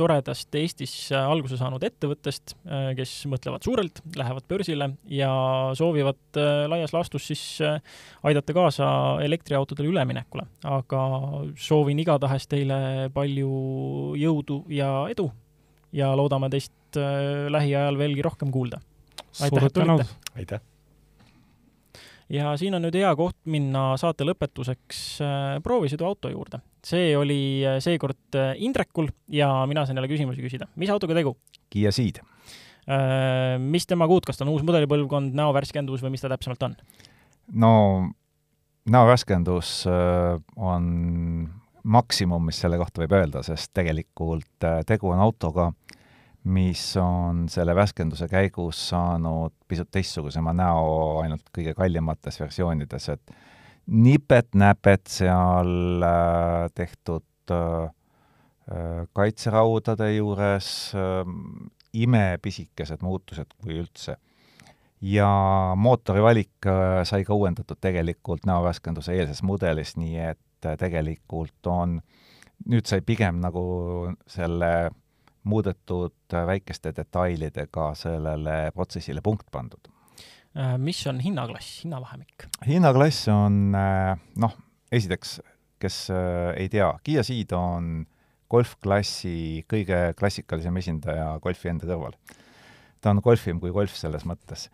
toredast 0.00 0.56
Eestis 0.58 0.94
alguse 1.16 1.58
saanud 1.60 1.82
ettevõttest, 1.84 2.54
äh, 2.64 2.90
kes 2.98 3.12
mõtlevad 3.30 3.64
suurelt, 3.66 4.00
lähevad 4.16 4.46
börsile 4.50 4.90
ja 5.12 5.30
soovivad 5.78 6.40
äh, 6.40 6.64
laias 6.70 6.94
laastus 6.96 7.28
siis 7.30 7.44
äh, 7.64 7.78
aidata 8.26 8.56
kaasa 8.56 8.88
elektriautodele 9.24 9.92
üleminekule. 9.92 10.46
aga 10.64 11.02
soovin 11.60 12.00
igatahes 12.02 12.48
teile 12.50 13.10
palju 13.14 13.52
jõudu 14.20 14.64
ja 14.72 14.90
edu 15.12 15.30
ja 15.96 16.12
loodame 16.16 16.50
teist 16.52 16.74
lähiajal 16.96 17.98
veelgi 17.98 18.22
rohkem 18.26 18.50
kuulda. 18.50 18.80
aitäh, 19.40 19.64
et 19.64 19.72
tulite! 19.76 20.10
aitäh! 20.36 20.69
Ja 22.30 22.56
siin 22.56 22.74
on 22.78 22.84
nüüd 22.86 22.96
hea 22.98 23.10
koht 23.18 23.36
minna 23.50 23.94
saate 24.00 24.26
lõpetuseks 24.28 25.00
proovisõiduauto 25.64 26.30
juurde 26.32 26.60
see 26.84 27.12
oli 27.16 27.62
äh, 27.66 27.78
seekord 27.82 28.36
äh, 28.36 28.54
Indrekul 28.64 29.10
ja 29.28 29.66
mina 29.68 29.84
sain 29.86 29.98
jälle 29.98 30.08
küsimusi 30.08 30.42
küsida. 30.42 30.68
mis 30.76 30.90
autoga 30.90 31.14
tegu? 31.14 31.36
Kiia 31.70 31.92
Ceed. 31.92 32.20
Äh, 32.90 33.58
mis 33.60 33.86
temaga 33.86 34.12
uut, 34.12 34.26
kas 34.26 34.38
ta 34.38 34.46
on 34.46 34.54
uus 34.54 34.64
mudelipõlvkond, 34.66 35.34
näovärskendus 35.36 36.02
või 36.04 36.16
mis 36.16 36.24
ta 36.24 36.32
täpsemalt 36.32 36.68
on? 36.68 36.76
no 37.60 37.72
näovärskendus 38.90 39.84
on 40.56 40.84
maksimum, 41.82 42.44
mis 42.46 42.60
selle 42.62 42.78
kohta 42.80 43.02
võib 43.02 43.14
öelda, 43.18 43.42
sest 43.44 43.72
tegelikult 43.76 44.66
tegu 44.86 45.10
on 45.10 45.20
autoga, 45.20 45.70
mis 46.44 46.96
on 46.96 47.44
selle 47.52 47.74
värskenduse 47.76 48.28
käigus 48.28 48.80
saanud 48.88 49.52
pisut 49.68 49.90
teistsugusema 49.92 50.54
näo 50.56 51.20
ainult 51.20 51.50
kõige 51.52 51.74
kallimates 51.76 52.40
versioonides, 52.40 53.08
et 53.12 53.34
nipet-näpet 53.90 55.10
seal 55.10 56.02
äh, 56.06 56.70
tehtud 56.74 57.52
äh, 57.52 57.90
äh, 58.70 59.04
kaitseraudade 59.12 60.12
juures, 60.14 60.92
imepisikesed 61.92 63.02
muutused, 63.02 63.56
kui 63.58 63.80
üldse. 63.82 64.16
ja 65.00 65.26
mootori 65.80 66.20
valik 66.22 66.66
sai 67.08 67.24
ka 67.24 67.34
uuendatud 67.34 67.78
tegelikult 67.80 68.44
näovärskenduse 68.46 69.14
eelses 69.16 69.40
mudelis, 69.42 69.94
nii 69.96 70.18
et 70.28 70.68
tegelikult 70.78 71.66
on, 71.66 71.94
nüüd 72.68 72.86
sai 72.86 73.00
pigem 73.00 73.38
nagu 73.40 73.62
selle 74.28 74.90
muudetud 75.48 76.34
äh, 76.34 76.46
väikeste 76.46 76.92
detailidega 76.96 77.92
sellele 77.98 78.58
protsessile 78.74 79.22
punkt 79.24 79.50
pandud. 79.50 79.88
mis 80.82 80.98
on 81.06 81.20
hinnaklass, 81.22 81.84
hinnavahemik? 81.84 82.48
hinnaklass 82.66 83.28
on 83.30 83.70
noh, 83.70 84.56
esiteks, 84.90 85.36
kes 85.78 85.98
ei 86.56 86.66
tea, 86.68 86.88
Kiia 87.06 87.22
Ceed 87.22 87.54
on 87.54 88.02
golfklassi 88.50 89.62
kõige 89.70 90.10
klassikalisem 90.18 90.76
esindaja 90.82 91.36
golfi 91.42 91.70
enda 91.70 91.86
kõrval. 91.86 92.18
ta 93.00 93.14
on 93.14 93.22
golfim 93.22 93.60
kui 93.62 93.70
golf 93.70 93.94
selles 93.94 94.26
mõttes 94.26 94.66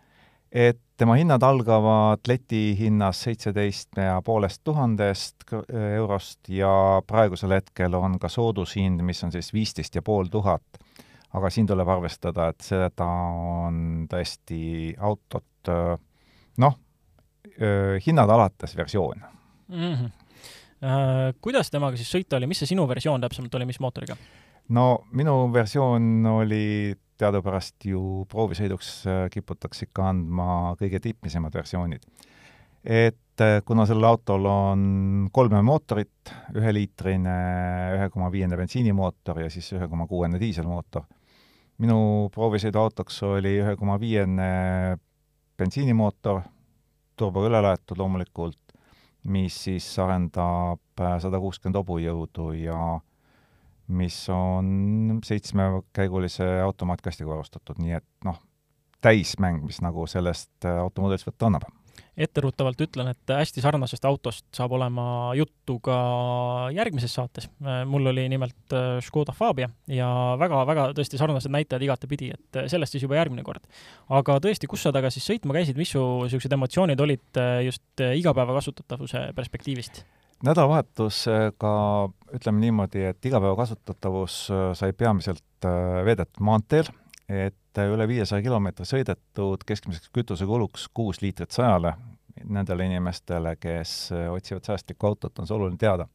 et 0.51 0.79
tema 0.97 1.15
hinnad 1.19 1.43
algavad 1.43 2.25
leti 2.27 2.75
hinnas 2.79 3.21
seitseteist 3.27 3.99
ja 4.01 4.17
poolest 4.25 4.63
tuhandest 4.63 5.45
eurost 5.95 6.49
ja 6.49 7.01
praegusel 7.07 7.53
hetkel 7.57 7.93
on 7.93 8.17
ka 8.19 8.29
soodushind, 8.29 9.03
mis 9.05 9.23
on 9.23 9.31
siis 9.31 9.53
viisteist 9.53 9.95
ja 9.95 10.01
pool 10.01 10.31
tuhat. 10.31 10.63
aga 11.33 11.49
siin 11.49 11.67
tuleb 11.67 11.87
arvestada, 11.91 12.47
et 12.49 12.63
seda 12.63 13.05
on 13.05 14.07
tõesti 14.09 14.95
autot 14.97 15.69
noh, 16.57 16.77
hinnad 18.05 18.29
alates 18.29 18.77
versioon 18.77 19.21
mm. 19.67 19.93
-hmm. 19.93 20.11
Kuidas 21.41 21.71
temaga 21.71 21.97
siis 21.97 22.11
sõita 22.15 22.37
oli, 22.37 22.47
mis 22.47 22.59
see 22.59 22.67
sinu 22.67 22.87
versioon 22.87 23.21
täpsemalt 23.21 23.55
oli, 23.55 23.65
mis 23.65 23.79
mootoriga? 23.79 24.15
no 24.69 25.05
minu 25.11 25.53
versioon 25.53 26.25
oli 26.25 26.95
teadupärast 27.17 27.85
ju 27.89 28.25
proovisõiduks 28.31 28.91
äh, 29.07 29.21
kiputakse 29.33 29.87
ikka 29.87 30.09
andma 30.11 30.47
kõige 30.79 31.01
tippmisemad 31.03 31.53
versioonid. 31.53 32.05
et 32.83 33.41
äh, 33.41 33.61
kuna 33.65 33.85
sellel 33.85 34.07
autol 34.07 34.45
on 34.45 35.29
kolme 35.33 35.61
mootorit, 35.61 36.31
üheliitrine 36.55 37.37
ühe 37.97 38.09
koma 38.13 38.31
viiene 38.31 38.57
bensiinimootor 38.57 39.41
ja 39.43 39.49
siis 39.49 39.71
ühe 39.73 39.87
koma 39.87 40.07
kuuene 40.07 40.39
diiselmootor, 40.39 41.03
minu 41.83 42.29
proovisõiduautoks 42.33 43.23
oli 43.27 43.57
ühe 43.61 43.75
koma 43.75 43.99
viiene 43.99 44.97
bensiinimootor, 45.57 46.41
turboga 47.17 47.49
üle 47.49 47.61
laetud 47.65 47.97
loomulikult, 47.97 48.61
mis 49.33 49.57
siis 49.65 49.89
arendab 49.99 51.01
äh, 51.01 51.17
sada 51.23 51.41
kuuskümmend 51.41 51.81
hobujõudu 51.81 52.51
ja 52.61 52.79
mis 53.87 54.29
on 54.29 55.19
seitsmekäigulise 55.23 56.45
automaatkastiga 56.61 57.29
varustatud, 57.29 57.79
nii 57.79 57.97
et 57.99 58.07
noh, 58.27 58.39
täismäng, 59.01 59.63
mis 59.65 59.81
nagu 59.83 60.07
sellest 60.09 60.65
äh, 60.65 60.79
automudelist 60.81 61.27
võtta 61.29 61.49
annab. 61.49 61.67
etteruttavalt 62.17 62.79
ütlen, 62.81 63.11
et 63.13 63.29
hästi 63.29 63.61
sarnasest 63.61 64.05
autost 64.09 64.45
saab 64.53 64.71
olema 64.73 65.35
juttu 65.37 65.75
ka 65.85 65.97
järgmises 66.73 67.13
saates. 67.13 67.45
Äh, 67.61 67.83
mul 67.85 68.09
oli 68.09 68.25
nimelt 68.29 68.73
äh, 68.73 68.97
Škoda 69.05 69.35
Fabia 69.37 69.69
ja 69.87 70.09
väga-väga 70.39 70.89
tõesti 70.97 71.21
sarnased 71.21 71.53
näitajad 71.53 71.85
igatepidi, 71.85 72.31
et 72.33 72.61
sellest 72.73 72.97
siis 72.97 73.05
juba 73.05 73.19
järgmine 73.19 73.45
kord. 73.45 73.65
aga 74.09 74.39
tõesti, 74.43 74.69
kus 74.69 74.83
sa 74.83 74.91
temaga 74.91 75.13
siis 75.13 75.29
sõitma 75.29 75.59
käisid, 75.59 75.77
mis 75.77 75.93
su 75.93 76.03
niisugused 76.25 76.57
emotsioonid 76.57 77.05
olid 77.05 77.43
just 77.69 78.07
igapäevakasutatavuse 78.07 79.29
perspektiivist? 79.37 80.03
Nädalavahetusega 80.43 81.73
ütleme 82.35 82.59
niimoodi, 82.59 83.03
et 83.09 83.25
igapäevakasutatavus 83.25 84.47
äh, 84.51 84.69
sai 84.77 84.93
peamiselt 84.93 85.65
äh, 85.65 86.05
veedetud 86.05 86.43
maanteel, 86.45 86.89
et 87.29 87.81
üle 87.81 88.07
viiesaja 88.09 88.43
kilomeetri 88.45 88.85
sõidetud 88.87 89.63
keskmiseks 89.67 90.11
kütusekuluks 90.15 90.87
kuus 90.93 91.21
liitrit 91.21 91.53
sajale, 91.55 91.93
nendele 92.43 92.85
inimestele, 92.89 93.55
kes 93.61 94.11
äh, 94.13 94.27
otsivad 94.33 94.67
säästlikku 94.69 95.09
autot, 95.09 95.39
on 95.39 95.49
see 95.49 95.57
oluline 95.57 95.81
teada. 95.81 96.07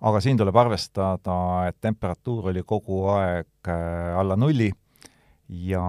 aga 0.00 0.20
siin 0.24 0.38
tuleb 0.40 0.56
arvestada, 0.56 1.34
et 1.68 1.76
temperatuur 1.80 2.48
oli 2.48 2.62
kogu 2.64 3.02
aeg 3.12 3.68
alla 4.16 4.36
nulli 4.36 4.70
ja 5.48 5.82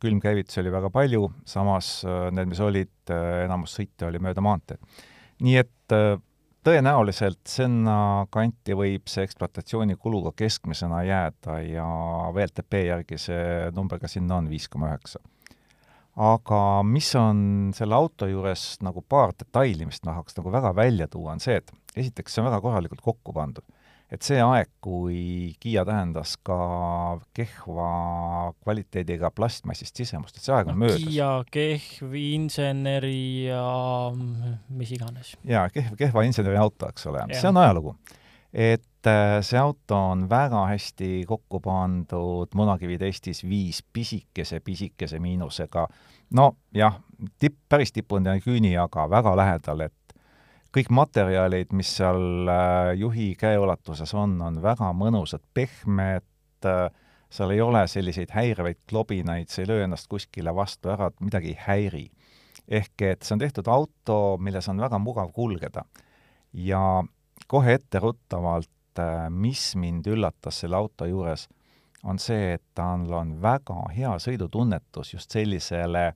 külmkäivitusi 0.00 0.60
oli 0.60 0.72
väga 0.72 0.90
palju, 0.90 1.28
samas 1.46 2.00
need, 2.32 2.48
mis 2.50 2.60
olid, 2.60 3.12
enamus 3.44 3.76
sõite 3.78 4.08
oli 4.08 4.18
mööda 4.18 4.42
maanteed. 4.42 4.80
nii 5.38 5.56
et 5.62 5.94
tõenäoliselt 6.64 7.42
sinna 7.48 8.24
kanti 8.32 8.76
võib 8.76 9.08
see 9.10 9.26
ekspluatatsiooni 9.26 9.98
kulu 10.00 10.22
ka 10.28 10.32
keskmisena 10.44 11.02
jääda 11.04 11.58
ja 11.66 11.86
VLTP 12.34 12.86
järgi 12.88 13.20
see 13.20 13.70
number 13.76 14.00
ka 14.00 14.08
sinna 14.10 14.40
on 14.40 14.48
viis 14.48 14.68
koma 14.72 14.88
üheksa. 14.92 15.20
aga 16.16 16.60
mis 16.86 17.10
on 17.18 17.72
selle 17.74 17.94
auto 17.94 18.26
juures 18.30 18.78
nagu 18.86 19.02
paar 19.02 19.34
detaili, 19.38 19.86
mis 19.86 20.00
tahaks 20.00 20.36
nagu 20.38 20.52
väga 20.52 20.74
välja 20.76 21.08
tuua, 21.10 21.32
on 21.32 21.40
see, 21.42 21.56
et 21.58 21.72
esiteks 21.96 22.34
see 22.34 22.42
on 22.42 22.48
väga 22.48 22.60
korralikult 22.62 23.02
kokku 23.02 23.34
pandud 23.34 23.64
et 24.14 24.22
see 24.26 24.40
aeg, 24.42 24.70
kui 24.84 25.18
Kiia 25.60 25.84
tähendas 25.86 26.36
ka 26.46 26.56
kehva 27.34 27.88
kvaliteediga 28.62 29.30
plastmassist 29.34 29.98
sisemust, 29.98 30.38
et 30.38 30.46
see 30.46 30.54
aeg 30.54 30.70
on 30.70 30.76
no, 30.78 30.82
möödas. 30.84 31.02
Kiia, 31.02 31.30
kehv 31.54 32.14
inseneri 32.20 33.48
ja 33.48 33.64
mis 34.14 34.92
iganes. 34.94 35.34
jaa, 35.48 35.66
kehv, 35.74 35.96
kehva 36.00 36.26
inseneri 36.28 36.60
auto, 36.60 36.90
eks 36.92 37.08
ole, 37.10 37.26
see 37.34 37.50
on 37.50 37.62
ajalugu. 37.62 37.96
et 38.54 39.10
äh, 39.10 39.40
see 39.42 39.58
auto 39.58 39.98
on 40.12 40.28
väga 40.30 40.66
hästi 40.70 41.24
kokku 41.26 41.58
pandud 41.60 42.54
Munakivi 42.54 43.00
testis 43.02 43.42
viis 43.42 43.82
pisikese-pisikese 43.82 45.18
miinusega. 45.18 45.88
no 46.38 46.52
jah, 46.74 47.00
tipp, 47.38 47.58
päris 47.68 47.92
tipuni 47.92 48.30
on 48.30 48.44
küüni, 48.44 48.76
aga 48.78 49.08
väga 49.10 49.36
lähedal, 49.42 49.88
et 49.88 50.03
kõik 50.74 50.90
materjalid, 50.90 51.72
mis 51.76 51.90
seal 52.00 52.48
äh, 52.50 52.92
juhi 52.98 53.32
käeulatuses 53.38 54.14
on, 54.18 54.34
on 54.42 54.58
väga 54.62 54.90
mõnusad, 54.96 55.42
pehmed, 55.54 56.26
äh, 56.66 56.88
seal 57.30 57.54
ei 57.54 57.62
ole 57.62 57.84
selliseid 57.90 58.34
häirivaid 58.34 58.80
klobinaid, 58.90 59.50
see 59.52 59.64
ei 59.64 59.70
löö 59.70 59.84
ennast 59.86 60.10
kuskile 60.10 60.54
vastu 60.54 60.90
ära, 60.94 61.10
et 61.10 61.22
midagi 61.22 61.54
ei 61.54 61.60
häiri. 61.66 62.04
ehk 62.68 63.02
et 63.02 63.22
see 63.22 63.34
on 63.34 63.42
tehtud 63.42 63.68
auto, 63.68 64.38
milles 64.40 64.68
on 64.72 64.80
väga 64.80 64.98
mugav 64.98 65.32
kulgeda. 65.32 65.84
ja 66.52 67.04
kohe 67.46 67.74
etteruttavalt, 67.78 68.98
äh, 68.98 69.30
mis 69.30 69.76
mind 69.76 70.06
üllatas 70.06 70.60
selle 70.60 70.76
auto 70.76 71.06
juures, 71.06 71.48
on 72.04 72.18
see, 72.18 72.54
et 72.54 72.62
tal 72.74 73.12
on 73.12 73.40
väga 73.42 73.88
hea 73.94 74.18
sõidutunnetus 74.18 75.14
just 75.14 75.30
sellisele 75.30 76.12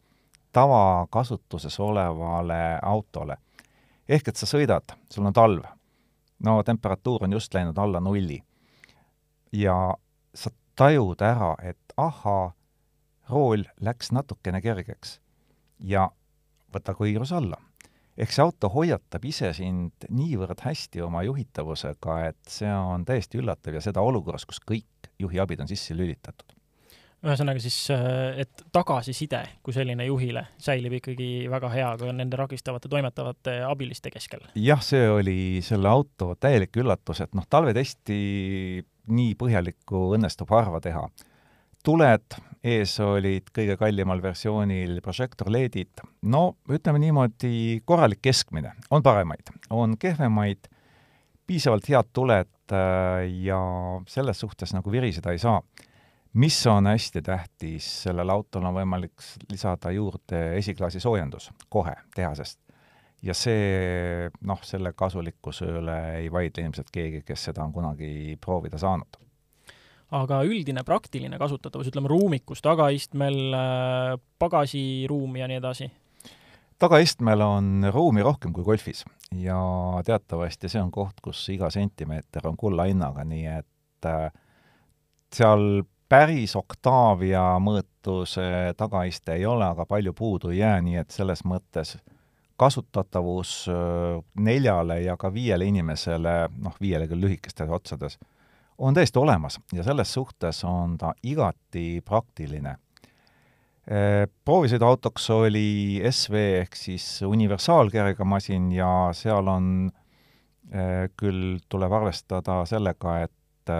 tavakasutuses 0.52 1.78
olevale 1.80 2.78
autole 2.82 3.36
ehk 4.08 4.28
et 4.28 4.40
sa 4.40 4.48
sõidad, 4.48 4.96
sul 5.12 5.26
on 5.28 5.36
talv, 5.36 5.64
no 6.44 6.58
temperatuur 6.64 7.26
on 7.26 7.36
just 7.36 7.54
läinud 7.54 7.78
alla 7.78 8.00
nulli. 8.00 8.38
Ja 9.52 9.94
sa 10.34 10.50
tajud 10.76 11.22
ära, 11.24 11.54
et 11.62 11.94
ahaa, 11.96 12.52
rool 13.28 13.64
läks 13.84 14.12
natukene 14.12 14.60
kergeks. 14.64 15.18
Ja 15.78 16.08
võta 16.74 16.94
kiirus 16.96 17.32
alla. 17.32 17.60
ehk 18.18 18.32
see 18.34 18.42
auto 18.42 18.66
hoiatab 18.74 19.24
ise 19.30 19.52
sind 19.54 20.08
niivõrd 20.10 20.58
hästi 20.64 21.04
oma 21.06 21.22
juhitavusega, 21.22 22.16
et 22.32 22.50
see 22.50 22.72
on 22.74 23.04
täiesti 23.06 23.38
üllatav 23.38 23.78
ja 23.78 23.80
seda 23.84 24.02
olukorras, 24.02 24.46
kus 24.46 24.58
kõik 24.58 25.12
juhiabid 25.22 25.60
on 25.62 25.70
sisse 25.70 25.94
lülitatud 25.94 26.57
ühesõnaga 27.26 27.62
siis, 27.62 27.76
äh, 27.90 28.42
et 28.44 28.64
tagasiside 28.74 29.40
kui 29.66 29.74
selline 29.74 30.06
juhile 30.06 30.44
säilib 30.62 30.98
ikkagi 31.00 31.48
väga 31.50 31.70
hea, 31.72 31.88
kui 31.98 32.10
on 32.12 32.20
nende 32.20 32.38
ragistavate 32.38 32.90
toimetavate 32.90 33.58
abiliste 33.66 34.12
keskel? 34.14 34.44
jah, 34.54 34.82
see 34.84 35.08
oli 35.10 35.38
selle 35.66 35.90
auto 35.90 36.34
täielik 36.38 36.78
üllatus, 36.78 37.24
et 37.24 37.34
noh, 37.34 37.46
talvetesti 37.50 38.20
nii 39.08 39.34
põhjalikku 39.40 40.12
õnnestub 40.18 40.52
harva 40.54 40.80
teha. 40.84 41.08
tuled 41.82 42.38
ees 42.62 42.94
olid 43.00 43.50
kõige 43.54 43.78
kallimal 43.80 44.22
versioonil 44.22 45.00
prožektor 45.02 45.50
LED-id, 45.50 46.04
no 46.22 46.58
ütleme 46.70 47.02
niimoodi, 47.02 47.82
korralik 47.86 48.22
keskmine, 48.22 48.76
on 48.90 49.02
paremaid, 49.02 49.50
on 49.70 49.98
kehvemaid, 49.98 50.70
piisavalt 51.48 51.90
head 51.90 52.14
tuled 52.14 52.54
äh, 52.70 53.26
ja 53.42 53.58
selles 54.06 54.38
suhtes 54.38 54.74
nagu 54.76 54.92
viriseda 54.92 55.34
ei 55.34 55.42
saa 55.42 55.58
mis 56.32 56.66
on 56.66 56.86
hästi 56.86 57.22
tähtis, 57.22 57.88
sellel 58.02 58.30
autol 58.30 58.66
on 58.68 58.74
võimalik 58.76 59.22
lisada 59.50 59.90
juurde 59.94 60.56
esiklaasi 60.58 61.00
soojendus 61.00 61.50
kohe 61.68 61.94
tehasest. 62.14 62.60
ja 63.22 63.34
see, 63.34 64.28
noh, 64.46 64.60
selle 64.62 64.92
kasulikkuse 64.94 65.66
üle 65.80 65.96
ei 66.20 66.28
vaidle 66.32 66.68
ilmselt 66.68 66.92
keegi, 66.94 67.22
kes 67.26 67.48
seda 67.48 67.64
on 67.64 67.72
kunagi 67.72 68.36
proovida 68.40 68.78
saanud. 68.78 69.18
aga 70.10 70.42
üldine 70.42 70.84
praktiline 70.84 71.38
kasutatavus, 71.38 71.88
ütleme 71.88 72.08
ruumikus, 72.08 72.62
tagaistmel, 72.62 73.56
pagasiruum 74.38 75.36
ja 75.36 75.48
nii 75.48 75.62
edasi? 75.62 75.90
tagaistmel 76.78 77.40
on 77.42 77.86
ruumi 77.92 78.22
rohkem 78.22 78.52
kui 78.52 78.64
golfis 78.64 79.04
ja 79.34 79.58
teatavasti 80.06 80.70
see 80.70 80.82
on 80.82 80.90
koht, 80.94 81.20
kus 81.22 81.42
iga 81.52 81.70
sentimeeter 81.70 82.46
on 82.48 82.56
kulla 82.56 82.86
hinnaga, 82.88 83.24
nii 83.26 83.46
et 83.50 84.06
äh, 84.06 84.28
seal 85.34 85.82
päris 86.08 86.56
Octavia 86.56 87.58
mõõtu 87.60 88.22
see 88.28 88.72
tagaiste 88.76 89.36
ei 89.36 89.46
ole, 89.46 89.66
aga 89.68 89.86
palju 89.86 90.14
puudu 90.16 90.50
ei 90.54 90.62
jää, 90.62 90.80
nii 90.82 90.96
et 91.02 91.10
selles 91.14 91.44
mõttes 91.44 91.96
kasutatavus 92.58 93.68
neljale 94.42 95.02
ja 95.04 95.14
ka 95.20 95.30
viiele 95.30 95.68
inimesele, 95.68 96.48
noh, 96.58 96.74
viiele 96.80 97.06
küll 97.06 97.22
lühikestes 97.22 97.70
otsades, 97.70 98.18
on 98.78 98.94
täiesti 98.94 99.18
olemas 99.18 99.60
ja 99.72 99.84
selles 99.86 100.10
suhtes 100.14 100.64
on 100.66 100.96
ta 100.98 101.12
igati 101.22 102.00
praktiline. 102.06 102.76
Proovisõiduautoks 104.44 105.30
oli 105.32 106.02
SV 106.10 106.42
ehk 106.64 106.76
siis 106.76 107.06
universaalkergemasin 107.24 108.72
ja 108.74 108.90
seal 109.16 109.48
on 109.48 109.70
küll, 111.16 111.56
tuleb 111.68 111.94
arvestada 111.96 112.60
sellega, 112.68 113.20
et 113.24 113.72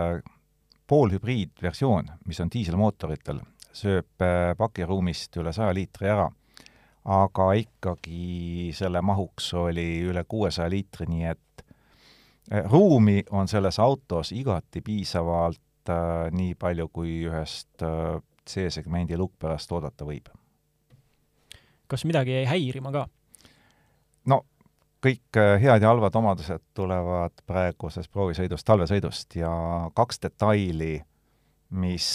poolhübriidversioon, 0.89 2.11
mis 2.27 2.41
on 2.41 2.51
diiselmootoritel, 2.53 3.41
sööb 3.77 4.25
pakiruumist 4.59 5.37
üle 5.39 5.53
saja 5.53 5.75
liitri 5.77 6.09
ära 6.09 6.29
aga 7.09 7.53
ikkagi 7.57 8.71
selle 8.77 9.01
mahuks 9.05 9.53
oli 9.57 10.03
üle 10.11 10.25
kuuesaja 10.29 10.69
liitri, 10.73 11.07
nii 11.09 11.29
et 11.31 11.63
eh, 12.53 12.65
ruumi 12.69 13.23
on 13.31 13.49
selles 13.49 13.79
autos 13.81 14.33
igati 14.37 14.83
piisavalt 14.85 15.93
äh, 15.93 16.29
nii 16.35 16.55
palju, 16.61 16.89
kui 16.93 17.23
ühest 17.31 17.85
äh, 17.85 18.19
C-segmendi 18.49 19.17
lukkpärast 19.17 19.73
oodata 19.73 20.05
võib. 20.09 20.29
kas 21.89 22.05
midagi 22.05 22.35
jäi 22.37 22.45
häirima 22.49 22.93
ka? 22.93 23.07
Kõik 25.05 25.39
head 25.63 25.83
ja 25.85 25.93
halvad 25.93 26.17
omadused 26.19 26.65
tulevad 26.75 27.45
praegusest 27.47 28.11
proovisõidust, 28.13 28.67
talvesõidust 28.67 29.37
ja 29.39 29.53
kaks 29.95 30.23
detaili, 30.25 30.97
mis 31.79 32.09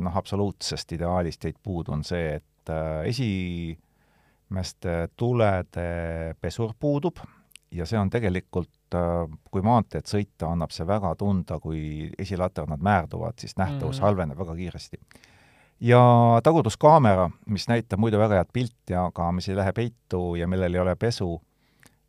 noh, 0.00 0.16
absoluutsest 0.16 0.94
ideaalist 0.96 1.44
jäid 1.44 1.58
puudu, 1.62 1.92
on 1.92 2.04
see, 2.06 2.38
et 2.38 2.72
esi 3.04 3.28
meeste 4.52 5.08
tulede 5.16 6.34
pesur 6.40 6.72
puudub 6.78 7.18
ja 7.72 7.86
see 7.88 7.98
on 7.98 8.10
tegelikult, 8.12 8.72
äh, 8.96 9.24
kui 9.50 9.64
maanteed 9.64 10.08
sõita, 10.08 10.50
annab 10.52 10.72
see 10.74 10.86
väga 10.88 11.14
tunda, 11.20 11.58
kui 11.62 12.10
esilaternad 12.20 12.82
määrduvad, 12.84 13.38
siis 13.40 13.56
nähtavus 13.60 14.00
mm. 14.00 14.06
halveneb 14.06 14.38
väga 14.38 14.56
kiiresti. 14.58 15.00
ja 15.80 16.02
tagurduskaamera, 16.44 17.30
mis 17.46 17.68
näitab 17.68 18.00
muidu 18.00 18.18
väga 18.20 18.42
head 18.42 18.52
pilti, 18.52 18.94
aga 18.94 19.32
mis 19.32 19.48
ei 19.48 19.56
lähe 19.56 19.72
peitu 19.72 20.34
ja 20.38 20.48
millel 20.48 20.74
ei 20.74 20.80
ole 20.80 20.96
pesu, 20.96 21.34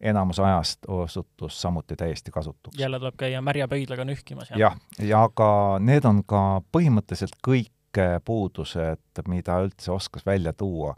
enamus 0.04 0.42
ajast 0.44 0.84
osutus 0.88 1.62
samuti 1.62 1.96
täiesti 1.96 2.32
kasutuks. 2.32 2.80
jälle 2.80 3.00
tuleb 3.00 3.16
käia 3.18 3.42
märja 3.42 3.68
pöidlaga 3.68 4.06
nühkimas 4.06 4.52
ja?? 4.52 4.58
jah, 4.58 4.78
ja 5.00 5.24
aga 5.24 5.80
need 5.80 6.06
on 6.06 6.20
ka 6.28 6.62
põhimõtteliselt 6.76 7.40
kõik 7.48 7.72
puudused, 8.26 9.22
mida 9.30 9.60
üldse 9.62 9.92
oskas 9.94 10.26
välja 10.26 10.54
tuua 10.54 10.96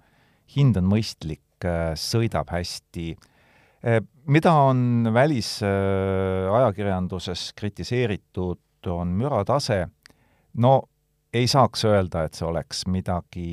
hind 0.54 0.78
on 0.80 0.86
mõistlik, 0.90 1.42
äh, 1.66 1.94
sõidab 1.98 2.50
hästi. 2.54 3.16
Äh, 3.86 4.02
mida 4.28 4.54
on 4.68 5.10
välisajakirjanduses 5.14 7.54
kritiseeritud, 7.56 8.60
on 8.88 9.08
müratase. 9.18 9.88
no 10.58 10.84
ei 11.36 11.48
saaks 11.52 11.84
öelda, 11.86 12.24
et 12.26 12.38
see 12.38 12.48
oleks 12.48 12.86
midagi 12.92 13.48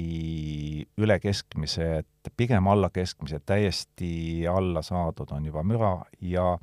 üle 1.03 1.17
keskmise, 1.23 1.89
et 2.03 2.33
pigem 2.39 2.69
alla 2.71 2.93
keskmise, 2.95 3.41
täiesti 3.47 4.45
alla 4.51 4.85
saadud 4.87 5.33
on 5.35 5.49
juba 5.51 5.65
müra 5.67 5.95
ja 6.21 6.59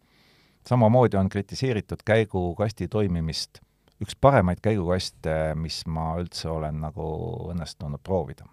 samamoodi 0.67 1.19
on 1.19 1.29
kritiseeritud 1.29 2.05
käigukasti 2.05 2.87
toimimist, 2.87 3.59
üks 3.99 4.15
paremaid 4.21 4.63
käigukaste, 4.63 5.55
mis 5.59 5.81
ma 5.87 6.13
üldse 6.21 6.47
olen 6.53 6.79
nagu 6.85 7.09
õnnestunud 7.51 8.03
proovida 8.03 8.47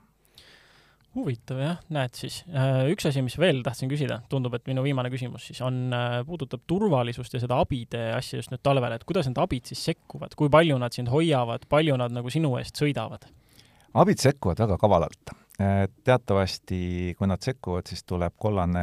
huvitav 1.17 1.61
jah, 1.61 1.79
näed 1.93 2.17
siis. 2.19 2.41
Äh, 2.51 2.85
üks 2.93 3.09
asi, 3.09 3.23
mis 3.25 3.39
veel 3.41 3.63
tahtsin 3.67 3.91
küsida, 3.91 4.21
tundub, 4.33 4.55
et 4.59 4.67
minu 4.69 4.85
viimane 4.85 5.11
küsimus 5.13 5.49
siis 5.51 5.63
on, 5.65 5.87
äh, 5.97 6.19
puudutab 6.27 6.67
turvalisust 6.69 7.37
ja 7.37 7.43
seda 7.43 7.59
abide 7.63 8.11
asja 8.17 8.41
just 8.41 8.53
nüüd 8.53 8.63
talvel, 8.67 8.95
et 8.97 9.07
kuidas 9.09 9.29
need 9.31 9.41
abid 9.43 9.71
siis 9.71 9.83
sekkuvad, 9.91 10.37
kui 10.39 10.53
palju 10.53 10.79
nad 10.83 10.95
sind 10.97 11.11
hoiavad, 11.13 11.67
palju 11.73 11.97
nad 12.01 12.15
nagu 12.15 12.33
sinu 12.33 12.55
eest 12.61 12.79
sõidavad? 12.83 13.29
abid 13.97 14.21
sekkuvad 14.21 14.59
väga 14.61 14.77
kavalalt. 14.77 15.35
teatavasti, 16.05 17.15
kui 17.17 17.29
nad 17.31 17.41
sekkuvad, 17.41 17.87
siis 17.89 18.03
tuleb 18.05 18.35
kollane 18.37 18.83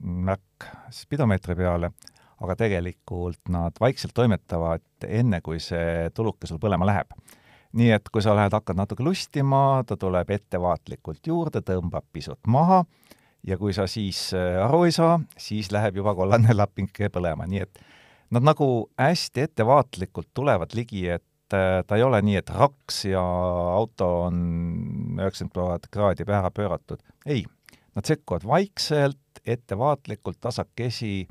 märk 0.00 0.64
spidomeetri 0.88 1.52
peale, 1.58 1.90
aga 2.40 2.54
tegelikult 2.56 3.50
nad 3.52 3.76
vaikselt 3.80 4.14
toimetavad 4.16 5.04
enne, 5.04 5.42
kui 5.44 5.60
see 5.60 6.08
tuluke 6.16 6.48
sul 6.48 6.60
põlema 6.62 6.88
läheb 6.88 7.12
nii 7.76 7.92
et 7.96 8.08
kui 8.12 8.24
sa 8.24 8.34
lähed, 8.36 8.54
hakkad 8.56 8.78
natuke 8.78 9.04
lustima, 9.04 9.82
ta 9.86 9.98
tuleb 10.00 10.30
ettevaatlikult 10.36 11.28
juurde, 11.28 11.62
tõmbab 11.66 12.06
pisut 12.12 12.40
maha 12.48 12.82
ja 13.46 13.58
kui 13.60 13.74
sa 13.76 13.86
siis 13.90 14.30
äh, 14.36 14.56
aru 14.64 14.84
ei 14.88 14.94
saa, 14.94 15.18
siis 15.38 15.70
läheb 15.74 16.00
juba 16.00 16.14
kollane 16.18 16.54
laping 16.56 16.90
põlema, 17.12 17.46
nii 17.48 17.64
et 17.66 17.80
nad 18.34 18.46
nagu 18.46 18.68
hästi 18.98 19.46
ettevaatlikult 19.46 20.32
tulevad 20.34 20.74
ligi, 20.74 21.06
et 21.18 21.54
äh, 21.54 21.82
ta 21.86 21.98
ei 21.98 22.06
ole 22.06 22.22
nii, 22.26 22.40
et 22.40 22.54
raks 22.54 23.04
ja 23.10 23.22
auto 23.76 24.10
on 24.26 24.40
üheksakümmend 25.20 25.90
kraadi 25.92 26.26
ära 26.26 26.50
pööratud. 26.50 27.04
ei, 27.26 27.44
nad 27.94 28.08
sekkuvad 28.08 28.46
vaikselt, 28.48 29.20
ettevaatlikult, 29.46 30.40
tasakesi, 30.40 31.28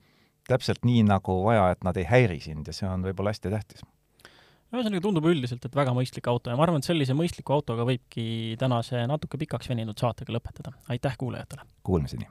täpselt 0.47 0.85
nii, 0.85 1.03
nagu 1.09 1.41
vaja, 1.43 1.71
et 1.73 1.83
nad 1.83 1.97
ei 1.97 2.07
häiri 2.07 2.39
sind 2.39 2.69
ja 2.69 2.73
see 2.73 2.87
on 2.87 3.03
võib-olla 3.03 3.33
hästi 3.33 3.51
tähtis 3.51 3.83
ühesõnaga 4.79 5.03
tundub 5.03 5.27
üldiselt, 5.31 5.65
et 5.65 5.75
väga 5.77 5.93
mõistlik 5.95 6.27
auto 6.31 6.51
ja 6.51 6.57
ma 6.59 6.65
arvan, 6.67 6.83
et 6.83 6.87
sellise 6.87 7.15
mõistliku 7.17 7.57
autoga 7.57 7.87
võibki 7.87 8.55
tänase 8.61 9.05
natuke 9.09 9.39
pikaks 9.41 9.71
veninud 9.71 9.99
saatega 9.99 10.35
lõpetada. 10.37 10.75
aitäh 10.89 11.17
kuulajatele! 11.17 11.67
Kuulmiseni! 11.83 12.27